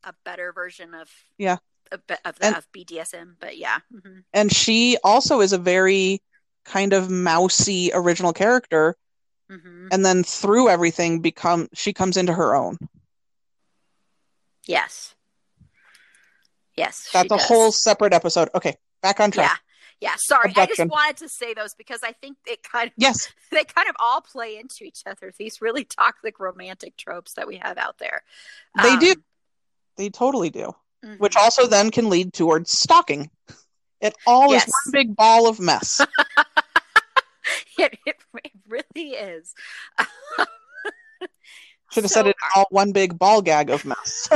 a 0.03 0.13
better 0.23 0.53
version 0.53 0.93
of 0.93 1.09
yeah 1.37 1.57
of, 1.91 2.01
of, 2.25 2.39
the, 2.39 2.45
and, 2.45 2.55
of 2.55 2.71
BDSM. 2.71 3.35
But 3.39 3.57
yeah. 3.57 3.79
Mm-hmm. 3.93 4.19
And 4.33 4.51
she 4.51 4.97
also 5.03 5.41
is 5.41 5.53
a 5.53 5.57
very 5.57 6.21
kind 6.65 6.93
of 6.93 7.09
mousy 7.09 7.91
original 7.93 8.33
character, 8.33 8.95
mm-hmm. 9.51 9.87
and 9.91 10.05
then 10.05 10.23
through 10.23 10.69
everything, 10.69 11.19
become 11.19 11.69
she 11.73 11.93
comes 11.93 12.17
into 12.17 12.33
her 12.33 12.55
own. 12.55 12.77
Yes. 14.65 15.13
Yes. 16.75 17.09
That's 17.13 17.31
a 17.31 17.37
does. 17.37 17.45
whole 17.45 17.71
separate 17.71 18.13
episode. 18.13 18.49
Okay, 18.55 18.75
back 19.01 19.19
on 19.19 19.31
track. 19.31 19.49
Yeah. 19.51 19.57
Yeah, 20.01 20.15
sorry. 20.17 20.49
Abduction. 20.49 20.73
I 20.73 20.85
just 20.85 20.91
wanted 20.91 21.17
to 21.17 21.29
say 21.29 21.53
those 21.53 21.75
because 21.75 22.01
I 22.03 22.11
think 22.11 22.35
it 22.45 22.61
kind 22.61 22.87
of 22.87 22.93
yes 22.97 23.31
they 23.51 23.63
kind 23.63 23.87
of 23.87 23.95
all 23.99 24.19
play 24.19 24.57
into 24.57 24.83
each 24.83 25.03
other. 25.05 25.31
These 25.37 25.61
really 25.61 25.85
toxic 25.85 26.41
romantic 26.41 26.97
tropes 26.97 27.35
that 27.35 27.47
we 27.47 27.55
have 27.57 27.77
out 27.77 27.99
there. 27.99 28.21
They 28.81 28.89
um, 28.89 28.99
do. 28.99 29.15
They 29.95 30.09
totally 30.09 30.49
do. 30.49 30.73
Mm-hmm. 31.05 31.15
Which 31.15 31.37
also 31.37 31.67
then 31.67 31.89
can 31.91 32.09
lead 32.09 32.33
towards 32.33 32.71
stalking. 32.71 33.29
It 34.01 34.13
all 34.27 34.51
yes. 34.51 34.67
is 34.67 34.73
one 34.85 34.91
big 34.91 35.15
ball 35.15 35.47
of 35.47 35.59
mess. 35.61 36.01
it, 37.77 37.97
it, 38.05 38.15
it 38.43 38.51
really 38.67 39.11
is. 39.11 39.53
Should 41.91 42.03
have 42.03 42.11
so, 42.11 42.19
said 42.21 42.27
it 42.27 42.35
all 42.55 42.65
one 42.71 42.91
big 42.91 43.17
ball 43.17 43.41
gag 43.41 43.69
of 43.69 43.85
mess. 43.85 44.27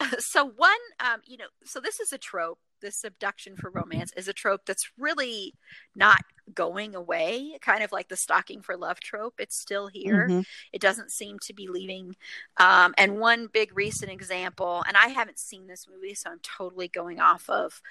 so 0.18 0.44
one, 0.44 0.70
um, 1.00 1.20
you 1.24 1.36
know, 1.36 1.46
so 1.64 1.80
this 1.80 2.00
is 2.00 2.12
a 2.12 2.18
trope. 2.18 2.58
This 2.80 3.02
abduction 3.02 3.56
for 3.56 3.70
romance 3.70 4.12
is 4.16 4.28
a 4.28 4.32
trope 4.32 4.60
that's 4.64 4.88
really 4.96 5.54
not 5.96 6.20
going 6.54 6.94
away. 6.94 7.58
Kind 7.60 7.82
of 7.82 7.90
like 7.90 8.08
the 8.08 8.16
stalking 8.16 8.62
for 8.62 8.76
love 8.76 9.00
trope. 9.00 9.34
It's 9.38 9.58
still 9.58 9.88
here. 9.88 10.28
Mm-hmm. 10.28 10.40
It 10.72 10.80
doesn't 10.80 11.10
seem 11.10 11.38
to 11.40 11.52
be 11.52 11.66
leaving. 11.66 12.14
Um, 12.56 12.94
and 12.96 13.18
one 13.18 13.48
big 13.52 13.76
recent 13.76 14.12
example, 14.12 14.84
and 14.86 14.96
I 14.96 15.08
haven't 15.08 15.40
seen 15.40 15.66
this 15.66 15.86
movie, 15.92 16.14
so 16.14 16.30
I'm 16.30 16.40
totally 16.40 16.86
going 16.86 17.18
off 17.18 17.50
of 17.50 17.82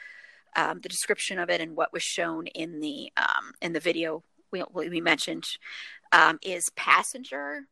um, 0.56 0.80
the 0.82 0.90
description 0.90 1.38
of 1.40 1.50
it 1.50 1.60
and 1.60 1.76
what 1.76 1.92
was 1.92 2.04
shown 2.04 2.48
in 2.48 2.80
the 2.80 3.12
um, 3.18 3.52
in 3.62 3.74
the 3.74 3.82
video 3.82 4.24
we, 4.52 4.64
we 4.74 5.02
mentioned 5.02 5.46
um, 6.12 6.40
is 6.42 6.70
passenger 6.76 7.68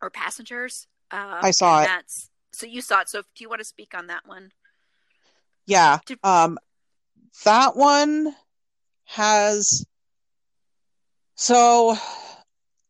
or 0.00 0.10
passengers. 0.10 0.88
Um, 1.10 1.38
I 1.42 1.50
saw 1.52 1.82
it. 1.82 1.86
That's 1.86 2.28
so 2.52 2.66
you 2.66 2.80
saw 2.80 3.00
it. 3.00 3.08
So 3.08 3.22
do 3.34 3.44
you 3.44 3.48
want 3.48 3.60
to 3.60 3.64
speak 3.66 3.94
on 3.94 4.08
that 4.08 4.26
one? 4.26 4.52
Yeah. 5.66 5.98
Um, 6.22 6.58
that 7.44 7.76
one 7.76 8.34
has 9.04 9.86
so 11.34 11.96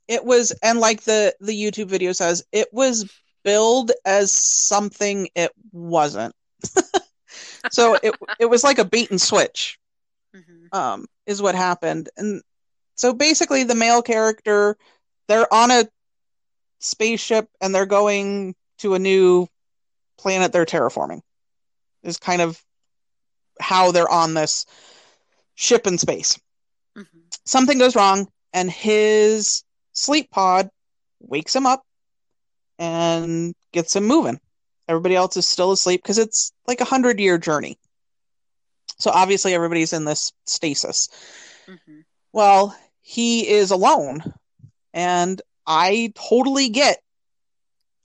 it 0.09 0.25
was 0.25 0.53
and 0.63 0.79
like 0.79 1.03
the 1.03 1.35
the 1.41 1.53
YouTube 1.53 1.87
video 1.87 2.13
says 2.13 2.45
it 2.53 2.69
was 2.73 3.11
billed 3.45 3.93
as 4.05 4.33
something 4.33 5.29
it 5.35 5.53
wasn't. 5.73 6.35
so 7.71 7.99
it 8.03 8.15
it 8.39 8.47
was 8.47 8.65
like 8.65 8.79
a 8.79 8.85
bait 8.85 9.11
and 9.11 9.21
switch. 9.21 9.79
Mm-hmm. 10.37 10.77
Um 10.77 11.07
is 11.27 11.41
what 11.41 11.55
happened. 11.55 12.09
And 12.17 12.43
so 12.95 13.13
basically 13.13 13.65
the 13.65 13.75
male 13.75 14.03
character 14.03 14.77
they're 15.29 15.53
on 15.53 15.71
a 15.71 15.89
spaceship 16.81 17.49
and 17.61 17.75
they're 17.75 17.87
going 17.87 18.55
to 18.83 18.95
a 18.95 18.99
new 18.99 19.47
planet 20.19 20.53
they're 20.53 20.67
terraforming. 20.67 21.23
Is 22.03 22.19
kind 22.19 22.43
of 22.43 22.61
how 23.61 23.93
they're 23.93 24.11
on 24.11 24.35
this 24.35 24.67
ship 25.55 25.87
in 25.87 25.99
space. 25.99 26.39
Mm-hmm. 26.97 27.19
Something 27.45 27.79
goes 27.79 27.97
wrong, 27.97 28.29
and 28.53 28.71
his 28.71 29.65
sleep 29.93 30.31
pod 30.31 30.69
wakes 31.21 31.55
him 31.55 31.67
up 31.67 31.85
and 32.79 33.55
gets 33.73 33.95
him 33.95 34.05
moving. 34.05 34.41
Everybody 34.89 35.15
else 35.15 35.37
is 35.37 35.47
still 35.47 35.73
asleep 35.73 36.03
because 36.03 36.19
it's 36.19 36.53
like 36.67 36.81
a 36.81 36.87
hundred 36.87 37.21
year 37.21 37.39
journey. 37.39 37.79
So 38.99 39.11
obviously 39.11 39.55
everybody's 39.55 39.93
in 39.93 40.05
this 40.05 40.33
stasis. 40.47 41.09
Mm-hmm. 41.67 42.01
Well, 42.33 42.77
he 43.01 43.49
is 43.49 43.71
alone, 43.71 44.23
and 44.93 45.41
I 45.67 46.13
totally 46.17 46.69
get 46.69 47.02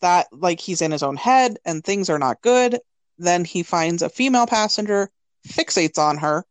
that 0.01 0.27
like 0.31 0.59
he's 0.59 0.81
in 0.81 0.91
his 0.91 1.03
own 1.03 1.15
head 1.15 1.57
and 1.65 1.83
things 1.83 2.09
are 2.09 2.19
not 2.19 2.41
good. 2.41 2.79
Then 3.17 3.45
he 3.45 3.63
finds 3.63 4.01
a 4.01 4.09
female 4.09 4.45
passenger, 4.45 5.09
fixates 5.47 5.97
on 5.97 6.17
her, 6.17 6.45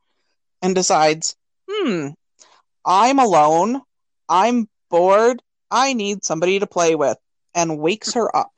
and 0.63 0.75
decides, 0.75 1.37
hmm, 1.69 2.09
I'm 2.85 3.19
alone. 3.19 3.83
I'm 4.29 4.69
bored. 4.91 5.43
I 5.71 5.93
need 5.93 6.25
somebody 6.25 6.59
to 6.59 6.67
play 6.67 6.95
with, 6.95 7.19
and 7.55 7.79
wakes 7.79 8.15
her 8.15 8.35
up. 8.35 8.53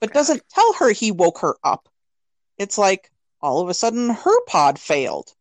But 0.00 0.12
doesn't 0.12 0.48
tell 0.48 0.72
her 0.74 0.90
he 0.90 1.12
woke 1.12 1.38
her 1.40 1.56
up. 1.62 1.88
It's 2.58 2.78
like 2.78 3.10
all 3.40 3.60
of 3.60 3.68
a 3.68 3.74
sudden 3.74 4.10
her 4.10 4.44
pod 4.46 4.78
failed. 4.78 5.32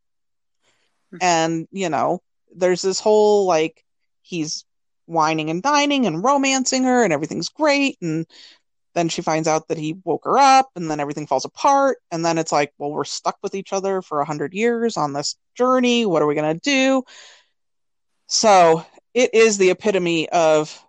Hmm. 1.11 1.17
And, 1.21 1.67
you 1.71 1.89
know, 1.89 2.21
there's 2.55 2.81
this 2.81 2.99
whole 2.99 3.45
like 3.45 3.83
he's 4.21 4.65
wining 5.07 5.49
and 5.49 5.61
dining 5.61 6.05
and 6.05 6.23
romancing 6.23 6.83
her 6.83 7.03
and 7.03 7.13
everything's 7.13 7.49
great. 7.49 7.97
And 8.01 8.25
then 8.93 9.09
she 9.09 9.21
finds 9.21 9.47
out 9.47 9.67
that 9.67 9.77
he 9.77 9.97
woke 10.03 10.25
her 10.25 10.37
up 10.37 10.69
and 10.75 10.89
then 10.89 10.99
everything 10.99 11.27
falls 11.27 11.45
apart. 11.45 11.97
And 12.11 12.25
then 12.25 12.37
it's 12.37 12.51
like 12.51 12.73
well 12.77 12.91
we're 12.91 13.03
stuck 13.03 13.37
with 13.43 13.55
each 13.55 13.73
other 13.73 14.01
for 14.01 14.19
a 14.19 14.25
hundred 14.25 14.53
years 14.53 14.97
on 14.97 15.13
this 15.13 15.35
journey. 15.55 16.05
What 16.05 16.21
are 16.21 16.27
we 16.27 16.35
going 16.35 16.59
to 16.59 16.59
do? 16.59 17.03
So 18.27 18.85
it 19.13 19.33
is 19.33 19.57
the 19.57 19.69
epitome 19.69 20.29
of 20.29 20.83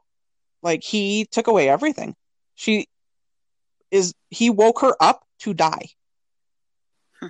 like 0.62 0.82
he 0.82 1.26
took 1.30 1.48
away 1.48 1.68
everything. 1.68 2.14
She 2.54 2.86
is 3.90 4.14
he 4.30 4.50
woke 4.50 4.80
her 4.80 4.94
up 5.00 5.24
to 5.40 5.54
die. 5.54 5.88
Hmm. 7.20 7.28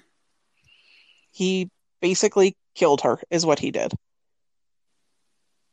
he 1.32 1.70
basically 2.00 2.56
killed 2.74 3.00
her 3.00 3.18
is 3.30 3.44
what 3.44 3.58
he 3.58 3.70
did 3.70 3.92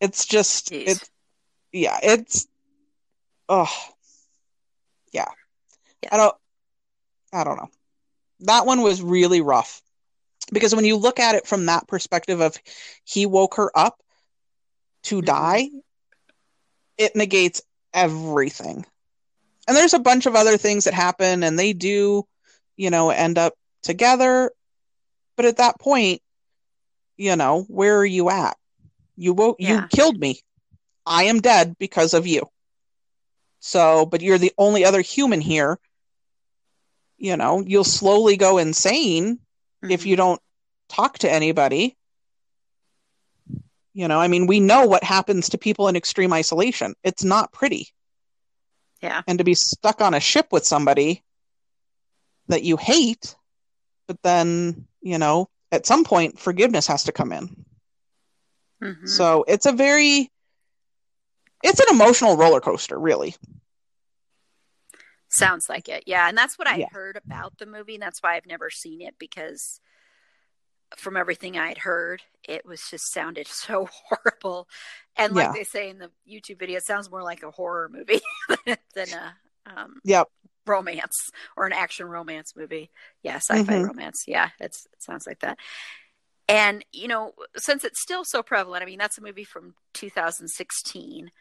it's 0.03 0.25
just 0.25 0.71
Jeez. 0.71 0.83
it's 0.87 1.09
yeah, 1.71 1.97
it's 2.03 2.45
oh 3.47 3.71
yeah. 5.13 5.29
yeah. 6.01 6.09
I 6.11 6.17
don't 6.17 6.35
I 7.31 7.43
don't 7.45 7.57
know. 7.57 7.69
That 8.41 8.65
one 8.65 8.81
was 8.81 9.01
really 9.01 9.41
rough. 9.41 9.81
Because 10.51 10.75
when 10.75 10.83
you 10.83 10.97
look 10.97 11.21
at 11.21 11.35
it 11.35 11.47
from 11.47 11.67
that 11.67 11.87
perspective 11.87 12.41
of 12.41 12.57
he 13.05 13.25
woke 13.25 13.55
her 13.55 13.71
up 13.73 13.97
to 15.03 15.17
mm-hmm. 15.17 15.25
die, 15.25 15.69
it 16.97 17.15
negates 17.15 17.61
everything. 17.93 18.85
And 19.67 19.77
there's 19.77 19.93
a 19.93 19.99
bunch 19.99 20.25
of 20.25 20.35
other 20.35 20.57
things 20.57 20.83
that 20.83 20.93
happen 20.93 21.43
and 21.43 21.57
they 21.57 21.71
do, 21.71 22.27
you 22.75 22.89
know, 22.89 23.09
end 23.09 23.37
up 23.37 23.53
together. 23.81 24.51
But 25.37 25.45
at 25.45 25.57
that 25.57 25.79
point, 25.79 26.21
you 27.15 27.37
know, 27.37 27.63
where 27.69 27.97
are 27.99 28.05
you 28.05 28.29
at? 28.29 28.57
You 29.23 29.33
woke, 29.33 29.55
yeah. 29.57 29.83
you 29.83 29.87
killed 29.87 30.19
me. 30.19 30.41
I 31.05 31.23
am 31.23 31.39
dead 31.39 31.77
because 31.79 32.13
of 32.13 32.27
you. 32.27 32.49
So, 33.61 34.05
but 34.05 34.21
you're 34.21 34.37
the 34.37 34.51
only 34.57 34.83
other 34.83 34.99
human 34.99 35.39
here. 35.39 35.79
You 37.17 37.37
know, 37.37 37.63
you'll 37.65 37.85
slowly 37.85 38.35
go 38.35 38.57
insane 38.57 39.35
mm-hmm. 39.35 39.91
if 39.91 40.05
you 40.05 40.17
don't 40.17 40.41
talk 40.89 41.19
to 41.19 41.31
anybody. 41.31 41.95
You 43.93 44.09
know, 44.09 44.19
I 44.19 44.27
mean, 44.27 44.45
we 44.45 44.59
know 44.59 44.87
what 44.87 45.05
happens 45.05 45.49
to 45.49 45.57
people 45.57 45.87
in 45.87 45.95
extreme 45.95 46.33
isolation. 46.33 46.93
It's 47.01 47.23
not 47.23 47.53
pretty. 47.53 47.87
Yeah. 49.01 49.21
And 49.25 49.37
to 49.37 49.45
be 49.45 49.55
stuck 49.55 50.01
on 50.01 50.13
a 50.13 50.19
ship 50.19 50.47
with 50.51 50.65
somebody 50.65 51.23
that 52.49 52.63
you 52.63 52.75
hate, 52.75 53.37
but 54.05 54.21
then, 54.21 54.85
you 55.01 55.17
know, 55.17 55.47
at 55.71 55.85
some 55.85 56.03
point 56.03 56.39
forgiveness 56.39 56.87
has 56.87 57.05
to 57.05 57.13
come 57.13 57.31
in. 57.31 57.65
Mm-hmm. 58.83 59.07
So 59.07 59.45
it's 59.47 59.65
a 59.65 59.71
very 59.71 60.31
it's 61.63 61.79
an 61.79 61.87
emotional 61.89 62.35
roller 62.35 62.59
coaster, 62.59 62.99
really. 62.99 63.35
Sounds 65.29 65.69
like 65.69 65.89
it. 65.89 66.03
Yeah, 66.05 66.27
and 66.29 66.37
that's 66.37 66.59
what 66.59 66.67
I 66.67 66.75
yeah. 66.75 66.89
heard 66.91 67.17
about 67.17 67.57
the 67.57 67.65
movie, 67.65 67.95
and 67.95 68.03
that's 68.03 68.21
why 68.21 68.35
I've 68.35 68.45
never 68.45 68.69
seen 68.69 69.01
it 69.01 69.15
because 69.17 69.79
from 70.97 71.17
everything 71.17 71.57
I 71.57 71.69
had 71.69 71.79
heard, 71.79 72.21
it 72.47 72.65
was 72.65 72.87
just 72.89 73.11
sounded 73.11 73.47
so 73.47 73.87
horrible. 74.07 74.67
And 75.15 75.33
like 75.33 75.47
yeah. 75.47 75.53
they 75.53 75.63
say 75.63 75.89
in 75.89 75.99
the 75.99 76.11
YouTube 76.29 76.59
video, 76.59 76.77
it 76.77 76.85
sounds 76.85 77.09
more 77.09 77.23
like 77.23 77.43
a 77.43 77.51
horror 77.51 77.89
movie 77.91 78.21
than 78.65 79.07
a 79.09 79.35
um, 79.65 79.99
yep. 80.03 80.27
romance 80.65 81.31
or 81.55 81.65
an 81.65 81.73
action 81.73 82.07
romance 82.07 82.53
movie. 82.55 82.91
Yeah, 83.23 83.37
sci-fi 83.37 83.63
mm-hmm. 83.63 83.85
romance. 83.85 84.25
Yeah, 84.27 84.49
it's 84.59 84.87
it 84.93 85.01
sounds 85.01 85.25
like 85.25 85.39
that. 85.39 85.57
And, 86.47 86.83
you 86.91 87.07
know, 87.07 87.33
since 87.55 87.83
it's 87.83 88.01
still 88.01 88.25
so 88.25 88.43
prevalent, 88.43 88.83
I 88.83 88.85
mean, 88.85 88.99
that's 88.99 89.17
a 89.17 89.21
movie 89.21 89.45
from 89.45 89.75
2016. 89.93 91.31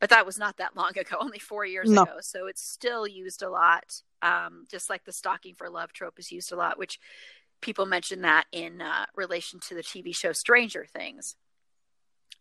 but 0.00 0.10
that 0.10 0.26
was 0.26 0.38
not 0.38 0.58
that 0.58 0.76
long 0.76 0.96
ago, 0.96 1.16
only 1.20 1.38
four 1.38 1.64
years 1.64 1.88
No. 1.88 2.02
ago. 2.02 2.16
So 2.20 2.46
it's 2.46 2.62
still 2.72 3.06
used 3.06 3.42
a 3.42 3.50
lot, 3.50 3.84
um, 4.22 4.64
just 4.70 4.88
like 4.90 5.04
the 5.04 5.12
stalking 5.12 5.54
for 5.54 5.68
love 5.70 5.92
trope 5.92 6.18
is 6.18 6.30
used 6.30 6.52
a 6.52 6.56
lot, 6.56 6.78
which 6.78 6.98
people 7.60 7.86
mention 7.86 8.22
that 8.22 8.44
in 8.52 8.80
uh, 8.82 9.06
relation 9.16 9.58
to 9.68 9.74
the 9.74 9.82
TV 9.82 10.14
show 10.14 10.32
Stranger 10.32 10.86
Things. 10.92 11.34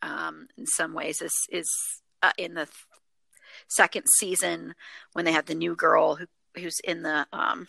Um, 0.02 0.48
in 0.58 0.66
some 0.68 0.94
ways, 0.94 1.22
is 1.22 1.34
is 1.50 1.70
uh, 2.22 2.34
in 2.38 2.54
the 2.54 2.66
th- 2.66 2.76
second 3.68 4.06
season 4.20 4.76
when 5.14 5.26
they 5.26 5.32
have 5.32 5.46
the 5.46 5.56
new 5.56 5.76
girl 5.76 6.16
who 6.16 6.26
who's 6.58 6.80
in 6.84 7.02
the 7.04 7.26
um, 7.34 7.66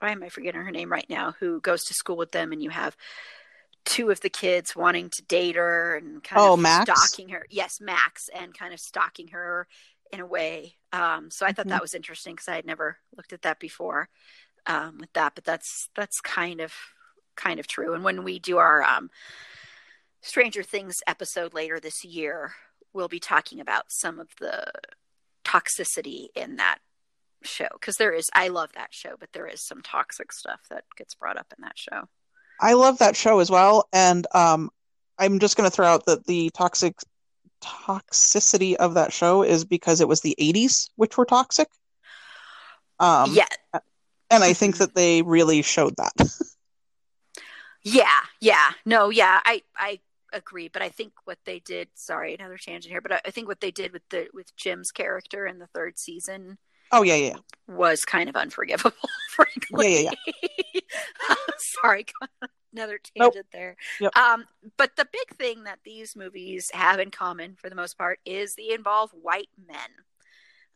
why 0.00 0.10
am 0.10 0.22
I 0.22 0.28
forgetting 0.28 0.60
her 0.60 0.70
name 0.70 0.90
right 0.92 1.08
now? 1.08 1.34
Who 1.40 1.60
goes 1.60 1.82
to 1.84 1.94
school 1.94 2.16
with 2.16 2.32
them, 2.32 2.52
and 2.52 2.62
you 2.62 2.70
have 2.70 2.96
two 3.84 4.10
of 4.10 4.20
the 4.20 4.30
kids 4.30 4.76
wanting 4.76 5.10
to 5.10 5.22
date 5.22 5.56
her 5.56 5.96
and 5.96 6.22
kind 6.22 6.42
Oh, 6.42 6.54
of 6.54 6.58
Max? 6.58 6.90
stalking 6.90 7.30
her. 7.30 7.46
Yes, 7.50 7.80
Max, 7.80 8.28
and 8.28 8.56
kind 8.56 8.74
of 8.74 8.80
stalking 8.80 9.28
her 9.28 9.66
in 10.12 10.20
a 10.20 10.26
way. 10.26 10.76
Um, 10.92 11.30
so 11.30 11.46
I 11.46 11.52
thought 11.52 11.66
Mhm. 11.66 11.70
that 11.70 11.82
was 11.82 11.94
interesting 11.94 12.34
because 12.34 12.48
I 12.48 12.56
had 12.56 12.66
never 12.66 12.98
looked 13.16 13.32
at 13.32 13.42
that 13.42 13.58
before 13.60 14.08
um, 14.66 14.98
with 14.98 15.12
that, 15.14 15.34
but 15.34 15.44
that's 15.44 15.88
that's 15.94 16.20
kind 16.20 16.60
of 16.60 16.74
kind 17.36 17.60
of 17.60 17.66
true. 17.66 17.94
And 17.94 18.04
when 18.04 18.24
we 18.24 18.38
do 18.38 18.58
our 18.58 18.82
um, 18.82 19.10
Stranger 20.22 20.62
Things 20.62 20.96
episode 21.06 21.54
later 21.54 21.80
this 21.80 22.04
year, 22.04 22.54
we'll 22.92 23.08
be 23.08 23.20
talking 23.20 23.60
about 23.60 23.84
some 23.92 24.18
of 24.18 24.28
the 24.40 24.70
toxicity 25.44 26.28
in 26.34 26.56
that 26.56 26.78
show 27.42 27.68
because 27.72 27.96
there 27.96 28.12
is. 28.12 28.28
I 28.34 28.48
love 28.48 28.72
that 28.74 28.92
show, 28.92 29.16
but 29.18 29.32
there 29.32 29.46
is 29.46 29.62
some 29.64 29.82
toxic 29.82 30.32
stuff 30.32 30.60
that 30.70 30.84
gets 30.96 31.14
brought 31.14 31.38
up 31.38 31.52
in 31.56 31.62
that 31.62 31.78
show. 31.78 32.08
I 32.60 32.74
love 32.74 32.98
that 32.98 33.16
show 33.16 33.38
as 33.38 33.50
well, 33.50 33.88
and 33.92 34.26
um, 34.34 34.70
I'm 35.18 35.38
just 35.38 35.56
going 35.56 35.68
to 35.68 35.74
throw 35.74 35.86
out 35.86 36.06
that 36.06 36.26
the 36.26 36.50
toxic 36.50 36.94
toxicity 37.62 38.74
of 38.74 38.94
that 38.94 39.12
show 39.12 39.42
is 39.42 39.64
because 39.64 40.00
it 40.00 40.08
was 40.08 40.20
the 40.20 40.36
80s, 40.40 40.90
which 40.96 41.16
were 41.16 41.24
toxic. 41.24 41.68
Um, 43.00 43.32
yeah, 43.32 43.46
and 44.30 44.44
I 44.44 44.52
think 44.52 44.78
that 44.78 44.94
they 44.94 45.22
really 45.22 45.62
showed 45.62 45.96
that. 45.96 46.12
Yeah, 47.84 48.20
yeah. 48.40 48.72
No, 48.84 49.08
yeah. 49.08 49.40
I 49.44 49.62
I 49.76 50.00
agree, 50.32 50.68
but 50.68 50.82
I 50.82 50.88
think 50.88 51.12
what 51.24 51.38
they 51.46 51.60
did, 51.60 51.88
sorry, 51.94 52.34
another 52.34 52.58
tangent 52.58 52.90
here, 52.90 53.00
but 53.00 53.12
I, 53.12 53.20
I 53.26 53.30
think 53.30 53.48
what 53.48 53.60
they 53.60 53.70
did 53.70 53.92
with 53.92 54.02
the 54.10 54.26
with 54.34 54.54
Jim's 54.56 54.90
character 54.90 55.46
in 55.46 55.58
the 55.58 55.68
third 55.68 55.96
season 55.96 56.58
Oh 56.90 57.02
yeah, 57.02 57.16
yeah, 57.16 57.26
yeah. 57.28 57.74
was 57.74 58.04
kind 58.04 58.28
of 58.28 58.36
unforgivable, 58.36 58.96
frankly. 59.38 60.04
Yeah, 60.04 60.12
yeah, 60.74 60.80
sorry, 61.58 62.06
another 62.72 62.98
Nope. 63.16 63.32
tangent 63.32 63.46
there. 63.52 63.76
Yep. 64.00 64.16
Um, 64.16 64.44
but 64.76 64.96
the 64.96 65.08
big 65.12 65.36
thing 65.36 65.64
that 65.64 65.78
these 65.84 66.16
movies 66.16 66.70
have 66.72 67.00
in 67.00 67.10
common, 67.10 67.56
for 67.56 67.68
the 67.68 67.76
most 67.76 67.96
part, 67.96 68.18
is 68.24 68.54
they 68.54 68.72
involve 68.72 69.10
white 69.12 69.48
men. 69.66 69.90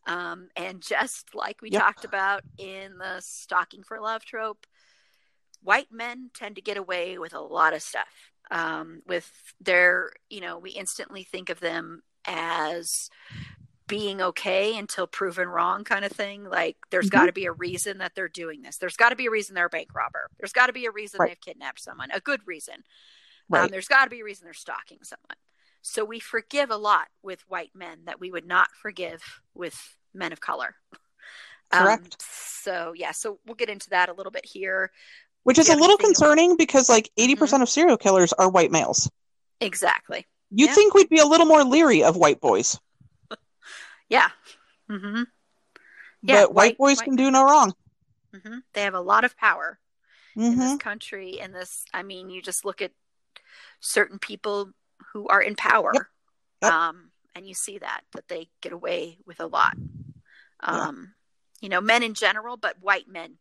Um, 0.05 0.49
and 0.55 0.81
just 0.81 1.33
like 1.33 1.61
we 1.61 1.69
Yep. 1.69 1.81
talked 1.81 2.05
about 2.05 2.43
in 2.57 2.97
the 2.97 3.21
stalking 3.21 3.83
for 3.83 3.99
love 3.99 4.25
trope, 4.25 4.65
white 5.61 5.87
men 5.91 6.29
tend 6.33 6.55
to 6.55 6.61
get 6.61 6.77
away 6.77 7.17
with 7.17 7.33
a 7.33 7.39
lot 7.39 7.73
of 7.73 7.81
stuff. 7.81 8.31
Um, 8.51 9.01
with 9.07 9.31
their, 9.61 10.11
you 10.29 10.41
know, 10.41 10.59
we 10.59 10.71
instantly 10.71 11.23
think 11.23 11.49
of 11.49 11.61
them 11.61 12.03
as 12.25 13.09
being 13.97 14.21
okay 14.21 14.75
until 14.77 15.05
proven 15.05 15.47
wrong 15.47 15.83
kind 15.83 16.03
of 16.03 16.11
thing. 16.11 16.43
Like 16.45 16.77
there's 16.89 17.07
Mhm. 17.07 17.11
got 17.11 17.25
to 17.27 17.31
be 17.31 17.45
a 17.45 17.51
reason 17.51 17.99
that 17.99 18.15
they're 18.15 18.27
doing 18.27 18.61
this. 18.63 18.77
There's 18.77 18.97
got 18.97 19.09
to 19.09 19.15
be 19.15 19.27
a 19.27 19.29
reason 19.31 19.53
they're 19.53 19.67
a 19.67 19.69
bank 19.69 19.93
robber. 19.93 20.29
There's 20.39 20.53
got 20.53 20.67
to 20.67 20.73
be 20.73 20.85
a 20.85 20.91
reason 20.91 21.19
Right. 21.19 21.29
they've 21.29 21.39
kidnapped 21.41 21.79
someone, 21.79 22.09
a 22.11 22.19
good 22.19 22.41
reason. 22.47 22.83
Um, 23.53 23.67
there's 23.67 23.87
got 23.87 24.05
to 24.05 24.09
be 24.09 24.21
a 24.21 24.23
reason 24.23 24.45
they're 24.45 24.53
stalking 24.53 24.99
someone. 25.03 25.37
So 25.81 26.03
we 26.05 26.19
forgive 26.19 26.71
a 26.71 26.77
lot 26.77 27.09
with 27.21 27.41
white 27.47 27.75
men 27.75 28.05
that 28.05 28.19
we 28.19 28.31
would 28.31 28.45
not 28.47 28.69
forgive 28.81 29.41
with 29.53 29.95
men 30.13 30.31
of 30.31 30.39
color. 30.39 30.75
Um, 31.71 31.85
Correct. 31.85 32.21
so 32.21 32.93
yeah, 32.95 33.11
so 33.13 33.39
we'll 33.47 33.55
get 33.55 33.69
into 33.69 33.89
that 33.89 34.07
a 34.09 34.13
little 34.13 34.31
bit 34.31 34.45
here. 34.45 34.91
Which 35.41 35.57
is 35.57 35.69
a 35.69 35.75
little 35.75 35.97
concerning 35.97 36.55
because 36.55 36.87
like 36.87 37.09
80% 37.17 37.59
Mhm. 37.59 37.63
of 37.63 37.69
serial 37.69 37.97
killers 37.97 38.31
are 38.33 38.47
white 38.49 38.69
males. 38.69 39.09
Exactly. 39.59 40.27
You'd 40.51 40.67
Yeah. 40.69 40.75
think 40.75 40.93
we'd 40.93 41.09
be 41.09 41.17
a 41.17 41.25
little 41.25 41.47
more 41.47 41.63
leery 41.63 42.03
of 42.03 42.15
white 42.15 42.39
boys, 42.39 42.79
Yeah. 44.13 44.29
hmm 44.87 45.23
Yeah, 46.21 46.43
but 46.43 46.53
white, 46.53 46.55
white- 46.55 46.77
boys 46.77 46.97
white 46.99 47.05
can 47.05 47.15
do 47.15 47.31
no 47.31 47.43
wrong. 47.43 47.73
hmm 48.31 48.59
They 48.73 48.81
have 48.83 48.93
a 48.93 49.01
lot 49.01 49.23
of 49.25 49.35
power. 49.35 49.79
in 50.35 50.53
hmm 50.53 50.59
this 50.59 50.77
country 50.77 51.39
in 51.39 51.51
this 51.51 51.85
i 51.93 52.01
mean 52.03 52.29
you 52.29 52.41
just 52.41 52.63
look 52.65 52.81
at 52.81 52.91
certain 53.79 54.19
people 54.19 54.71
who 55.11 55.27
are 55.27 55.41
in 55.41 55.55
power 55.55 55.91
Yep. 55.93 56.03
Yep. 56.63 56.71
um 56.73 57.11
and 57.35 57.47
you 57.47 57.53
see 57.53 57.77
that 57.79 58.01
that 58.13 58.27
they 58.27 58.49
get 58.61 58.71
away 58.73 59.17
with 59.25 59.39
a 59.39 59.45
lot 59.47 59.75
Yeah. 59.77 60.87
um 60.87 61.13
you 61.61 61.69
know 61.69 61.81
men 61.81 62.01
in 62.03 62.13
general 62.13 62.57
but 62.57 62.81
white 62.81 63.07
men 63.07 63.37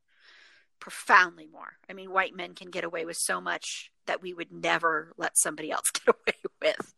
profoundly 0.80 1.46
more 1.46 1.72
i 1.88 1.92
mean 1.94 2.10
white 2.10 2.34
men 2.34 2.54
can 2.54 2.70
get 2.70 2.84
away 2.84 3.04
with 3.06 3.16
so 3.16 3.40
much 3.40 3.90
that 4.06 4.20
we 4.22 4.34
would 4.34 4.52
never 4.52 5.12
let 5.16 5.38
somebody 5.38 5.70
else 5.70 5.90
get 5.96 6.08
away 6.14 6.38
with 6.60 6.94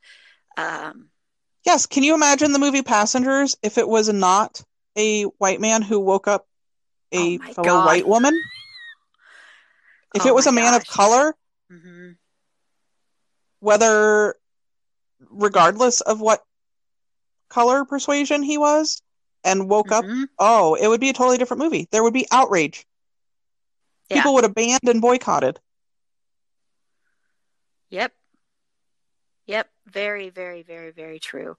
um 0.57 1.11
Yes, 1.65 1.87
can 1.87 2.03
you 2.03 2.15
imagine 2.15 2.53
the 2.53 2.59
movie 2.59 2.83
Passengers 2.83 3.57
if 3.63 3.79
it 3.79 3.89
was 3.89 4.09
not 4.13 4.63
a 4.97 5.23
white 5.39 5.61
man 5.61 5.83
who 5.83 5.99
woke 5.99 6.29
up 6.29 6.47
a 7.13 7.39
Oh 7.39 7.53
fellow 7.55 7.69
God. 7.69 7.87
white 7.87 8.07
woman? 8.07 8.39
If 10.15 10.25
Oh 10.25 10.29
it 10.29 10.35
was 10.35 10.47
a 10.47 10.53
man 10.53 10.75
of 10.75 10.81
gosh. 10.85 10.89
color, 10.89 11.35
hmm 11.71 12.11
whether 13.61 14.37
regardless 15.31 16.03
of 16.03 16.21
what 16.21 16.45
color 17.49 17.87
persuasion 17.87 18.43
he 18.43 18.59
was, 18.59 19.01
and 19.43 19.71
woke 19.71 19.91
up, 19.91 20.05
Mhm. 20.05 20.29
oh, 20.39 20.75
it 20.75 20.87
would 20.87 21.01
be 21.01 21.09
a 21.09 21.15
totally 21.15 21.39
different 21.39 21.63
movie. 21.63 21.89
There 21.91 22.03
would 22.03 22.13
be 22.13 22.27
outrage. 22.31 22.87
Yeah. 24.11 24.19
People 24.19 24.35
would 24.35 24.45
have 24.45 24.55
banned 24.55 24.87
and 24.87 25.01
boycotted. 25.01 25.61
Yep. 27.89 28.13
Very, 29.87 30.31
very, 30.31 30.63
very, 30.63 30.91
very 30.91 31.19
true. 31.19 31.57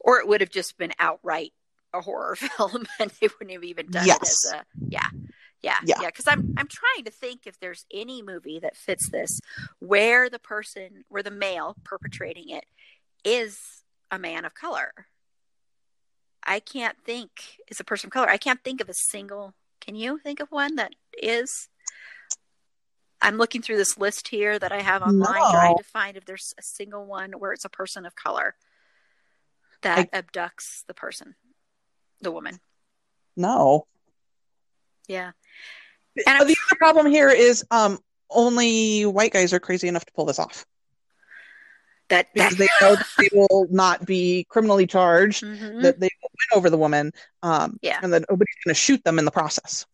Or 0.00 0.18
it 0.18 0.28
would 0.28 0.40
have 0.40 0.50
just 0.50 0.78
been 0.78 0.92
outright 0.98 1.52
a 1.92 2.00
horror 2.00 2.36
film 2.36 2.86
and 2.98 3.10
they 3.20 3.28
wouldn't 3.28 3.52
have 3.52 3.64
even 3.64 3.90
done 3.90 4.08
it 4.08 4.22
as 4.22 4.52
a 4.52 4.64
yeah. 4.88 5.08
Yeah. 5.62 5.78
Yeah. 5.84 5.96
Yeah. 6.00 6.06
Because 6.06 6.26
I'm 6.26 6.54
I'm 6.56 6.68
trying 6.68 7.04
to 7.04 7.10
think 7.10 7.46
if 7.46 7.58
there's 7.60 7.84
any 7.92 8.22
movie 8.22 8.58
that 8.60 8.76
fits 8.76 9.10
this 9.10 9.40
where 9.78 10.30
the 10.30 10.38
person 10.38 11.04
where 11.08 11.22
the 11.22 11.30
male 11.30 11.76
perpetrating 11.84 12.48
it 12.48 12.64
is 13.24 13.82
a 14.10 14.18
man 14.18 14.44
of 14.44 14.54
color. 14.54 14.92
I 16.42 16.60
can't 16.60 16.96
think 17.04 17.30
is 17.68 17.80
a 17.80 17.84
person 17.84 18.08
of 18.08 18.12
color. 18.12 18.30
I 18.30 18.38
can't 18.38 18.64
think 18.64 18.80
of 18.80 18.88
a 18.88 18.94
single 18.94 19.54
can 19.80 19.94
you 19.94 20.18
think 20.18 20.40
of 20.40 20.50
one 20.50 20.76
that 20.76 20.94
is? 21.20 21.68
I'm 23.22 23.36
looking 23.36 23.60
through 23.62 23.76
this 23.76 23.98
list 23.98 24.28
here 24.28 24.58
that 24.58 24.72
I 24.72 24.80
have 24.80 25.02
online, 25.02 25.34
No. 25.34 25.50
trying 25.50 25.76
to 25.76 25.84
find 25.84 26.16
if 26.16 26.24
there's 26.24 26.54
a 26.58 26.62
single 26.62 27.04
one 27.04 27.32
where 27.32 27.52
it's 27.52 27.64
a 27.64 27.68
person 27.70 28.06
of 28.06 28.14
color 28.16 28.54
that 29.82 30.10
abducts 30.12 30.84
the 30.86 30.94
person, 30.94 31.34
the 32.20 32.30
woman. 32.32 32.60
No. 33.36 33.86
Yeah. 35.06 35.32
And 36.16 36.24
And 36.26 36.38
I'm- 36.38 36.46
the 36.46 36.56
other 36.68 36.76
problem 36.78 37.06
here 37.06 37.28
is 37.30 37.64
um 37.70 37.98
only 38.30 39.04
white 39.06 39.32
guys 39.32 39.52
are 39.52 39.60
crazy 39.60 39.88
enough 39.88 40.04
to 40.06 40.12
pull 40.12 40.24
this 40.24 40.38
off 40.38 40.64
That, 42.10 42.32
because 42.32 42.56
they 42.56 42.68
know 42.80 42.94
that 42.94 43.06
they 43.18 43.28
will 43.32 43.66
not 43.70 44.04
be 44.06 44.44
criminally 44.48 44.86
charged, 44.86 45.42
Mhm. 45.44 45.82
that 45.82 45.98
they 46.00 46.08
will 46.22 46.30
win 46.32 46.58
over 46.58 46.70
the 46.70 46.78
woman, 46.78 47.12
um, 47.42 47.78
Yeah. 47.82 47.98
and 48.02 48.12
that 48.12 48.24
nobody's 48.30 48.54
going 48.64 48.74
to 48.74 48.80
shoot 48.80 49.02
them 49.04 49.18
in 49.18 49.24
the 49.24 49.30
process. 49.32 49.84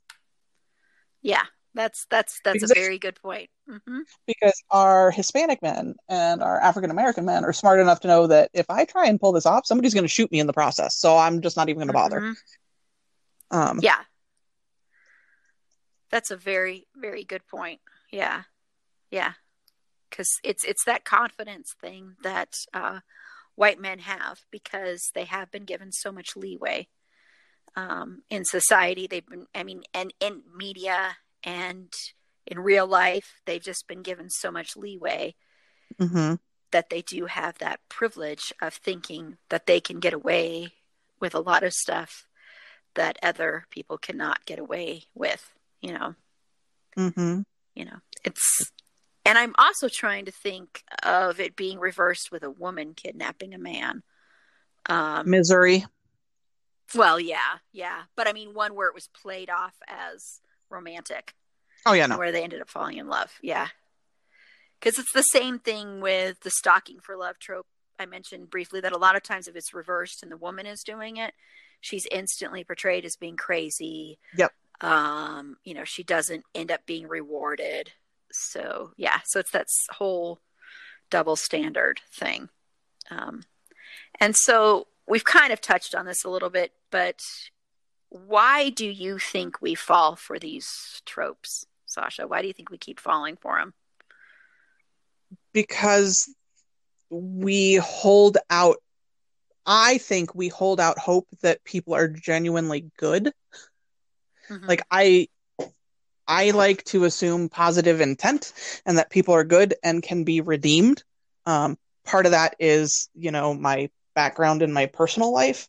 yeah, 1.23 1.45
that's 1.77 2.07
that's 2.11 2.41
that's 2.43 2.55
Because 2.55 2.71
a 2.73 2.75
very 2.75 2.99
good 2.99 3.21
point. 3.21 3.51
hmm 3.69 4.01
Because 4.27 4.61
our 4.71 5.11
Hispanic 5.11 5.63
men 5.63 5.95
and 6.09 6.43
our 6.43 6.61
African 6.61 6.91
American 6.91 7.25
men 7.25 7.45
are 7.45 7.53
smart 7.53 7.79
enough 7.79 8.01
to 8.01 8.09
know 8.09 8.27
that 8.27 8.51
if 8.53 8.69
I 8.71 8.85
try 8.85 9.07
and 9.07 9.21
pull 9.21 9.33
this 9.33 9.47
off, 9.47 9.67
somebody's 9.67 9.95
going 9.95 10.05
to 10.05 10.09
shoot 10.09 10.33
me 10.33 10.41
in 10.41 10.47
the 10.47 10.53
process. 10.53 10.97
So 10.97 11.17
I'm 11.17 11.41
just 11.43 11.57
not 11.57 11.69
even 11.69 11.79
going 11.79 11.89
to 11.89 11.93
bother. 11.93 12.21
Mhm. 12.21 12.37
Um, 13.51 13.79
Yeah. 13.81 14.03
That's 16.11 16.31
a 16.31 16.37
very 16.37 16.87
very 16.97 17.25
good 17.25 17.47
point. 17.47 17.81
Yeah. 18.11 18.45
Yeah. 19.11 19.35
Cuz 20.11 20.29
it's 20.43 20.65
it's 20.65 20.85
that 20.85 21.05
confidence 21.05 21.75
thing 21.81 22.17
that 22.23 22.57
uh 22.73 23.01
white 23.55 23.81
men 23.81 24.01
have 24.01 24.41
because 24.51 25.11
they 25.15 25.25
have 25.25 25.51
been 25.51 25.65
given 25.65 25.93
so 25.93 26.13
much 26.13 26.37
leeway 26.37 26.89
um 27.75 28.23
in 28.31 28.45
society 28.45 29.07
they've 29.07 29.27
been 29.27 29.47
I 29.55 29.63
mean 29.65 29.83
and 29.93 30.13
in 30.21 30.43
media 30.55 31.17
and 31.47 31.91
in 32.47 32.59
real 32.59 32.87
life 32.87 33.41
they've 33.47 33.63
just 33.63 33.89
been 33.89 34.03
given 34.03 34.29
so 34.29 34.51
much 34.51 34.77
leeway 34.77 35.35
mhm. 35.99 36.39
that 36.73 36.91
they 36.91 37.01
do 37.01 37.25
have 37.27 37.57
that 37.59 37.81
privilege 37.89 38.53
of 38.61 38.75
thinking 38.75 39.39
that 39.49 39.67
they 39.67 39.81
can 39.81 39.99
get 40.01 40.13
away 40.13 40.73
with 41.21 41.35
a 41.35 41.41
lot 41.41 41.63
of 41.63 41.73
stuff 41.73 42.27
that 42.95 43.19
other 43.23 43.65
people 43.71 43.97
cannot 43.97 44.45
get 44.45 44.59
away 44.59 45.05
with 45.15 45.53
you 45.81 45.93
know 45.93 46.15
Mhm. 46.97 47.45
you 47.75 47.85
know 47.85 48.01
it's 48.25 48.73
and 49.25 49.39
i'm 49.39 49.55
also 49.59 49.89
trying 49.89 50.25
to 50.25 50.33
think 50.33 50.83
of 51.03 51.41
it 51.41 51.57
being 51.57 51.79
reversed 51.79 52.31
with 52.33 52.43
a 52.43 52.51
woman 52.51 52.93
kidnapping 52.95 53.55
a 53.55 53.59
man 53.59 54.03
Um, 54.89 55.29
Misery. 55.29 55.85
well, 56.95 57.19
yeah, 57.19 57.59
yeah, 57.73 58.05
but 58.17 58.29
I 58.29 58.33
mean 58.33 58.55
one 58.55 58.77
where 58.77 58.87
it 58.89 58.95
was 58.95 59.09
played 59.09 59.51
off 59.51 59.75
as 59.89 60.41
romantic. 60.71 61.35
Oh 61.85 61.93
yeah, 61.93 62.07
no. 62.07 62.19
where 62.19 62.33
they 62.33 62.43
ended 62.43 62.61
up 62.61 62.69
falling 62.69 62.99
in 62.99 63.09
love. 63.09 63.39
Yeah. 63.43 63.69
Because 64.79 64.99
it's 64.99 65.13
the 65.13 65.23
same 65.23 65.59
thing 65.59 66.01
with 66.01 66.41
the 66.41 66.51
stalking 66.51 66.99
for 67.01 67.17
love 67.17 67.39
trope. 67.39 67.67
I 67.99 68.07
mentioned 68.07 68.51
briefly 68.51 68.81
that 68.81 68.93
a 68.93 68.99
lot 68.99 69.17
of 69.17 69.23
times 69.23 69.49
if 69.49 69.57
it's 69.57 69.73
reversed 69.73 70.23
and 70.23 70.31
the 70.31 70.37
woman 70.37 70.67
is 70.67 70.83
doing 70.83 71.17
it, 71.17 71.33
she's 71.81 72.07
instantly 72.11 72.65
portrayed 72.65 73.05
as 73.05 73.17
being 73.17 73.37
crazy. 73.37 74.19
Yep. 74.37 74.53
Um, 74.83 75.57
you 75.65 75.73
know, 75.73 75.85
she 75.85 76.03
doesn't 76.03 76.45
end 76.55 76.71
up 76.71 76.85
being 76.85 77.09
rewarded. 77.09 77.93
So 78.33 78.93
yeah, 78.97 79.21
so 79.25 79.41
it's 79.41 79.53
that 79.53 79.69
whole 79.91 80.41
double 81.11 81.37
standard 81.37 82.01
thing. 82.13 82.51
Um, 83.11 83.45
and 84.21 84.37
so 84.37 84.89
we've 85.07 85.25
kind 85.25 85.53
of 85.53 85.61
touched 85.61 85.95
on 85.95 86.05
this 86.05 86.25
a 86.25 86.31
little 86.31 86.51
bit, 86.51 86.73
but 86.91 87.21
why 88.27 88.71
do 88.71 88.87
you 88.87 89.19
think 89.19 89.61
we 89.61 89.75
fall 89.75 90.17
for 90.17 90.39
these 90.39 91.03
tropes, 91.05 91.67
Sasha? 91.87 92.27
Why 92.27 92.41
do 92.41 92.49
you 92.49 92.55
think 92.55 92.71
we 92.71 92.79
keep 92.79 93.01
falling 93.01 93.37
for 93.37 93.59
them? 93.59 93.75
because 95.53 96.29
we 97.11 97.77
hold 97.77 98.37
out 98.51 98.77
I 99.65 99.99
think 99.99 100.35
we 100.35 100.49
hold 100.49 100.79
out 100.79 100.99
hope 100.99 101.27
that 101.43 101.65
people 101.65 101.95
are 101.95 102.09
genuinely 102.09 102.91
good. 102.99 103.33
Mhm. 104.49 104.69
Like 104.69 104.83
I 104.91 105.29
I 106.29 106.51
like 106.51 106.85
to 106.85 107.05
assume 107.05 107.49
positive 107.49 108.01
intent 108.01 108.53
and 108.85 108.99
that 108.99 109.11
people 109.11 109.35
are 109.35 109.45
good 109.45 109.75
and 109.83 110.03
can 110.03 110.25
be 110.25 110.41
redeemed. 110.41 111.03
Um, 111.47 111.79
part 112.05 112.27
of 112.27 112.33
that 112.33 112.55
is, 112.61 113.09
you 113.15 113.31
know, 113.31 113.55
my 113.55 113.91
background 114.17 114.63
in 114.63 114.73
my 114.73 114.87
personal 114.89 115.33
life 115.33 115.69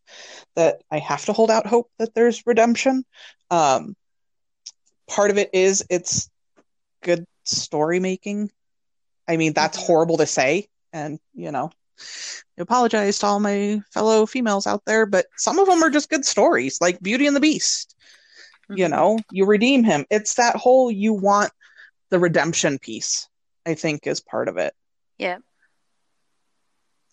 that 0.56 0.82
I 0.92 1.00
have 1.00 1.26
to 1.28 1.34
hold 1.34 1.52
out 1.52 1.68
hope 1.68 1.92
that 2.00 2.16
there's 2.16 2.44
redemption. 2.48 3.06
Um, 3.52 3.96
part 5.10 5.32
of 5.32 5.38
it 5.38 5.52
is 5.54 5.86
it's 5.90 6.30
good 7.04 7.26
story 7.46 8.00
making. 8.00 8.52
I 9.28 9.38
mean, 9.38 9.54
that's 9.54 9.78
Mhm. 9.78 9.86
horrible 9.88 10.18
to 10.18 10.28
say. 10.28 10.68
And, 10.94 11.20
you 11.36 11.52
know, 11.52 11.72
I 12.60 12.64
apologize 12.64 13.20
to 13.20 13.28
all 13.28 13.40
my 13.40 13.82
fellow 13.94 14.26
females 14.26 14.68
out 14.68 14.84
there, 14.86 15.06
but 15.06 15.28
some 15.38 15.60
of 15.60 15.68
them 15.68 15.84
are 15.84 15.90
just 15.90 16.10
good 16.10 16.26
stories, 16.26 16.80
like 16.82 17.00
Beauty 17.02 17.28
and 17.28 17.36
the 17.36 17.42
Beast 17.42 17.96
you 18.74 18.88
Mhm. 18.88 18.90
know 18.90 19.24
you 19.32 19.46
redeem 19.46 19.84
him 19.84 20.06
it's 20.10 20.36
that 20.36 20.56
whole 20.56 20.92
you 20.92 21.14
want 21.14 21.52
the 22.10 22.20
redemption 22.20 22.80
piece 22.80 23.28
i 23.66 23.74
think 23.76 24.08
is 24.08 24.22
part 24.22 24.48
of 24.48 24.58
it 24.58 24.74
Yeah. 25.18 25.38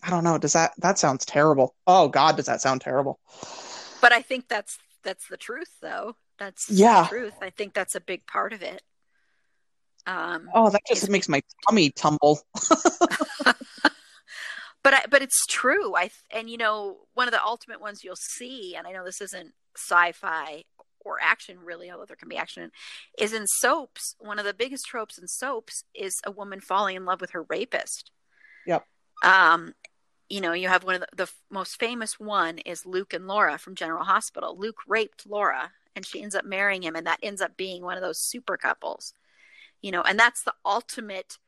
I 0.05 0.11
don't 0.11 0.23
know 0.25 0.39
does 0.39 0.53
that 0.53 0.73
that 0.79 0.99
sounds 0.99 1.25
terrible 1.25 1.75
oh 1.87 2.07
god 2.09 2.37
does 2.37 2.47
that 2.47 2.61
sound 2.61 2.81
terrible 2.81 3.19
But 4.01 4.13
I 4.13 4.21
think 4.23 4.49
that's 4.49 4.77
that's 5.03 5.27
the 5.29 5.37
truth, 5.39 5.71
though. 5.83 6.17
That's 6.39 6.69
Yeah. 6.71 7.03
the 7.05 7.09
truth. 7.09 7.35
I 7.43 7.51
think 7.51 7.73
that's 7.75 7.95
a 7.95 8.01
big 8.01 8.27
part 8.27 8.53
of 8.53 8.63
it. 8.63 8.83
Um, 10.07 10.49
oh 10.55 10.69
that 10.71 10.83
just 10.87 11.09
makes 11.09 11.29
my 11.29 11.41
tummy 11.67 11.91
tumble 11.91 12.41
but 14.83 14.93
I, 14.95 15.03
but 15.11 15.23
it's 15.23 15.47
true. 15.47 15.97
I 15.97 16.11
and 16.31 16.51
you 16.51 16.59
know 16.59 16.99
one 17.15 17.29
of 17.29 17.33
the 17.33 17.43
ultimate 17.43 17.81
ones 17.81 18.05
you'll 18.05 18.17
see, 18.17 18.75
and 18.77 18.87
I 18.87 18.93
know 18.93 19.05
this 19.05 19.21
isn't 19.23 19.53
sci-fi 19.77 20.65
or 21.01 21.19
action 21.23 21.59
really, 21.63 21.91
although 21.91 22.05
there 22.07 22.17
can 22.17 22.29
be 22.29 22.37
action, 22.37 22.71
is 23.19 23.33
in 23.33 23.47
soaps. 23.47 24.15
One 24.19 24.39
of 24.39 24.45
the 24.45 24.55
biggest 24.55 24.85
tropes 24.87 25.19
in 25.19 25.27
soaps 25.29 25.85
is 25.95 26.15
a 26.27 26.31
woman 26.31 26.61
falling 26.61 26.97
in 26.97 27.05
love 27.07 27.21
with 27.21 27.31
her 27.31 27.43
rapist. 27.43 28.11
Yep. 28.67 28.85
Um, 29.23 29.73
you 30.35 30.41
know, 30.41 30.53
you 30.53 30.66
have 30.66 30.82
one 30.82 30.97
of 30.97 31.01
the, 31.03 31.26
the 31.26 31.30
most 31.49 31.78
famous 31.78 32.18
one 32.18 32.59
is 32.59 32.85
Luke 32.85 33.14
and 33.14 33.28
Laura 33.28 33.57
from 33.57 33.76
General 33.76 34.03
Hospital. 34.03 34.59
Luke 34.59 34.78
raped 34.89 35.28
Laura, 35.28 35.70
and 35.95 36.05
she 36.05 36.20
ends 36.20 36.35
up 36.35 36.45
marrying 36.45 36.82
him, 36.82 36.97
and 36.97 37.07
that 37.07 37.20
ends 37.22 37.41
up 37.41 37.57
being 37.57 37.85
one 37.85 37.97
of 37.97 38.03
those 38.03 38.18
super 38.18 38.57
couples. 38.57 39.14
You 39.80 39.93
know, 39.93 40.03
and 40.03 40.18
that's 40.18 40.43
the 40.43 40.55
ultimate 40.64 41.39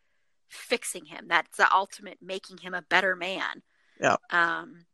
fixing 0.49 1.07
him. 1.07 1.25
That's 1.27 1.57
the 1.57 1.67
ultimate 1.75 2.19
making 2.23 2.59
him 2.59 2.75
a 2.75 2.83
better 2.83 3.17
man. 3.17 3.65
Yeah. 4.01 4.19
Um, 4.31 4.87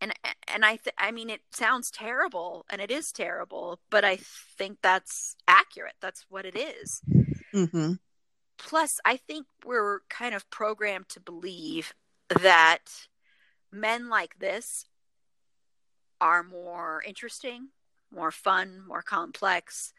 and 0.00 0.12
and 0.52 0.64
I 0.64 0.70
th- 0.70 0.96
I 0.98 1.12
mean 1.12 1.30
it 1.30 1.42
sounds 1.52 1.92
terrible, 1.92 2.66
and 2.68 2.80
it 2.80 2.90
is 2.90 3.12
terrible, 3.12 3.78
but 3.88 4.04
I 4.04 4.18
think 4.58 4.78
that's 4.82 5.36
accurate. 5.46 5.94
That's 6.00 6.26
what 6.28 6.44
it 6.44 6.56
is. 6.56 7.02
hmm 7.52 7.92
Plus, 8.58 8.98
I 9.04 9.16
think 9.16 9.46
we're 9.64 10.00
kind 10.08 10.34
of 10.34 10.50
programmed 10.50 11.08
to 11.10 11.20
believe 11.20 11.94
that 12.28 13.08
men 13.72 14.08
like 14.08 14.38
this 14.38 14.86
are 16.20 16.42
more 16.42 17.02
interesting, 17.06 17.68
more 18.10 18.30
fun, 18.30 18.82
more 18.86 19.02
complex, 19.02 19.92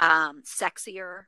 um, 0.00 0.42
sexier. 0.42 1.24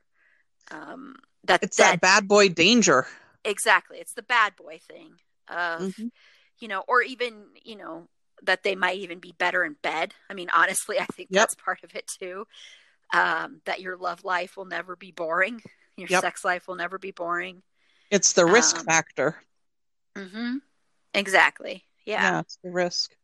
Um, 0.71 1.15
that 1.43 1.63
it's 1.63 1.77
that 1.77 2.01
bad 2.01 2.27
boy 2.27 2.49
danger 2.49 3.07
exactly 3.43 3.97
it's 3.97 4.13
the 4.13 4.21
bad 4.21 4.55
boy 4.55 4.79
thing 4.87 5.13
of 5.49 5.81
Mhm. 5.97 6.11
you 6.59 6.67
know 6.67 6.83
or 6.87 7.01
even 7.01 7.45
you 7.63 7.75
know 7.75 8.07
that 8.43 8.63
they 8.63 8.75
might 8.75 8.97
even 8.97 9.19
be 9.19 9.33
better 9.37 9.63
in 9.63 9.75
bed 9.81 10.13
i 10.29 10.33
mean 10.33 10.49
honestly 10.55 10.99
i 10.99 11.05
think 11.05 11.29
Yep. 11.31 11.41
that's 11.41 11.55
part 11.55 11.83
of 11.83 11.95
it 11.95 12.05
too 12.07 12.45
um, 13.13 13.61
that 13.65 13.81
your 13.81 13.97
love 13.97 14.23
life 14.23 14.55
will 14.55 14.65
never 14.65 14.95
be 14.95 15.11
boring 15.11 15.61
your 15.97 16.07
Yep. 16.07 16.21
sex 16.21 16.45
life 16.45 16.67
will 16.67 16.75
never 16.75 16.99
be 16.99 17.11
boring 17.11 17.63
it's 18.11 18.33
the 18.33 18.45
risk 18.45 18.77
Um, 18.77 18.85
factor 18.85 19.35
hmm 20.17 20.57
exactly 21.13 21.85
yeah. 22.05 22.21
yeah 22.33 22.39
it's 22.39 22.57
the 22.63 22.69
risk 22.69 23.15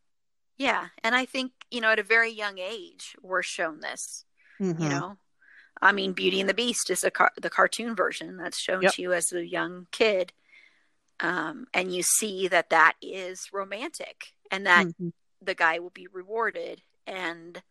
yeah 0.58 0.88
and 1.04 1.16
i 1.16 1.26
think 1.26 1.52
you 1.72 1.82
know 1.82 1.92
at 1.92 2.00
a 2.00 2.04
very 2.04 2.32
young 2.32 2.58
age 2.60 3.16
we're 3.22 3.44
shown 3.44 3.80
this 3.80 4.26
Mhm. 4.60 4.82
you 4.82 4.90
know 4.90 5.18
i 5.82 5.92
mean 5.92 6.14
beauty 6.14 6.40
and 6.40 6.50
the 6.50 6.54
beast 6.54 6.90
is 6.90 7.04
a 7.04 7.12
car- 7.12 7.32
the 7.42 7.50
cartoon 7.50 7.96
version 7.96 8.38
that's 8.38 8.58
shown 8.60 8.82
Yep. 8.82 8.94
to 8.94 9.02
you 9.02 9.14
as 9.14 9.32
a 9.32 9.46
young 9.46 9.88
kid 9.92 10.34
um, 11.20 11.66
and 11.74 11.94
you 11.96 12.04
see 12.04 12.48
that 12.48 12.70
that 12.70 12.94
is 13.02 13.50
romantic 13.52 14.34
and 14.52 14.66
that 14.68 14.88
Mhm. 14.88 15.14
the 15.42 15.56
guy 15.56 15.80
will 15.80 15.90
be 15.92 16.08
rewarded 16.08 16.82
and 17.06 17.64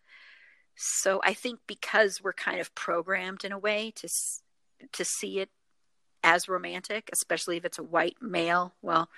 so 0.77 1.21
i 1.25 1.33
think 1.33 1.61
because 1.67 2.23
we're 2.23 2.33
kind 2.33 2.61
of 2.61 2.75
programmed 2.75 3.45
in 3.45 3.53
a 3.53 3.59
way 3.59 3.91
to 3.93 4.07
s- 4.07 4.43
to 4.93 5.05
see 5.05 5.41
it 5.41 5.51
as 6.27 6.49
romantic 6.49 7.09
especially 7.13 7.57
if 7.57 7.65
it's 7.65 7.79
a 7.79 7.83
white 7.83 8.17
male 8.21 8.75
well 8.83 9.09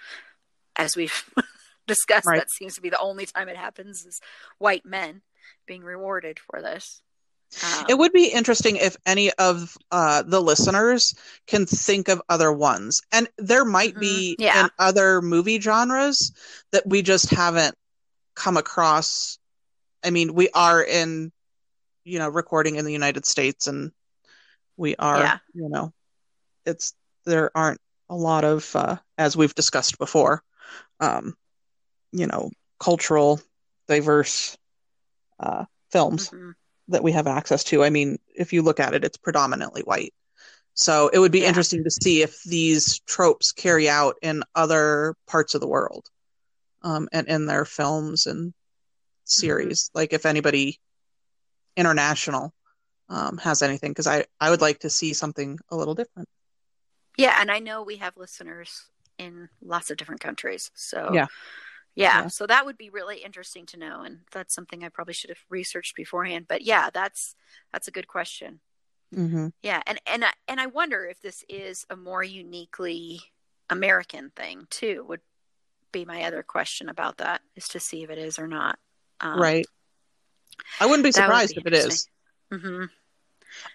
as 0.76 0.94
we've 0.94 1.24
discussed 1.86 2.26
Right. 2.26 2.38
that 2.38 2.50
seems 2.50 2.74
to 2.74 2.82
be 2.82 2.90
the 2.90 3.00
only 3.00 3.26
time 3.26 3.48
it 3.48 3.56
happens 3.56 4.04
is 4.04 4.20
white 4.58 4.84
men 4.84 5.22
being 5.66 5.82
rewarded 5.82 6.38
for 6.38 6.60
this 6.60 7.00
um, 7.64 7.86
It 7.88 7.96
would 7.96 8.12
be 8.12 8.26
interesting 8.26 8.76
if 8.76 8.96
any 9.06 9.32
of 9.32 9.74
uh, 9.90 10.22
the 10.22 10.40
listeners 10.40 11.14
can 11.46 11.64
think 11.64 12.08
of 12.08 12.20
other 12.28 12.52
ones. 12.52 13.00
And 13.10 13.26
there 13.38 13.64
might 13.64 13.98
be 13.98 14.36
Yeah. 14.38 14.64
in 14.64 14.70
other 14.78 15.22
movie 15.22 15.58
genres 15.58 16.30
that 16.72 16.86
we 16.86 17.00
just 17.00 17.30
haven't 17.30 17.74
come 18.34 18.58
across. 18.58 19.38
I 20.04 20.10
mean, 20.10 20.34
we 20.34 20.50
are 20.50 20.82
in, 20.82 21.32
you 22.04 22.18
know, 22.18 22.28
recording 22.28 22.76
in 22.76 22.84
the 22.84 22.92
United 22.92 23.24
States 23.24 23.66
and 23.66 23.92
we 24.76 24.94
are, 24.96 25.18
Yeah. 25.18 25.38
you 25.54 25.70
know, 25.70 25.94
it's, 26.68 26.94
there 27.24 27.50
aren't 27.56 27.80
a 28.08 28.16
lot 28.16 28.44
of, 28.44 28.76
uh, 28.76 28.96
as 29.16 29.36
we've 29.36 29.54
discussed 29.54 29.98
before, 29.98 30.42
um, 31.00 31.34
you 32.12 32.26
know, 32.26 32.50
cultural, 32.78 33.40
diverse 33.88 34.56
uh, 35.40 35.64
films 35.90 36.30
mhm. 36.30 36.54
that 36.88 37.02
we 37.02 37.12
have 37.12 37.26
access 37.26 37.64
to. 37.64 37.84
I 37.84 37.90
mean, 37.90 38.18
if 38.34 38.52
you 38.52 38.62
look 38.62 38.80
at 38.80 38.94
it, 38.94 39.04
it's 39.04 39.16
predominantly 39.16 39.82
white. 39.82 40.14
So 40.74 41.08
it 41.12 41.18
would 41.18 41.32
be 41.32 41.40
Yeah. 41.40 41.48
interesting 41.48 41.84
to 41.84 41.90
see 41.90 42.22
if 42.22 42.42
these 42.44 43.00
tropes 43.00 43.52
carry 43.52 43.88
out 43.88 44.16
in 44.22 44.42
other 44.54 45.14
parts 45.26 45.54
of 45.54 45.60
the 45.60 45.66
world 45.68 46.06
um, 46.82 47.08
and 47.12 47.26
in 47.28 47.46
their 47.46 47.64
films 47.64 48.26
and 48.26 48.54
series. 49.24 49.90
Like 49.94 50.12
if 50.12 50.24
anybody 50.24 50.78
international 51.76 52.54
um, 53.08 53.38
has 53.38 53.62
anything, 53.62 53.90
because 53.90 54.06
I, 54.06 54.26
I 54.40 54.50
would 54.50 54.60
like 54.60 54.80
to 54.80 54.90
see 54.90 55.12
something 55.14 55.58
a 55.70 55.76
little 55.76 55.94
different. 55.94 56.28
Yeah, 57.18 57.36
and 57.40 57.50
I 57.50 57.58
know 57.58 57.82
we 57.82 57.96
have 57.96 58.16
listeners 58.16 58.86
in 59.18 59.48
lots 59.60 59.90
of 59.90 59.96
different 59.98 60.20
countries. 60.22 60.70
So 60.74 61.10
Yeah. 61.12 61.26
yeah. 61.94 62.22
Yeah. 62.22 62.26
so 62.28 62.46
that 62.46 62.64
would 62.64 62.78
be 62.78 62.88
really 62.90 63.18
interesting 63.24 63.66
to 63.66 63.76
know 63.76 64.02
and 64.02 64.20
that's 64.30 64.54
something 64.54 64.84
I 64.84 64.88
probably 64.88 65.14
should 65.14 65.30
have 65.30 65.42
researched 65.50 65.96
beforehand. 65.96 66.46
But 66.48 66.62
yeah, 66.62 66.90
that's 66.94 67.34
that's 67.72 67.88
a 67.88 67.90
good 67.90 68.06
question. 68.06 68.60
Mm-hmm. 69.14 69.48
Yeah, 69.62 69.82
and 69.86 70.00
and 70.06 70.24
I- 70.24 70.34
and 70.46 70.60
I 70.60 70.66
wonder 70.66 71.04
if 71.06 71.20
this 71.20 71.44
is 71.48 71.84
a 71.90 71.96
more 71.96 72.22
uniquely 72.22 73.20
American 73.68 74.30
thing 74.36 74.66
too. 74.70 75.04
Would 75.08 75.20
be 75.90 76.04
my 76.04 76.22
other 76.24 76.42
question 76.42 76.88
about 76.88 77.16
that 77.18 77.40
is 77.56 77.66
to 77.68 77.80
see 77.80 78.02
if 78.04 78.10
it 78.10 78.18
is 78.18 78.38
or 78.38 78.46
not. 78.46 78.78
Um, 79.20 79.40
right. 79.40 79.66
I 80.80 80.86
wouldn't 80.86 81.02
be 81.04 81.08
would 81.08 81.14
surprised 81.14 81.54
be 81.54 81.60
if 81.62 81.66
it 81.66 81.74
is. 81.74 82.06
hmm 82.52 82.84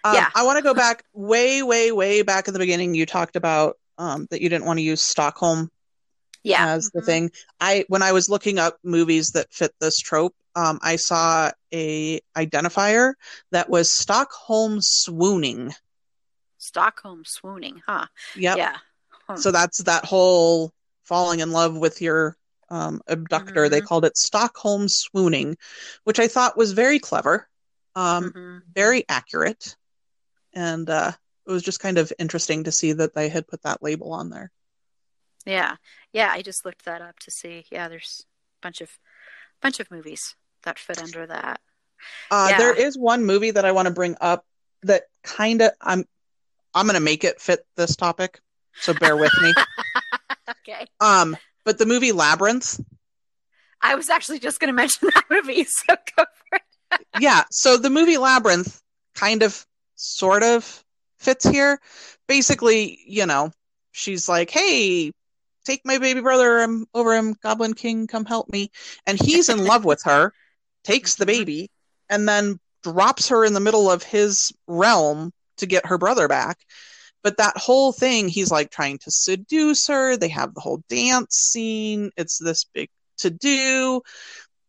Um, 0.04 0.14
Yeah. 0.14 0.30
I 0.34 0.42
want 0.44 0.58
to 0.58 0.62
go 0.62 0.74
back 0.74 1.04
way, 1.12 1.62
way, 1.62 1.92
way 1.92 2.22
back 2.22 2.48
in 2.48 2.52
the 2.54 2.58
beginning. 2.60 2.94
You 2.94 3.06
talked 3.06 3.36
about 3.36 3.78
um, 3.96 4.26
that 4.30 4.40
you 4.40 4.48
didn't 4.48 4.64
want 4.64 4.78
to 4.78 4.82
use 4.82 5.00
Stockholm 5.00 5.70
Yeah. 6.42 6.66
as 6.74 6.90
the 6.90 7.00
Mhm. 7.00 7.06
thing. 7.06 7.30
I 7.60 7.84
when 7.88 8.02
I 8.02 8.12
was 8.12 8.28
looking 8.28 8.58
up 8.58 8.78
movies 8.82 9.30
that 9.32 9.52
fit 9.52 9.72
this 9.80 9.98
trope, 9.98 10.34
um, 10.56 10.78
I 10.82 10.96
saw 10.96 11.52
a 11.72 12.20
identifier 12.36 13.14
that 13.52 13.70
was 13.70 13.96
Stockholm 13.96 14.80
swooning. 14.80 15.74
Stockholm 16.58 17.24
swooning, 17.24 17.82
huh? 17.86 18.06
Yep. 18.36 18.56
Yeah. 18.56 18.76
Huh. 19.28 19.36
So 19.36 19.50
that's 19.50 19.78
that 19.84 20.04
whole 20.04 20.72
falling 21.04 21.40
in 21.40 21.52
love 21.52 21.76
with 21.76 22.00
your 22.02 22.36
um, 22.70 23.02
abductor. 23.06 23.68
They 23.68 23.80
Mhm. 23.82 23.86
called 23.86 24.04
it 24.06 24.16
Stockholm 24.16 24.88
swooning, 24.88 25.56
which 26.04 26.18
I 26.18 26.26
thought 26.28 26.56
was 26.56 26.72
very 26.72 26.98
clever, 26.98 27.46
um, 27.94 28.32
Mhm. 28.32 28.62
very 28.72 29.04
accurate, 29.08 29.76
and 30.52 30.88
uh, 30.90 31.12
it 31.46 31.50
was 31.50 31.62
just 31.62 31.80
kind 31.80 31.98
of 31.98 32.12
interesting 32.18 32.64
to 32.64 32.72
see 32.72 32.92
that 32.92 33.14
they 33.14 33.28
had 33.28 33.46
put 33.46 33.62
that 33.62 33.82
label 33.82 34.12
on 34.12 34.30
there. 34.30 34.50
Yeah. 35.44 35.76
Yeah, 36.12 36.30
I 36.30 36.42
just 36.42 36.64
looked 36.64 36.84
that 36.86 37.02
up 37.02 37.18
to 37.20 37.30
see. 37.30 37.66
Yeah, 37.70 37.88
there's 37.88 38.24
a 38.60 38.66
bunch 38.66 38.80
of 38.80 38.90
bunch 39.60 39.80
of 39.80 39.90
movies 39.90 40.36
that 40.62 40.78
fit 40.78 41.02
under 41.02 41.26
that. 41.26 41.60
Uh, 42.30 42.46
Yeah. 42.50 42.58
There 42.58 42.74
is 42.74 42.96
one 42.98 43.24
movie 43.24 43.50
that 43.50 43.64
I 43.64 43.72
want 43.72 43.86
to 43.86 43.94
bring 43.94 44.16
up 44.20 44.46
that 44.82 45.04
kind 45.22 45.60
of 45.62 45.72
I'm 45.80 46.04
I'm 46.74 46.86
going 46.86 46.94
to 46.94 47.00
make 47.00 47.24
it 47.24 47.40
fit 47.40 47.64
this 47.76 47.94
topic, 47.94 48.40
so 48.80 48.94
bear 48.94 49.16
with 49.16 49.32
me. 49.40 49.52
okay. 50.50 50.86
Um, 51.00 51.36
but 51.64 51.78
the 51.78 51.86
movie 51.86 52.10
Labyrinth, 52.12 52.80
I 53.80 53.94
was 53.94 54.10
actually 54.10 54.40
just 54.40 54.58
going 54.58 54.68
to 54.68 54.72
mention 54.74 55.08
that 55.14 55.24
movie, 55.30 55.64
so 55.68 55.94
go 56.16 56.24
for 56.24 56.56
it. 56.56 56.62
Yeah. 57.14 57.44
So 57.50 57.76
the 57.76 57.90
movie 57.90 58.18
Labyrinth 58.18 58.80
kind 59.14 59.42
of, 59.42 59.64
sort 59.96 60.42
of 60.42 60.84
fits 61.18 61.44
here. 61.46 61.80
Basically, 62.26 62.98
you 63.06 63.26
know, 63.26 63.52
she's 63.92 64.28
like, 64.28 64.50
"Hey, 64.50 65.12
take 65.64 65.82
my 65.84 65.98
baby 65.98 66.20
brother 66.20 66.60
um, 66.60 66.86
over 66.94 67.14
him, 67.14 67.34
Goblin 67.42 67.74
King, 67.74 68.06
come 68.06 68.24
help 68.24 68.48
me," 68.50 68.70
and 69.06 69.18
he's 69.20 69.48
in 69.48 69.58
love 69.64 69.84
with 69.84 70.02
her, 70.04 70.32
takes 70.84 71.14
the 71.14 71.24
Mhm. 71.24 71.28
baby, 71.28 71.70
and 72.08 72.28
then 72.28 72.58
drops 72.82 73.28
her 73.28 73.44
in 73.44 73.52
the 73.54 73.60
middle 73.60 73.90
of 73.90 74.02
his 74.02 74.52
realm 74.66 75.32
to 75.58 75.66
get 75.66 75.86
her 75.86 75.98
brother 75.98 76.28
back. 76.28 76.58
But 77.22 77.38
that 77.38 77.56
whole 77.56 77.92
thing, 77.92 78.28
he's 78.28 78.50
like 78.50 78.70
trying 78.70 78.98
to 78.98 79.10
seduce 79.10 79.86
her. 79.88 80.16
They 80.16 80.28
have 80.28 80.54
the 80.54 80.60
whole 80.60 80.82
dance 80.88 81.36
scene. 81.36 82.10
It's 82.16 82.38
this 82.38 82.64
big 82.74 82.88
to 83.18 83.30
do. 83.30 84.02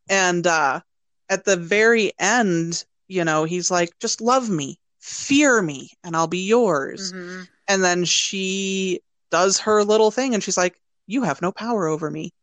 And 0.09 0.45
uh, 0.47 0.81
at 1.29 1.45
the 1.45 1.57
very 1.57 2.13
end, 2.19 2.83
you 3.07 3.23
know, 3.23 3.43
he's 3.43 3.71
like, 3.71 3.97
just 3.99 4.21
love 4.21 4.49
me, 4.49 4.79
fear 4.99 5.61
me, 5.61 5.91
and 6.03 6.15
I'll 6.15 6.27
be 6.27 6.45
yours. 6.45 7.11
Mhm. 7.13 7.47
And 7.67 7.83
then 7.83 8.05
she 8.05 9.01
does 9.31 9.59
her 9.59 9.83
little 9.83 10.11
thing 10.11 10.33
and 10.33 10.43
she's 10.43 10.57
like, 10.57 10.79
You 11.07 11.21
have 11.23 11.41
no 11.41 11.51
power 11.51 11.87
over 11.87 12.09
me. 12.09 12.33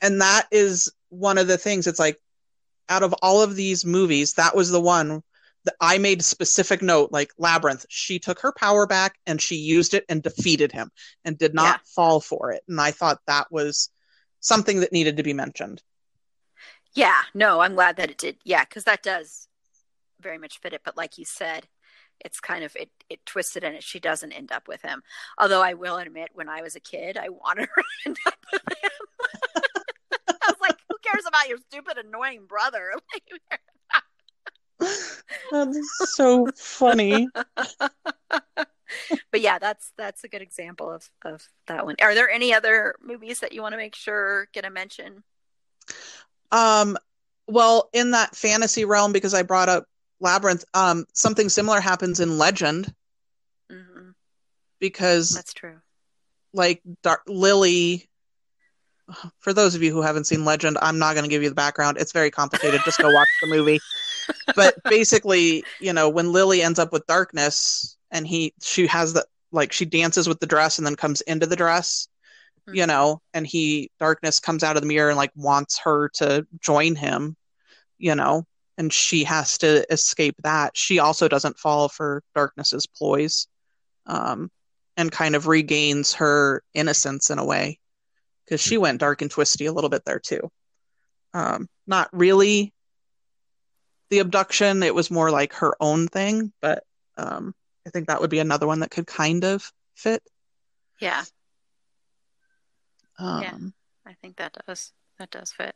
And 0.00 0.22
that 0.22 0.46
is 0.50 0.90
one 1.10 1.36
of 1.36 1.46
the 1.46 1.58
things. 1.58 1.86
It's 1.86 1.98
like, 1.98 2.18
out 2.88 3.02
of 3.02 3.14
all 3.22 3.42
of 3.42 3.54
these 3.54 3.84
movies, 3.84 4.34
that 4.34 4.56
was 4.56 4.70
the 4.70 4.80
one 4.80 5.22
that 5.64 5.74
I 5.80 5.98
made 5.98 6.20
a 6.20 6.24
specific 6.24 6.82
note 6.82 7.12
like 7.12 7.32
Labyrinth. 7.38 7.86
She 7.88 8.18
took 8.18 8.40
her 8.40 8.52
power 8.52 8.86
back 8.86 9.16
and 9.26 9.40
she 9.40 9.56
used 9.56 9.94
it 9.94 10.04
and 10.08 10.22
defeated 10.22 10.72
him 10.72 10.90
and 11.24 11.38
did 11.38 11.54
not 11.54 11.80
Yeah. 11.80 11.86
fall 11.94 12.20
for 12.20 12.50
it. 12.52 12.64
And 12.66 12.80
I 12.80 12.90
thought 12.90 13.20
that 13.26 13.52
was 13.52 13.90
something 14.40 14.80
that 14.80 14.92
needed 14.92 15.18
to 15.18 15.22
be 15.22 15.34
mentioned. 15.34 15.82
Yeah, 16.94 17.22
no, 17.34 17.60
I'm 17.60 17.74
glad 17.74 17.96
that 17.96 18.10
it 18.10 18.18
did. 18.18 18.36
Yeah, 18.44 18.64
because 18.64 18.84
that 18.84 19.02
does 19.02 19.48
very 20.20 20.38
much 20.38 20.58
fit 20.60 20.72
it. 20.72 20.82
But 20.84 20.96
like 20.96 21.18
you 21.18 21.24
said, 21.24 21.66
it's 22.20 22.40
kind 22.40 22.64
of 22.64 22.76
it 22.76 22.90
it 23.08 23.24
twisted 23.26 23.64
and 23.64 23.74
it 23.74 23.82
she 23.82 23.98
doesn't 23.98 24.32
end 24.32 24.52
up 24.52 24.68
with 24.68 24.82
him. 24.82 25.02
Although 25.38 25.62
I 25.62 25.74
will 25.74 25.96
admit, 25.96 26.30
when 26.34 26.48
I 26.48 26.62
was 26.62 26.76
a 26.76 26.80
kid, 26.80 27.16
I 27.16 27.28
wanted 27.28 27.68
her 27.74 27.82
to 27.82 28.06
end 28.06 28.18
up 28.26 28.38
with 28.52 28.62
him. 28.82 28.90
I 30.28 30.34
was 30.48 30.60
like, 30.60 30.76
who 30.88 30.96
cares 31.02 31.24
about 31.26 31.48
your 31.48 31.58
stupid, 31.70 31.98
annoying 31.98 32.46
brother? 32.46 32.92
That's 35.52 36.14
so 36.14 36.48
funny. 36.56 37.28
but 39.30 39.40
yeah, 39.40 39.58
that's 39.58 39.92
that's 39.96 40.24
a 40.24 40.28
good 40.28 40.42
example 40.42 40.90
of 40.90 41.08
of 41.24 41.48
that 41.68 41.84
one. 41.86 41.94
Are 42.02 42.14
there 42.14 42.28
any 42.28 42.52
other 42.52 42.96
movies 43.00 43.40
that 43.40 43.52
you 43.52 43.62
want 43.62 43.72
to 43.72 43.78
make 43.78 43.94
sure 43.94 44.48
get 44.52 44.64
a 44.64 44.70
mention? 44.70 45.22
Um, 46.52 46.96
well, 47.48 47.88
in 47.92 48.12
that 48.12 48.36
fantasy 48.36 48.84
realm, 48.84 49.12
because 49.12 49.34
I 49.34 49.42
brought 49.42 49.68
up 49.68 49.86
Labyrinth, 50.20 50.64
um, 50.74 51.06
something 51.14 51.48
similar 51.48 51.80
happens 51.80 52.20
in 52.20 52.38
Legend 52.38 52.94
hmm 53.70 54.10
because, 54.80 55.30
That's 55.30 55.54
true. 55.54 55.80
like, 56.52 56.82
Dar- 57.02 57.22
Lily. 57.26 58.08
For 59.40 59.52
those 59.52 59.74
of 59.74 59.82
you 59.82 59.92
who 59.92 60.02
haven't 60.02 60.26
seen 60.26 60.44
Legend, 60.44 60.78
I'm 60.82 60.98
not 60.98 61.14
going 61.14 61.24
to 61.24 61.30
give 61.30 61.42
you 61.42 61.48
the 61.48 61.54
background. 61.54 61.98
It's 61.98 62.12
very 62.12 62.30
complicated. 62.30 62.84
Just 62.84 63.00
go 63.00 63.10
watch 63.10 63.30
the 63.40 63.46
movie. 63.46 63.82
But 64.54 64.76
basically, 64.88 65.64
you 65.78 65.92
know, 65.92 66.08
when 66.10 66.32
Lily 66.32 66.62
ends 66.62 66.78
up 66.78 66.92
with 66.92 67.06
darkness, 67.06 67.96
and 68.10 68.26
he, 68.26 68.52
she 68.62 68.86
has 68.88 69.14
the 69.14 69.26
like, 69.50 69.72
she 69.72 69.84
dances 69.84 70.28
with 70.28 70.40
the 70.40 70.46
dress 70.46 70.78
and 70.78 70.86
then 70.86 70.96
comes 70.96 71.20
into 71.22 71.46
the 71.46 71.56
dress, 71.56 72.08
you 72.70 72.84
Mhm. 72.84 72.88
know, 72.88 73.22
and 73.34 73.46
he 73.46 73.90
darkness 73.98 74.40
comes 74.40 74.62
out 74.62 74.76
of 74.76 74.82
the 74.82 74.88
mirror 74.88 75.10
and 75.10 75.16
like 75.16 75.32
wants 75.34 75.78
her 75.80 76.08
to 76.10 76.46
join 76.60 76.94
him, 76.94 77.36
you 77.98 78.14
know, 78.14 78.44
and 78.78 78.92
she 78.92 79.24
has 79.24 79.58
to 79.58 79.90
escape 79.92 80.36
that. 80.42 80.76
She 80.76 80.98
also 80.98 81.28
doesn't 81.28 81.58
fall 81.58 81.88
for 81.88 82.22
darkness's 82.34 82.86
ploys, 82.86 83.46
um, 84.06 84.50
and 84.96 85.10
kind 85.10 85.34
of 85.34 85.46
regains 85.46 86.14
her 86.14 86.62
innocence 86.74 87.30
in 87.30 87.38
a 87.38 87.44
way 87.44 87.78
because 88.44 88.60
she 88.60 88.78
went 88.78 89.00
dark 89.00 89.22
and 89.22 89.30
twisty 89.30 89.66
a 89.66 89.72
little 89.72 89.90
bit 89.90 90.04
there 90.04 90.20
too. 90.20 90.50
Um, 91.34 91.68
not 91.86 92.08
really 92.12 92.72
the 94.10 94.18
abduction; 94.18 94.82
it 94.82 94.94
was 94.94 95.10
more 95.10 95.30
like 95.30 95.54
her 95.54 95.74
own 95.80 96.08
thing, 96.08 96.52
but 96.60 96.84
um, 97.16 97.54
I 97.86 97.90
think 97.90 98.08
that 98.08 98.20
would 98.20 98.30
be 98.30 98.40
another 98.40 98.66
one 98.66 98.80
that 98.80 98.90
could 98.90 99.06
kind 99.06 99.44
of 99.44 99.70
fit. 99.94 100.22
Yeah, 101.00 101.24
Um, 103.22 103.42
Yeah. 103.42 104.10
I 104.10 104.14
think 104.20 104.36
that 104.36 104.56
does 104.66 104.92
that 105.18 105.30
does 105.30 105.52
fit. 105.52 105.74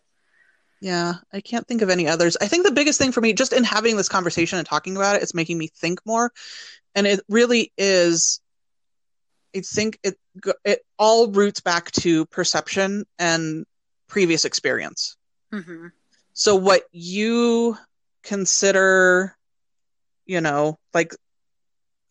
Yeah, 0.80 1.14
I 1.32 1.40
can't 1.40 1.66
think 1.66 1.82
of 1.82 1.88
any 1.88 2.06
others. 2.06 2.36
I 2.40 2.48
think 2.48 2.66
the 2.66 2.72
biggest 2.72 2.98
thing 2.98 3.12
for 3.12 3.20
me, 3.20 3.32
just 3.32 3.52
in 3.52 3.64
having 3.64 3.96
this 3.96 4.08
conversation 4.08 4.58
and 4.58 4.66
talking 4.66 4.96
about 4.96 5.16
it, 5.16 5.22
it's 5.22 5.34
making 5.34 5.56
me 5.56 5.68
think 5.68 6.00
more. 6.04 6.32
And 6.94 7.06
it 7.06 7.20
really 7.28 7.72
is, 7.78 8.40
I 9.54 9.60
think 9.60 9.98
it 10.02 10.18
it 10.64 10.80
all 10.98 11.30
roots 11.30 11.60
back 11.60 11.90
to 11.92 12.26
perception 12.26 13.04
and 13.18 13.64
previous 14.08 14.44
experience. 14.44 15.16
hmm 15.50 15.86
So 16.34 16.56
what 16.56 16.82
you 16.92 17.78
consider, 18.22 19.34
you 20.26 20.40
know, 20.40 20.78
like, 20.92 21.14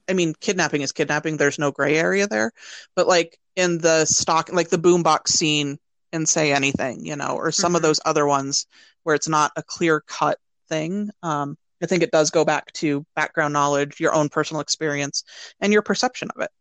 I 0.10 0.14
mean, 0.14 0.34
kidnapping 0.40 0.82
is 0.82 0.92
kidnapping. 0.92 1.38
There's 1.38 1.60
no 1.60 1.72
gray 1.72 1.98
area 1.98 2.28
there, 2.28 2.52
but 2.96 3.08
like 3.08 3.38
in 3.56 3.78
the 3.80 4.06
stock, 4.06 4.52
like 4.52 4.70
the 4.70 4.78
boombox 4.78 5.30
scene 5.30 5.78
in 6.12 6.26
Say 6.26 6.52
Anything, 6.52 7.06
you 7.06 7.16
know, 7.16 7.36
or 7.36 7.52
some 7.52 7.76
of 7.76 7.82
Mhm. 7.82 7.84
those 7.84 8.00
other 8.06 8.26
ones 8.26 8.68
where 9.04 9.16
it's 9.16 9.28
not 9.28 9.52
a 9.56 9.64
clear 9.64 10.02
cut 10.02 10.40
thing. 10.70 11.10
Um, 11.24 11.58
I 11.82 11.88
think 11.88 12.04
it 12.04 12.12
does 12.12 12.32
go 12.32 12.46
back 12.46 12.72
to 12.74 13.06
background 13.16 13.54
knowledge, 13.54 14.00
your 14.00 14.14
own 14.14 14.30
personal 14.30 14.62
experience, 14.62 15.24
and 15.60 15.74
your 15.74 15.82
perception 15.82 16.30
of 16.36 16.42
it. 16.42 16.52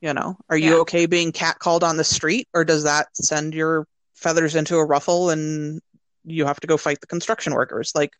You 0.00 0.12
know, 0.12 0.36
are 0.50 0.56
you 0.56 0.72
Yeah. 0.74 0.80
okay 0.80 1.06
being 1.06 1.32
catcalled 1.32 1.82
on 1.82 1.96
the 1.96 2.04
street, 2.04 2.48
or 2.52 2.64
does 2.64 2.84
that 2.84 3.08
send 3.16 3.54
your 3.54 3.86
feathers 4.14 4.54
into 4.54 4.76
a 4.76 4.84
ruffle 4.84 5.30
and 5.30 5.80
you 6.24 6.46
have 6.46 6.60
to 6.60 6.66
go 6.66 6.76
fight 6.76 7.00
the 7.00 7.06
construction 7.06 7.54
workers? 7.54 7.92
Like, 7.94 8.12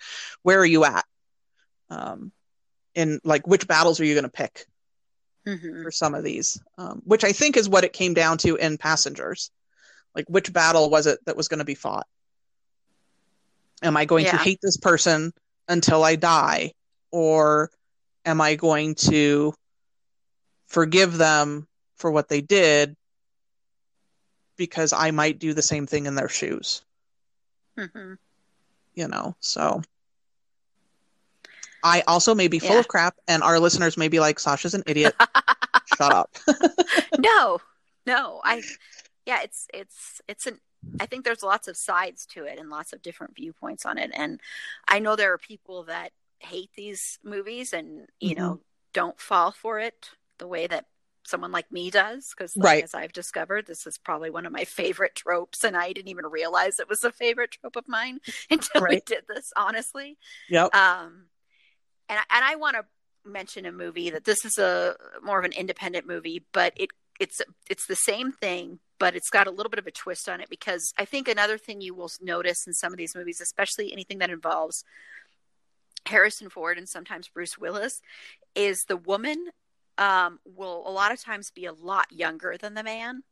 where 0.42 0.58
are 0.60 0.64
you 0.66 0.84
at? 0.84 1.04
Um, 1.90 2.32
in 2.94 3.20
like, 3.24 3.46
which 3.46 3.66
battles 3.66 4.00
are 4.00 4.04
you 4.04 4.14
going 4.14 4.24
to 4.24 4.30
pick 4.30 4.66
hmm 5.46 5.82
for 5.82 5.90
some 5.90 6.14
of 6.14 6.24
these? 6.24 6.60
Um, 6.78 7.02
which 7.04 7.24
I 7.24 7.32
think 7.32 7.56
is 7.56 7.68
what 7.68 7.84
it 7.84 7.92
came 7.92 8.14
down 8.14 8.38
to 8.38 8.56
in 8.56 8.78
Passengers. 8.78 9.50
Like, 10.14 10.26
which 10.28 10.52
battle 10.52 10.90
was 10.90 11.06
it 11.06 11.18
that 11.26 11.36
was 11.36 11.48
going 11.48 11.58
to 11.58 11.64
be 11.64 11.74
fought? 11.74 12.06
Am 13.82 13.96
I 13.96 14.04
going 14.04 14.24
to 14.26 14.36
hate 14.36 14.60
this 14.62 14.76
person 14.76 15.32
until 15.68 16.04
I 16.04 16.16
die? 16.16 16.72
Or 17.10 17.70
am 18.24 18.40
I 18.40 18.54
going 18.54 18.94
to 18.96 19.54
forgive 20.66 21.18
them 21.18 21.66
for 21.96 22.10
what 22.10 22.28
they 22.28 22.40
did 22.40 22.96
because 24.56 24.92
I 24.92 25.10
might 25.10 25.38
do 25.38 25.52
the 25.52 25.62
same 25.62 25.86
thing 25.86 26.06
in 26.06 26.14
their 26.14 26.28
shoes? 26.28 26.82
hmm 27.76 28.14
You 28.94 29.08
know, 29.08 29.36
so. 29.40 29.82
I 31.84 32.02
also 32.08 32.34
may 32.34 32.48
be 32.48 32.58
full 32.58 32.70
Yeah. 32.72 32.80
of 32.80 32.88
crap, 32.88 33.16
and 33.28 33.42
our 33.42 33.60
listeners 33.60 33.96
may 33.96 34.08
be 34.08 34.18
like, 34.18 34.40
Sasha's 34.40 34.74
an 34.74 34.82
idiot. 34.86 35.14
Shut 35.84 36.12
up. 36.12 36.34
no, 37.18 37.60
no, 38.06 38.40
I 38.42 38.62
yeah, 39.26 39.42
it's 39.42 39.68
it's 39.72 40.20
it's 40.26 40.46
an 40.46 40.58
I 41.00 41.06
think 41.06 41.24
there's 41.24 41.42
lots 41.42 41.68
of 41.68 41.76
sides 41.76 42.24
to 42.26 42.44
it 42.44 42.58
and 42.58 42.70
lots 42.70 42.92
of 42.92 43.02
different 43.02 43.34
viewpoints 43.36 43.84
on 43.84 43.98
it. 43.98 44.10
And 44.14 44.40
I 44.88 44.98
know 45.00 45.16
there 45.16 45.32
are 45.32 45.38
people 45.38 45.84
that 45.84 46.12
hate 46.40 46.70
these 46.76 47.18
movies 47.24 47.72
and, 47.72 48.06
you 48.20 48.34
Mhm. 48.34 48.38
know, 48.38 48.60
don't 48.92 49.18
fall 49.20 49.50
for 49.50 49.80
it 49.80 50.10
the 50.38 50.46
way 50.46 50.66
that 50.66 50.86
someone 51.26 51.50
like 51.52 51.72
me 51.72 51.90
does 51.90 52.34
because 52.36 52.54
like, 52.54 52.64
Right. 52.66 52.84
as 52.84 52.94
i've 52.94 53.12
discovered 53.14 53.66
this 53.66 53.86
is 53.86 53.96
probably 53.96 54.28
one 54.28 54.44
of 54.44 54.52
my 54.52 54.64
favorite 54.64 55.14
tropes 55.14 55.64
and 55.64 55.74
i 55.74 55.90
didn't 55.90 56.10
even 56.10 56.26
realize 56.26 56.78
it 56.78 56.88
was 56.88 57.02
a 57.02 57.10
favorite 57.10 57.52
trope 57.52 57.76
of 57.76 57.88
mine 57.88 58.20
until 58.50 58.82
we 58.86 59.00
did 59.00 59.24
this 59.26 59.50
honestly 59.56 60.18
Yep. 60.50 60.74
um 60.74 61.24
and 62.08 62.18
and 62.30 62.44
i 62.44 62.54
want 62.56 62.76
to 62.76 62.84
mention 63.28 63.64
a 63.66 63.72
movie 63.72 64.10
that 64.10 64.24
this 64.24 64.44
is 64.44 64.58
a 64.58 64.96
more 65.22 65.38
of 65.38 65.44
an 65.44 65.52
independent 65.52 66.06
movie 66.06 66.44
but 66.52 66.72
it 66.76 66.90
it's 67.20 67.40
it's 67.70 67.86
the 67.86 67.96
same 67.96 68.32
thing 68.32 68.78
but 68.98 69.14
it's 69.16 69.30
got 69.30 69.46
a 69.46 69.50
little 69.50 69.70
bit 69.70 69.78
of 69.78 69.86
a 69.86 69.90
twist 69.90 70.28
on 70.28 70.40
it 70.40 70.50
because 70.50 70.92
i 70.98 71.04
think 71.04 71.26
another 71.28 71.56
thing 71.56 71.80
you 71.80 71.94
will 71.94 72.10
notice 72.20 72.66
in 72.66 72.72
some 72.74 72.92
of 72.92 72.98
these 72.98 73.14
movies 73.14 73.40
especially 73.40 73.92
anything 73.92 74.18
that 74.18 74.30
involves 74.30 74.84
harrison 76.06 76.50
ford 76.50 76.76
and 76.76 76.88
sometimes 76.88 77.28
bruce 77.28 77.56
willis 77.56 78.00
is 78.54 78.84
the 78.88 78.96
woman 78.96 79.48
um, 79.96 80.40
will 80.44 80.82
a 80.86 80.90
lot 80.90 81.12
of 81.12 81.22
times 81.22 81.50
be 81.54 81.66
a 81.66 81.72
lot 81.72 82.06
younger 82.10 82.56
than 82.60 82.74
the 82.74 82.82
man 82.82 83.22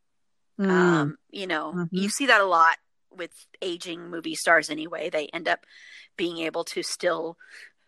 Mm. 0.61 0.71
um, 0.71 1.19
you 1.31 1.47
know, 1.47 1.73
Mhm. 1.75 1.89
you 1.93 2.09
see 2.11 2.27
that 2.27 2.43
a 2.43 2.45
lot 2.45 2.77
with 3.11 3.33
aging 3.63 4.11
movie 4.11 4.35
stars 4.35 4.69
anyway. 4.69 5.09
They 5.09 5.27
end 5.29 5.49
up 5.49 5.65
being 6.17 6.39
able 6.39 6.63
to 6.65 6.83
still 6.83 7.39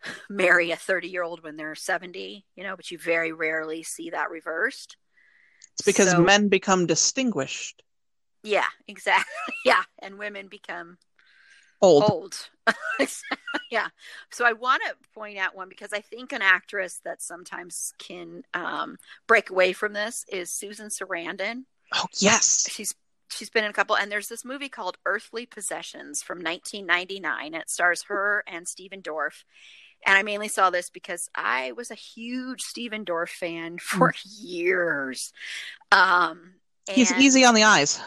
marry 0.30 0.70
a 0.70 0.76
30 0.76 1.08
year 1.08 1.22
old 1.22 1.42
when 1.42 1.56
they're 1.56 1.74
70, 1.74 2.44
you 2.56 2.62
know, 2.62 2.76
but 2.76 2.90
you 2.90 2.98
very 2.98 3.32
rarely 3.32 3.82
see 3.82 4.10
that 4.10 4.30
reversed. 4.30 4.96
it's 5.72 5.82
because 5.82 6.10
So- 6.10 6.20
men 6.22 6.48
become 6.48 6.86
distinguished. 6.86 7.82
Yeah, 8.42 8.66
exactly. 8.88 9.24
Yeah. 9.64 9.82
And 10.02 10.18
women 10.18 10.48
become 10.48 10.98
Old. 11.80 12.04
old. 12.10 12.48
yeah. 13.70 13.88
So 14.30 14.44
I 14.46 14.52
want 14.52 14.82
to 14.86 14.94
point 15.14 15.38
out 15.38 15.54
one 15.54 15.68
because 15.68 15.92
I 15.92 16.00
think 16.00 16.32
an 16.32 16.42
actress 16.42 17.00
that 17.04 17.22
sometimes 17.22 17.92
can 17.98 18.42
um, 18.54 18.96
break 19.26 19.50
away 19.50 19.72
from 19.72 19.92
this 19.94 20.24
is 20.30 20.50
Susan 20.52 20.88
Sarandon. 20.88 21.64
Oh 21.94 22.06
yes. 22.18 22.68
she's 22.70 22.94
she's 23.30 23.50
been 23.50 23.64
in 23.64 23.70
a 23.70 23.74
couple 23.74 23.96
and 23.96 24.10
there's 24.12 24.28
this 24.28 24.44
movie 24.44 24.68
called 24.68 24.96
earthly 25.06 25.44
possessions 25.46 26.22
from 26.22 26.38
1999 26.38 27.54
it 27.54 27.68
stars 27.70 28.04
her 28.08 28.44
and 28.46 28.68
Stephen 28.68 29.00
Dorff 29.02 29.42
and 30.04 30.16
I 30.18 30.22
mainly 30.22 30.48
saw 30.48 30.70
this 30.70 30.90
because 30.90 31.28
I 31.34 31.72
was 31.72 31.90
a 31.90 31.94
huge 31.94 32.60
Stephen 32.60 33.04
Dorff 33.04 33.30
fan 33.30 33.78
for 33.78 34.14
years 34.40 35.32
um 35.92 36.54
He's 36.88 37.12
easy 37.12 37.44
on 37.44 37.54
the 37.54 37.62
eyes. 37.64 38.00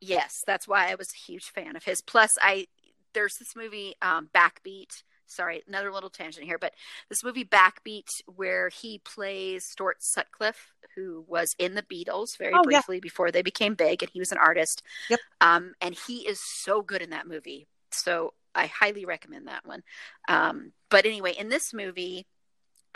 yes 0.00 0.42
that's 0.46 0.68
why 0.68 0.90
I 0.90 0.94
was 0.94 1.08
a 1.12 1.30
huge 1.30 1.44
fan 1.50 1.76
of 1.76 1.84
his 1.84 2.00
plus 2.00 2.30
I 2.40 2.66
there's 3.12 3.36
this 3.38 3.54
movie 3.56 3.94
um 4.02 4.28
Backbeat 4.34 5.02
sorry 5.26 5.62
another 5.68 5.92
little 5.92 6.10
tangent 6.10 6.46
here 6.46 6.58
but 6.58 6.72
this 7.08 7.22
movie 7.24 7.44
Backbeat 7.44 8.06
where 8.36 8.68
he 8.68 8.98
plays 9.04 9.64
Stuart 9.66 9.98
Sutcliffe 10.00 10.72
who 10.96 11.24
was 11.28 11.54
in 11.58 11.74
the 11.74 11.82
Beatles 11.82 12.36
very 12.38 12.52
Oh, 12.54 12.62
yeah. 12.68 12.78
briefly 12.78 13.00
before 13.00 13.30
they 13.30 13.42
became 13.42 13.74
big 13.74 14.02
and 14.02 14.10
he 14.12 14.18
was 14.18 14.32
an 14.32 14.38
artist 14.38 14.82
Yep. 15.08 15.20
um 15.40 15.72
and 15.80 15.96
he 16.06 16.26
is 16.26 16.40
so 16.62 16.82
good 16.82 17.02
in 17.02 17.10
that 17.10 17.26
movie 17.28 17.66
so 17.92 18.32
I 18.54 18.66
highly 18.66 19.04
recommend 19.04 19.46
that 19.48 19.64
one. 19.66 19.82
Um 20.28 20.72
but 20.90 21.06
anyway 21.06 21.32
in 21.38 21.48
this 21.48 21.72
movie 21.72 22.26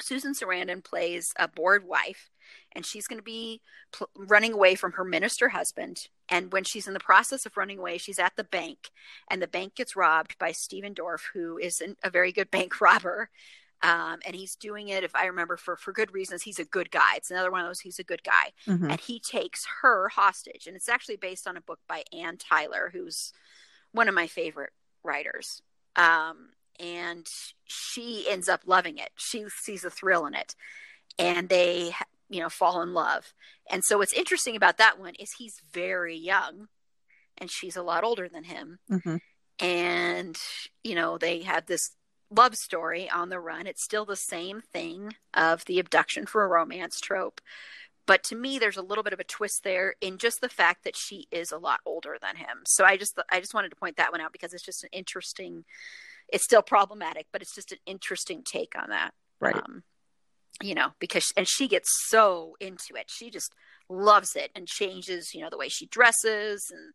Susan 0.00 0.32
Sarandon 0.34 0.82
plays 0.82 1.32
a 1.38 1.46
bored 1.46 1.86
wife 1.86 2.30
and 2.72 2.84
she's 2.84 3.07
going 3.07 3.20
to 3.20 3.22
be 3.24 3.61
pl- 3.92 4.11
running 4.16 4.52
away 4.52 4.74
from 4.74 4.92
her 4.92 5.05
minister 5.05 5.50
husband. 5.50 6.09
And 6.28 6.52
when 6.52 6.64
she's 6.64 6.88
in 6.88 6.94
the 6.94 7.00
process 7.00 7.46
of 7.46 7.57
running 7.57 7.78
away 7.78 7.98
she's 7.98 8.18
at 8.18 8.32
the 8.36 8.42
bank 8.44 8.90
and 9.30 9.40
the 9.40 9.46
bank 9.46 9.76
gets 9.76 9.94
robbed 9.94 10.36
by 10.38 10.50
Stephen 10.52 10.94
Dorff 10.94 11.22
who 11.32 11.59
is 11.59 11.80
an, 11.80 11.96
a 12.02 12.11
very 12.11 12.32
good 12.32 12.50
bank 12.50 12.80
robber. 12.80 13.30
Um, 13.82 14.20
and 14.26 14.34
he's 14.34 14.57
doing 14.57 14.88
it 14.88 15.05
if 15.05 15.14
I 15.14 15.26
remember 15.26 15.57
for 15.57 15.76
for 15.76 15.92
good 15.92 16.12
reasons. 16.14 16.42
He's 16.42 16.59
a 16.59 16.64
good 16.64 16.90
guy. 16.90 17.16
It's 17.16 17.30
another 17.30 17.50
one 17.50 17.61
of 17.61 17.66
those 17.68 17.80
he's 17.80 17.98
a 17.98 18.05
good 18.05 18.22
guy. 18.24 18.52
Mhm. 18.66 18.90
and 18.90 19.00
he 19.00 19.20
takes 19.20 19.66
her 19.82 20.09
hostage. 20.09 20.66
And 20.66 20.74
it's 20.74 20.88
actually 20.88 21.16
based 21.16 21.46
on 21.46 21.57
a 21.57 21.61
book 21.61 21.80
by 21.88 22.02
Anne 22.12 22.38
Tyler 22.38 22.90
who's 22.92 23.32
one 23.92 24.09
of 24.09 24.14
my 24.14 24.26
favorite 24.26 24.72
writers. 25.05 25.62
Um, 25.96 26.50
and 26.80 27.26
she 27.64 28.26
ends 28.28 28.48
up 28.48 28.62
loving 28.66 28.98
it. 28.98 29.11
She 29.16 29.44
sees 29.62 29.84
a 29.84 29.90
thrill 29.90 30.26
in 30.26 30.34
it 30.34 30.55
and 31.18 31.48
they 31.48 31.92
you 32.28 32.40
know 32.40 32.48
fall 32.48 32.82
in 32.82 32.92
love. 32.94 33.32
And 33.70 33.82
so 33.84 33.98
what's 33.98 34.12
interesting 34.12 34.57
about 34.57 34.78
that 34.78 34.98
one 34.98 35.14
is 35.14 35.32
he's 35.38 35.61
very 35.72 36.16
young 36.16 36.68
and 37.38 37.50
she's 37.50 37.76
a 37.76 37.82
lot 37.82 38.05
older 38.05 38.28
than 38.28 38.44
him. 38.44 38.78
Mhm. 38.90 39.20
and 39.61 40.36
you 40.82 40.96
know 40.96 41.16
they 41.16 41.42
have 41.42 41.66
this 41.66 41.90
love 42.30 42.57
story 42.57 43.09
on 43.09 43.28
the 43.28 43.38
run. 43.38 43.66
It's 43.68 43.84
still 43.84 44.05
the 44.05 44.16
same 44.16 44.61
thing 44.61 45.14
of 45.32 45.64
the 45.66 45.78
abduction 45.78 46.26
for 46.26 46.42
a 46.44 46.48
romance 46.48 46.98
trope 47.00 47.40
but 48.07 48.22
to 48.22 48.36
me 48.36 48.59
there's 48.59 48.76
a 48.76 48.82
little 48.82 49.05
bit 49.05 49.12
of 49.12 49.20
a 49.20 49.24
twist 49.24 49.62
there 49.64 49.94
in 50.00 50.18
just 50.18 50.40
the 50.40 50.48
fact 50.48 50.84
that 50.84 50.96
she 50.96 51.26
is 51.30 51.50
a 51.52 51.59
lot 51.59 51.80
older 51.86 52.16
than 52.20 52.36
him 52.36 52.62
so 52.66 52.84
i 52.84 52.96
just 52.96 53.18
i 53.30 53.40
just 53.40 53.55
wanted 53.55 53.70
to 53.70 53.76
point 53.76 53.96
that 53.96 54.12
one 54.12 54.20
out 54.20 54.32
because 54.32 54.52
it's 54.52 54.64
just 54.64 54.84
an 54.84 54.90
interesting 54.92 55.64
it's 56.28 56.44
still 56.44 56.62
problematic 56.62 57.26
but 57.32 57.42
it's 57.42 57.55
just 57.55 57.72
an 57.72 57.78
interesting 57.86 58.42
take 58.44 58.74
on 58.80 58.90
that 58.90 59.12
Right. 59.40 59.57
um, 59.57 59.82
you 60.62 60.74
know 60.74 60.88
because 61.00 61.32
and 61.36 61.48
she 61.48 61.66
gets 61.68 61.88
so 62.09 62.57
into 62.61 62.94
it 62.96 63.11
she 63.11 63.30
just 63.30 63.52
loves 63.88 64.36
it 64.36 64.50
and 64.55 64.66
changes 64.66 65.34
you 65.34 65.40
know 65.40 65.50
the 65.50 65.59
way 65.59 65.68
she 65.68 65.86
dresses 65.86 66.70
and 66.70 66.92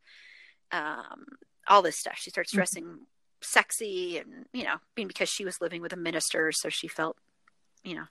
um 0.72 1.26
all 1.68 1.82
this 1.82 2.00
stuff 2.00 2.18
she 2.18 2.30
starts 2.30 2.52
Mhm. 2.52 2.56
dressing 2.56 3.00
sexy 3.42 4.18
and 4.18 4.46
you 4.54 4.64
know 4.64 4.76
being 4.96 5.08
because 5.08 5.30
she 5.30 5.46
was 5.46 5.62
living 5.62 5.82
with 5.82 5.94
a 5.94 5.98
minister 5.98 6.52
so 6.52 6.70
she 6.70 6.88
felt 6.88 7.18
you 7.84 7.96
know 7.96 8.06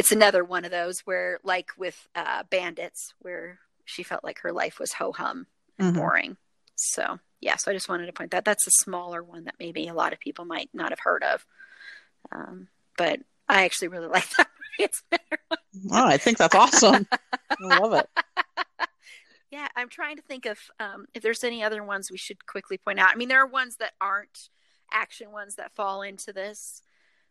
it's 0.00 0.10
another 0.12 0.42
one 0.42 0.64
of 0.64 0.70
those 0.70 1.00
where 1.04 1.38
like 1.44 1.68
with 1.78 2.08
uh 2.14 2.42
bandits 2.50 3.12
where 3.20 3.58
she 3.84 4.02
felt 4.02 4.24
like 4.24 4.40
her 4.40 4.52
life 4.52 4.78
was 4.80 4.92
ho 4.94 5.12
hum 5.12 5.46
and 5.78 5.94
Mhm. 5.94 5.98
boring 6.00 6.36
so 6.74 7.18
yeah 7.40 7.56
so 7.56 7.70
i 7.70 7.74
just 7.74 7.88
wanted 7.88 8.06
to 8.06 8.12
point 8.12 8.30
that 8.30 8.44
that's 8.44 8.66
a 8.66 8.70
smaller 8.84 9.22
one 9.22 9.44
that 9.44 9.54
maybe 9.58 9.86
a 9.88 9.94
lot 9.94 10.12
of 10.12 10.20
people 10.20 10.44
might 10.44 10.70
not 10.72 10.90
have 10.90 11.00
heard 11.00 11.22
of 11.22 11.44
um 12.32 12.68
but 12.96 13.20
i 13.48 13.64
actually 13.64 13.88
really 13.88 14.06
like 14.18 14.28
that 14.36 14.48
it's 14.78 15.02
better 15.10 15.38
Oh, 15.92 16.04
I 16.06 16.16
think 16.16 16.36
that's 16.38 16.54
awesome. 16.54 17.06
I 17.12 17.64
love 17.80 17.92
it. 17.92 18.08
Yeah, 19.52 19.66
I'm 19.76 19.88
trying 19.88 20.16
to 20.16 20.22
think 20.22 20.46
of 20.46 20.58
um, 20.78 21.06
if 21.14 21.22
there's 21.22 21.42
any 21.42 21.62
other 21.64 21.82
ones 21.82 22.08
we 22.10 22.18
should 22.18 22.46
quickly 22.46 22.78
point 22.78 23.00
out. 23.00 23.10
I 23.12 23.16
mean, 23.16 23.28
there 23.28 23.42
are 23.42 23.46
ones 23.46 23.76
that 23.80 23.92
aren't 24.00 24.48
action 24.92 25.32
ones 25.32 25.56
that 25.56 25.74
fall 25.74 26.02
into 26.02 26.32
this 26.32 26.82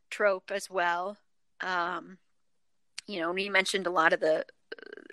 trope 0.10 0.52
as 0.52 0.70
well. 0.70 1.18
Um, 1.62 2.18
you 3.10 3.20
know, 3.20 3.32
we 3.32 3.50
mentioned 3.50 3.88
a 3.88 3.92
lot 3.92 4.14
of 4.14 4.20
the. 4.20 4.46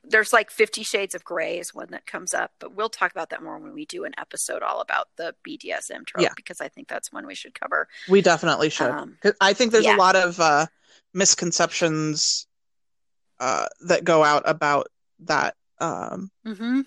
There's 0.04 0.32
like 0.32 0.50
Fifty 0.50 0.82
Shades 0.82 1.14
of 1.14 1.24
Grey 1.24 1.58
is 1.58 1.74
one 1.74 1.88
that 1.90 2.06
comes 2.06 2.34
up, 2.34 2.52
but 2.60 2.74
we'll 2.76 2.90
talk 2.90 3.10
about 3.10 3.30
that 3.30 3.42
more 3.42 3.58
when 3.58 3.72
we 3.72 3.86
do 3.86 4.04
an 4.04 4.12
episode 4.18 4.62
all 4.62 4.80
about 4.80 5.08
the 5.16 5.34
BDSM 5.48 6.04
trope 6.06 6.22
Yeah. 6.22 6.32
because 6.36 6.60
I 6.60 6.68
think 6.68 6.88
that's 6.88 7.10
one 7.12 7.26
we 7.26 7.34
should 7.34 7.58
cover. 7.58 7.88
We 8.08 8.20
definitely 8.20 8.68
should. 8.68 8.90
Um, 8.90 9.16
I 9.40 9.52
think 9.54 9.72
there's 9.72 9.84
yeah. 9.84 9.96
a 9.96 9.98
lot 9.98 10.14
of 10.14 10.38
uh, 10.38 10.66
misconceptions 11.14 12.46
uh, 13.40 13.66
that 13.88 14.04
go 14.04 14.22
out 14.22 14.42
about 14.46 14.88
that, 15.20 15.54
um, 15.80 16.30
hmm 16.44 16.82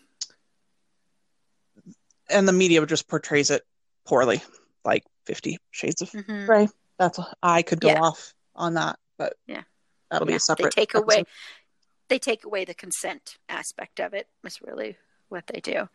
and 2.29 2.47
the 2.47 2.53
media 2.53 2.85
just 2.85 3.07
portrays 3.07 3.49
it 3.49 3.63
poorly, 4.05 4.41
like 4.85 5.03
Fifty 5.25 5.57
Shades 5.71 6.01
of 6.03 6.11
hmm 6.11 6.45
Grey. 6.45 6.67
That's 6.99 7.19
I 7.41 7.63
could 7.63 7.81
go 7.81 7.89
Yeah. 7.89 8.01
off 8.01 8.33
on 8.55 8.75
that, 8.75 8.97
but 9.17 9.33
Yeah. 9.47 9.63
That'll 10.09 10.27
be 10.27 10.33
a 10.33 10.39
separate. 10.39 10.75
They 10.75 10.81
take 10.81 10.95
away 10.95 11.23
they 12.09 12.19
take 12.19 12.43
away 12.43 12.65
the 12.65 12.73
consent 12.73 13.37
aspect 13.47 13.99
of 13.99 14.13
it. 14.13 14.27
Is 14.43 14.61
really 14.61 14.97
what 15.29 15.45
they 15.47 15.59
do, 15.59 15.89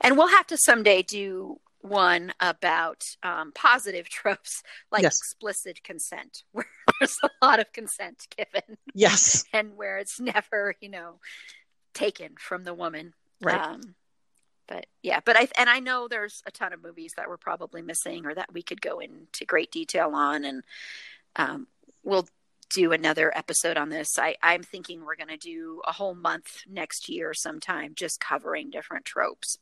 and 0.00 0.16
we'll 0.16 0.28
have 0.28 0.46
to 0.48 0.56
someday 0.58 1.02
do 1.02 1.58
one 1.80 2.32
about 2.40 3.04
um, 3.22 3.52
positive 3.54 4.08
tropes 4.10 4.62
like 4.90 5.02
Yes. 5.02 5.18
explicit 5.18 5.82
consent, 5.84 6.42
where 6.52 6.66
there's 7.00 7.16
a 7.22 7.30
lot 7.42 7.60
of 7.60 7.72
consent 7.72 8.26
given, 8.36 8.76
Yes, 8.94 9.44
and 9.52 9.76
where 9.76 9.98
it's 9.98 10.20
never 10.20 10.74
you 10.80 10.88
know 10.88 11.20
taken 11.94 12.34
from 12.38 12.64
the 12.64 12.74
woman. 12.74 13.14
right. 13.42 13.60
Um, 13.60 13.94
but 14.66 14.86
yeah, 15.02 15.20
but 15.24 15.36
I 15.36 15.48
and 15.58 15.68
I 15.68 15.78
know 15.80 16.08
there's 16.08 16.42
a 16.46 16.50
ton 16.50 16.72
of 16.72 16.82
movies 16.82 17.12
that 17.16 17.28
we're 17.28 17.36
probably 17.36 17.82
missing 17.82 18.24
or 18.24 18.34
that 18.34 18.52
we 18.52 18.62
could 18.62 18.80
go 18.80 18.98
into 18.98 19.44
great 19.46 19.70
detail 19.70 20.10
on, 20.14 20.44
and 20.44 20.62
um, 21.36 21.66
we'll 22.02 22.26
do 22.74 22.92
another 22.92 23.36
episode 23.36 23.76
on 23.76 23.88
this. 23.88 24.18
I, 24.18 24.36
I'm 24.42 24.62
thinking 24.62 25.04
we're 25.04 25.16
going 25.16 25.28
to 25.28 25.36
do 25.36 25.80
a 25.86 25.92
whole 25.92 26.14
month 26.14 26.62
next 26.68 27.08
year 27.08 27.32
sometime, 27.34 27.94
just 27.94 28.20
covering 28.20 28.70
different 28.70 29.04
tropes. 29.04 29.56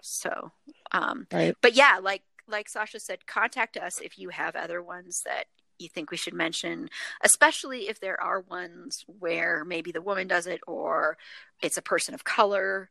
So, 0.00 0.52
um, 0.90 1.26
right. 1.32 1.56
but 1.60 1.74
yeah, 1.74 1.98
like 2.02 2.22
like 2.48 2.68
Sasha 2.68 2.98
said, 2.98 3.26
contact 3.26 3.76
us 3.76 4.00
if 4.00 4.18
you 4.18 4.30
have 4.30 4.56
other 4.56 4.82
ones 4.82 5.22
that 5.24 5.44
you 5.78 5.88
think 5.88 6.10
we 6.10 6.16
should 6.16 6.34
mention, 6.34 6.88
especially 7.22 7.88
if 7.88 8.00
there 8.00 8.20
are 8.20 8.40
ones 8.40 9.04
where 9.06 9.64
maybe 9.64 9.92
the 9.92 10.02
woman 10.02 10.28
does 10.28 10.46
it 10.46 10.60
or 10.66 11.16
it's 11.62 11.76
a 11.76 11.82
person 11.82 12.14
of 12.14 12.24
color, 12.24 12.90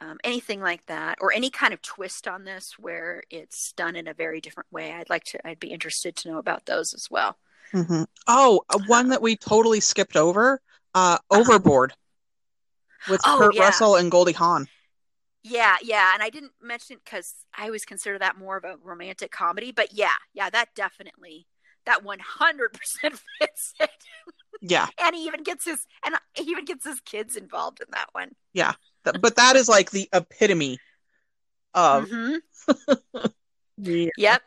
um, 0.00 0.18
anything 0.24 0.60
like 0.60 0.84
that, 0.86 1.18
or 1.20 1.32
any 1.32 1.50
kind 1.50 1.72
of 1.72 1.82
twist 1.82 2.26
on 2.26 2.44
this 2.44 2.72
where 2.78 3.22
it's 3.30 3.72
done 3.72 3.96
in 3.96 4.08
a 4.08 4.14
very 4.14 4.40
different 4.40 4.72
way. 4.72 4.92
I'd 4.92 5.10
like 5.10 5.24
to, 5.24 5.46
I'd 5.46 5.60
be 5.60 5.72
interested 5.72 6.16
to 6.16 6.30
know 6.30 6.38
about 6.38 6.66
those 6.66 6.92
as 6.94 7.08
well. 7.10 7.36
Hmm 7.72 8.04
Oh, 8.26 8.62
uh, 8.70 8.78
one 8.86 9.10
that 9.10 9.22
we 9.22 9.36
totally 9.36 9.80
skipped 9.80 10.16
over. 10.16 10.60
Uh, 10.94 11.18
Overboard. 11.30 11.92
with 13.06 13.22
Oh, 13.24 13.38
Kurt 13.38 13.54
yeah. 13.54 13.66
Russell 13.66 13.96
and 13.96 14.10
Goldie 14.10 14.32
Hawn. 14.32 14.66
Yeah, 15.42 15.76
yeah, 15.82 16.14
and 16.14 16.22
I 16.22 16.30
didn't 16.30 16.52
mention 16.62 16.96
it 16.96 17.04
because 17.04 17.34
I 17.54 17.66
always 17.66 17.84
consider 17.84 18.18
that 18.18 18.38
more 18.38 18.56
of 18.56 18.64
a 18.64 18.76
romantic 18.82 19.30
comedy, 19.30 19.72
but 19.72 19.92
yeah, 19.92 20.08
yeah, 20.32 20.48
that 20.48 20.74
definitely 20.74 21.46
that 21.84 22.02
one 22.02 22.18
hundred 22.18 22.72
percent 22.72 23.20
fits 23.38 23.74
it, 23.78 23.90
Yeah, 24.60 24.88
and 24.98 25.14
he 25.14 25.26
even 25.26 25.42
gets 25.42 25.66
his 25.66 25.86
and 26.04 26.14
he 26.34 26.44
even 26.50 26.64
gets 26.64 26.84
his 26.86 27.00
kids 27.00 27.36
involved 27.36 27.80
in 27.80 27.86
that 27.92 28.08
one. 28.12 28.32
Yeah. 28.54 28.72
but 29.04 29.36
that 29.36 29.56
is 29.56 29.68
like 29.68 29.90
the 29.90 30.08
epitome 30.12 30.78
of 31.74 32.08
Mhm. 32.10 32.40
the 33.78 34.12
Yep. 34.16 34.42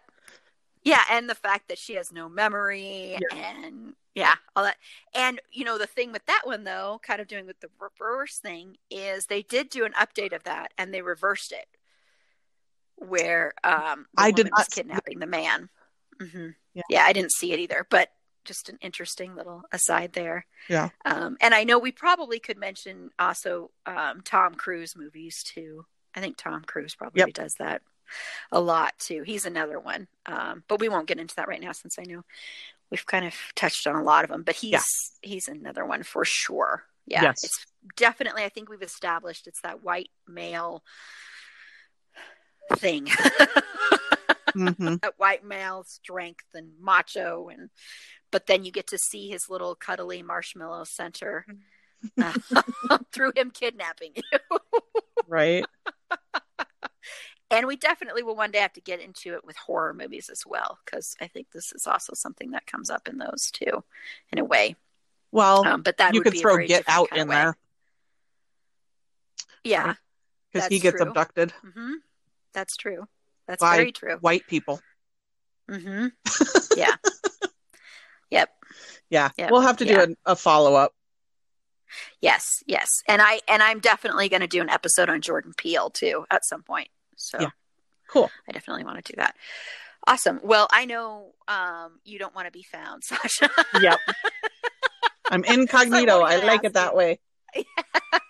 Yeah, 0.87 1.03
and 1.11 1.29
the 1.29 1.35
fact 1.35 1.67
that 1.67 1.77
she 1.77 1.95
has 1.95 2.11
no 2.13 2.29
memory 2.29 3.17
and 3.31 3.93
yeah, 4.15 4.35
all 4.55 4.63
that. 4.63 4.77
And 5.13 5.41
you 5.51 5.65
know, 5.65 5.77
the 5.77 5.85
thing 5.85 6.11
with 6.11 6.25
that 6.27 6.41
one 6.45 6.63
though, 6.63 6.99
kind 7.03 7.19
of 7.19 7.27
doing 7.27 7.45
with 7.45 7.59
the 7.59 7.69
reverse 7.79 8.37
thing, 8.39 8.77
is 8.89 9.25
they 9.25 9.41
did 9.41 9.69
do 9.69 9.85
an 9.85 9.93
update 9.93 10.33
of 10.33 10.43
that 10.43 10.71
and 10.77 10.93
they 10.93 11.01
reversed 11.01 11.51
it. 11.51 11.67
Where 12.95 13.53
um 13.63 14.07
I 14.17 14.31
did 14.31 14.49
not 14.49 14.69
kidnapping 14.71 15.19
the 15.19 15.27
man. 15.27 15.69
hmm 16.19 16.49
Yeah. 16.73 16.83
Yeah. 16.89 17.03
I 17.03 17.13
didn't 17.13 17.33
see 17.33 17.51
it 17.51 17.59
either, 17.59 17.85
but 17.89 18.09
just 18.45 18.69
an 18.69 18.77
interesting 18.81 19.35
little 19.35 19.63
aside 19.73 20.13
there. 20.13 20.45
Yeah. 20.69 20.89
Um, 21.03 21.35
and 21.41 21.53
I 21.53 21.65
know 21.65 21.79
we 21.79 21.91
probably 21.91 22.39
could 22.39 22.57
mention 22.57 23.09
also 23.19 23.71
um, 23.85 24.21
Tom 24.23 24.55
Cruise 24.55 24.95
movies 24.95 25.43
too. 25.43 25.85
I 26.15 26.21
think 26.21 26.37
Tom 26.37 26.63
Cruise 26.65 26.95
probably 26.95 27.19
Yep. 27.19 27.33
does 27.33 27.53
that 27.59 27.81
a 28.51 28.59
lot 28.59 28.93
too. 28.99 29.23
He's 29.23 29.45
another 29.45 29.79
one, 29.79 30.07
um, 30.25 30.63
but 30.67 30.79
we 30.79 30.89
won't 30.89 31.07
get 31.07 31.19
into 31.19 31.35
that 31.35 31.47
right 31.47 31.61
now 31.61 31.71
since 31.71 31.97
I 31.99 32.03
know 32.03 32.23
we've 32.89 33.05
kind 33.05 33.25
of 33.25 33.33
touched 33.55 33.85
on 33.87 33.95
a 33.95 34.03
lot 34.03 34.23
of 34.23 34.29
them. 34.29 34.43
But 34.43 34.55
he's 34.55 34.71
Yeah. 34.71 34.81
he's 35.21 35.47
another 35.47 35.85
one 35.85 36.03
for 36.03 36.23
sure. 36.25 36.83
Yeah, 37.05 37.23
Yes. 37.23 37.43
it's 37.43 37.65
definitely. 37.95 38.43
I 38.43 38.49
think 38.49 38.69
we've 38.69 38.81
established 38.81 39.47
it's 39.47 39.61
that 39.61 39.83
white 39.83 40.09
male 40.27 40.83
thing. 42.77 43.05
mm-hmm. 43.05 44.95
that 45.01 45.13
white 45.17 45.43
male 45.45 45.83
strength 45.85 46.45
and 46.53 46.71
macho 46.79 47.49
and 47.49 47.69
but 48.31 48.45
then 48.47 48.65
you 48.65 48.71
get 48.71 48.87
to 48.87 48.97
see 48.97 49.29
his 49.29 49.49
little 49.49 49.73
cuddly 49.75 50.21
marshmallow 50.21 50.83
center 50.83 51.45
uh, 52.21 52.33
through 53.13 53.31
him 53.35 53.51
kidnapping 53.51 54.11
you 54.15 54.57
right. 55.27 55.65
And 57.57 57.67
we 57.67 57.75
definitely 57.75 58.21
will 58.23 58.35
one 58.35 58.51
day 58.51 58.59
have 58.59 58.73
to 58.73 58.81
get 58.81 58.99
into 59.01 59.33
it 59.33 59.43
with 59.43 59.57
horror 59.57 59.93
movies 59.93 60.29
as 60.31 60.43
well 60.45 60.77
because 60.85 61.15
i 61.19 61.27
think 61.27 61.47
this 61.51 61.71
is 61.73 61.87
also 61.87 62.13
something 62.15 62.51
that 62.51 62.65
comes 62.67 62.89
up 62.89 63.07
in 63.07 63.17
those 63.17 63.49
too 63.51 63.83
in 64.31 64.39
a 64.39 64.43
way. 64.45 64.75
Well, 65.31 65.65
um, 65.67 65.81
but 65.81 65.97
that 65.97 66.13
you 66.13 66.21
would 66.21 66.25
could 66.25 66.33
be 66.33 66.39
throw 66.39 66.65
Get 66.65 66.85
Out 66.87 67.09
in 67.17 67.27
there. 67.27 67.57
Yeah 69.63 69.95
because 70.53 70.67
he 70.69 70.79
gets 70.79 70.97
true. 70.97 71.07
abducted. 71.07 71.51
Hmm 71.75 71.95
that's 72.53 72.75
true. 72.77 73.07
That's 73.47 73.61
By- 73.61 73.77
very 73.77 73.91
true. 73.91 74.17
white 74.21 74.47
people. 74.47 74.79
mm-hmm. 75.69 76.07
Yeah. 76.77 76.95
Yep. 78.31 78.49
Yeah, 79.09 79.29
Yep. 79.37 79.51
we'll 79.51 79.61
have 79.61 79.77
to 79.77 79.85
do 79.85 79.93
Yeah. 79.93 80.05
a, 80.25 80.31
a 80.31 80.35
follow 80.35 80.73
up. 80.75 80.93
Yes, 82.21 82.61
yes, 82.67 82.89
and 83.07 83.21
I 83.21 83.39
and 83.47 83.63
I'm 83.63 83.79
definitely 83.79 84.27
going 84.27 84.41
to 84.41 84.47
do 84.47 84.59
an 84.61 84.69
episode 84.69 85.09
on 85.09 85.21
Jordan 85.21 85.53
Peele 85.57 85.89
too 85.89 86.25
at 86.29 86.45
some 86.45 86.61
point. 86.63 86.89
So 87.17 87.39
Yeah. 87.41 87.49
Cool. 88.07 88.31
I 88.47 88.53
definitely 88.53 88.85
want 88.85 89.03
to 89.03 89.11
do 89.11 89.17
that. 89.17 89.35
Awesome. 90.07 90.39
Well, 90.41 90.67
I 90.71 90.85
know 90.85 91.33
um, 91.49 91.99
you 92.05 92.17
don't 92.17 92.33
want 92.33 92.47
to 92.47 92.51
be 92.51 92.63
found, 92.63 93.03
Sasha. 93.03 93.49
Yep. 93.81 93.99
I'm 95.29 95.43
incognito. 95.47 96.13
So 96.13 96.19
what 96.21 96.31
I 96.31 96.45
like 96.45 96.63
it 96.63 96.73
that 96.73 96.93
you? 96.93 96.97
way. 96.97 97.19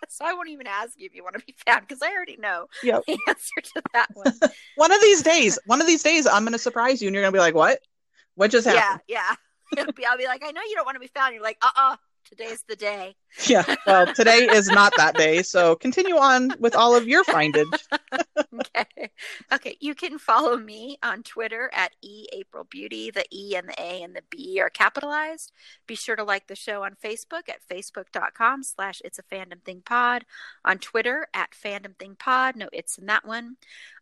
so 0.09 0.25
I 0.25 0.33
won't 0.33 0.49
even 0.49 0.65
ask 0.65 0.93
you 0.97 1.05
if 1.05 1.13
you 1.13 1.23
want 1.23 1.37
to 1.37 1.45
be 1.45 1.55
found 1.65 1.81
because 1.87 2.01
I 2.01 2.11
already 2.11 2.37
know 2.37 2.65
Yep. 2.81 3.03
the 3.07 3.19
answer 3.27 3.61
to 3.75 3.83
that 3.93 4.09
one. 4.13 4.39
One 4.75 4.91
of 4.91 5.01
these 5.01 5.21
days, 5.21 5.59
one 5.65 5.81
of 5.81 5.87
these 5.87 6.01
days, 6.01 6.25
I'm 6.25 6.43
going 6.43 6.53
to 6.53 6.59
surprise 6.59 7.01
you, 7.01 7.07
and 7.07 7.13
you're 7.13 7.23
going 7.23 7.33
to 7.33 7.35
be 7.35 7.41
like, 7.41 7.55
"What? 7.55 7.79
What 8.35 8.51
just 8.51 8.65
happened?" 8.65 9.01
yeah. 9.07 9.35
Be, 9.95 10.05
I'll 10.05 10.17
be 10.17 10.25
like, 10.25 10.43
I 10.45 10.51
know 10.51 10.61
you 10.67 10.75
don't 10.75 10.85
want 10.85 10.95
to 10.95 10.99
be 10.99 11.07
found. 11.07 11.33
You're 11.33 11.43
like, 11.43 11.57
uh, 11.61 11.69
uh 11.75 11.95
today's 12.25 12.63
the 12.67 12.75
day. 12.75 13.15
Yeah. 13.47 13.75
Well, 13.85 14.13
today 14.13 14.47
is 14.51 14.67
not 14.67 14.93
that 14.97 15.15
day, 15.15 15.43
so 15.43 15.75
continue 15.75 16.17
on 16.17 16.53
with 16.59 16.75
all 16.75 16.95
of 16.95 17.07
your 17.07 17.23
findage. 17.23 17.65
okay. 18.59 19.11
Okay. 19.53 19.77
You 19.79 19.95
can 19.95 20.17
follow 20.17 20.57
me 20.57 20.97
on 21.03 21.23
Twitter 21.23 21.69
at 21.73 21.91
E 22.01 22.25
April 22.33 22.63
Beauty. 22.63 23.11
The 23.11 23.25
E 23.31 23.55
and 23.55 23.69
the 23.69 23.81
A 23.81 24.01
and 24.01 24.15
the 24.15 24.23
B 24.29 24.59
are 24.59 24.69
capitalized. 24.69 25.51
Be 25.85 25.95
sure 25.95 26.15
to 26.15 26.23
like 26.23 26.47
the 26.47 26.55
show 26.55 26.83
on 26.83 26.95
Facebook 27.03 27.47
at 27.47 27.61
facebook.com 27.69 28.63
slash 28.63 29.01
it's 29.05 29.19
a 29.19 29.23
fandom 29.23 29.61
thing 29.63 29.81
pod. 29.85 30.25
On 30.65 30.79
Twitter 30.79 31.27
at 31.33 31.51
fandom 31.51 31.95
thing 31.97 32.15
pod. 32.19 32.55
No, 32.55 32.69
it's 32.73 32.97
in 32.97 33.05
that 33.05 33.25
one. 33.25 33.57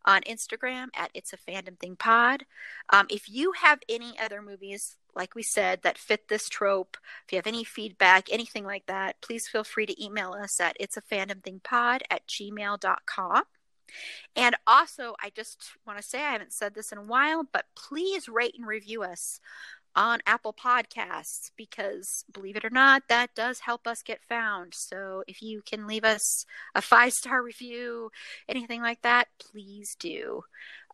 On 0.06 0.22
Instagram 0.22 0.88
at 0.96 1.12
it's 1.14 1.34
a 1.34 1.38
fandom 1.38 1.78
thing 1.80 1.96
pod. 1.96 2.46
Um, 2.92 3.08
if 3.10 3.30
you 3.30 3.54
have 3.54 3.80
any 3.90 4.18
other 4.20 4.42
movies, 4.42 4.98
like 5.16 5.34
we 5.34 5.44
said, 5.44 5.82
that 5.84 5.98
fit 5.98 6.28
this 6.28 6.50
trope, 6.50 6.98
if 7.26 7.32
you 7.32 7.38
have 7.38 7.48
any 7.48 7.64
feedback, 7.64 8.32
anything 8.32 8.66
like 8.66 8.86
that, 8.88 9.15
please 9.22 9.48
feel 9.48 9.64
free 9.64 9.86
to 9.86 10.04
email 10.04 10.34
us 10.34 10.60
at 10.60 10.78
it's 10.80 10.98
a 10.98 11.02
fandom 11.02 11.44
thing 11.44 11.62
pod 11.64 12.04
at 12.10 12.28
gmail.com. 12.28 13.44
And 14.36 14.56
also, 14.68 15.16
I 15.24 15.30
just 15.30 15.72
want 15.86 16.00
to 16.00 16.04
say, 16.04 16.20
I 16.20 16.32
haven't 16.32 16.54
said 16.54 16.74
this 16.74 16.92
in 16.92 16.98
a 16.98 17.04
while, 17.04 17.44
but 17.52 17.66
please 17.76 18.28
rate 18.28 18.56
and 18.58 18.68
review 18.68 19.04
us 19.04 19.40
on 19.96 20.20
Apple 20.26 20.54
Podcasts 20.54 21.52
because, 21.56 22.26
believe 22.32 22.58
it 22.58 22.66
or 22.66 22.70
not, 22.70 23.04
that 23.08 23.34
does 23.34 23.60
help 23.60 23.88
us 23.88 24.04
get 24.04 24.24
found. 24.28 24.74
So 24.76 25.24
if 25.28 25.42
you 25.42 25.62
can 25.62 25.88
leave 25.88 26.04
us 26.04 26.46
a 26.74 26.82
five 26.82 27.14
star 27.14 27.42
review, 27.42 28.12
anything 28.50 28.82
like 28.82 29.02
that, 29.04 29.30
please 29.40 29.96
do. 29.98 30.44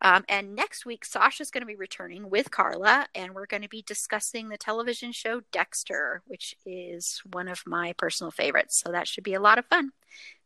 Um, 0.02 0.24
and 0.28 0.56
next 0.56 0.86
week, 0.86 1.06
Sasha's 1.06 1.52
going 1.52 1.62
to 1.62 1.68
be 1.68 1.76
returning 1.76 2.30
with 2.30 2.50
Carla, 2.50 3.08
and 3.14 3.36
we're 3.36 3.46
going 3.46 3.62
to 3.62 3.70
be 3.70 3.84
discussing 3.84 4.50
the 4.50 4.58
television 4.58 5.12
show 5.12 5.42
Dexter, 5.52 6.24
which 6.26 6.56
is 6.66 7.22
one 7.32 7.48
of 7.48 7.62
my 7.68 7.94
personal 7.94 8.32
favorites. 8.32 8.82
So 8.82 8.92
that 8.92 9.08
should 9.08 9.24
be 9.24 9.36
a 9.36 9.40
lot 9.40 9.60
of 9.60 9.66
fun. 9.66 9.92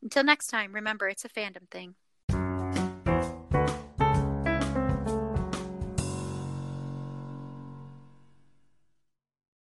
Until 0.04 0.26
next 0.26 0.48
time, 0.48 0.74
remember 0.74 1.08
it's 1.08 1.26
a 1.26 1.30
fandom 1.30 1.70
thing. 1.72 1.96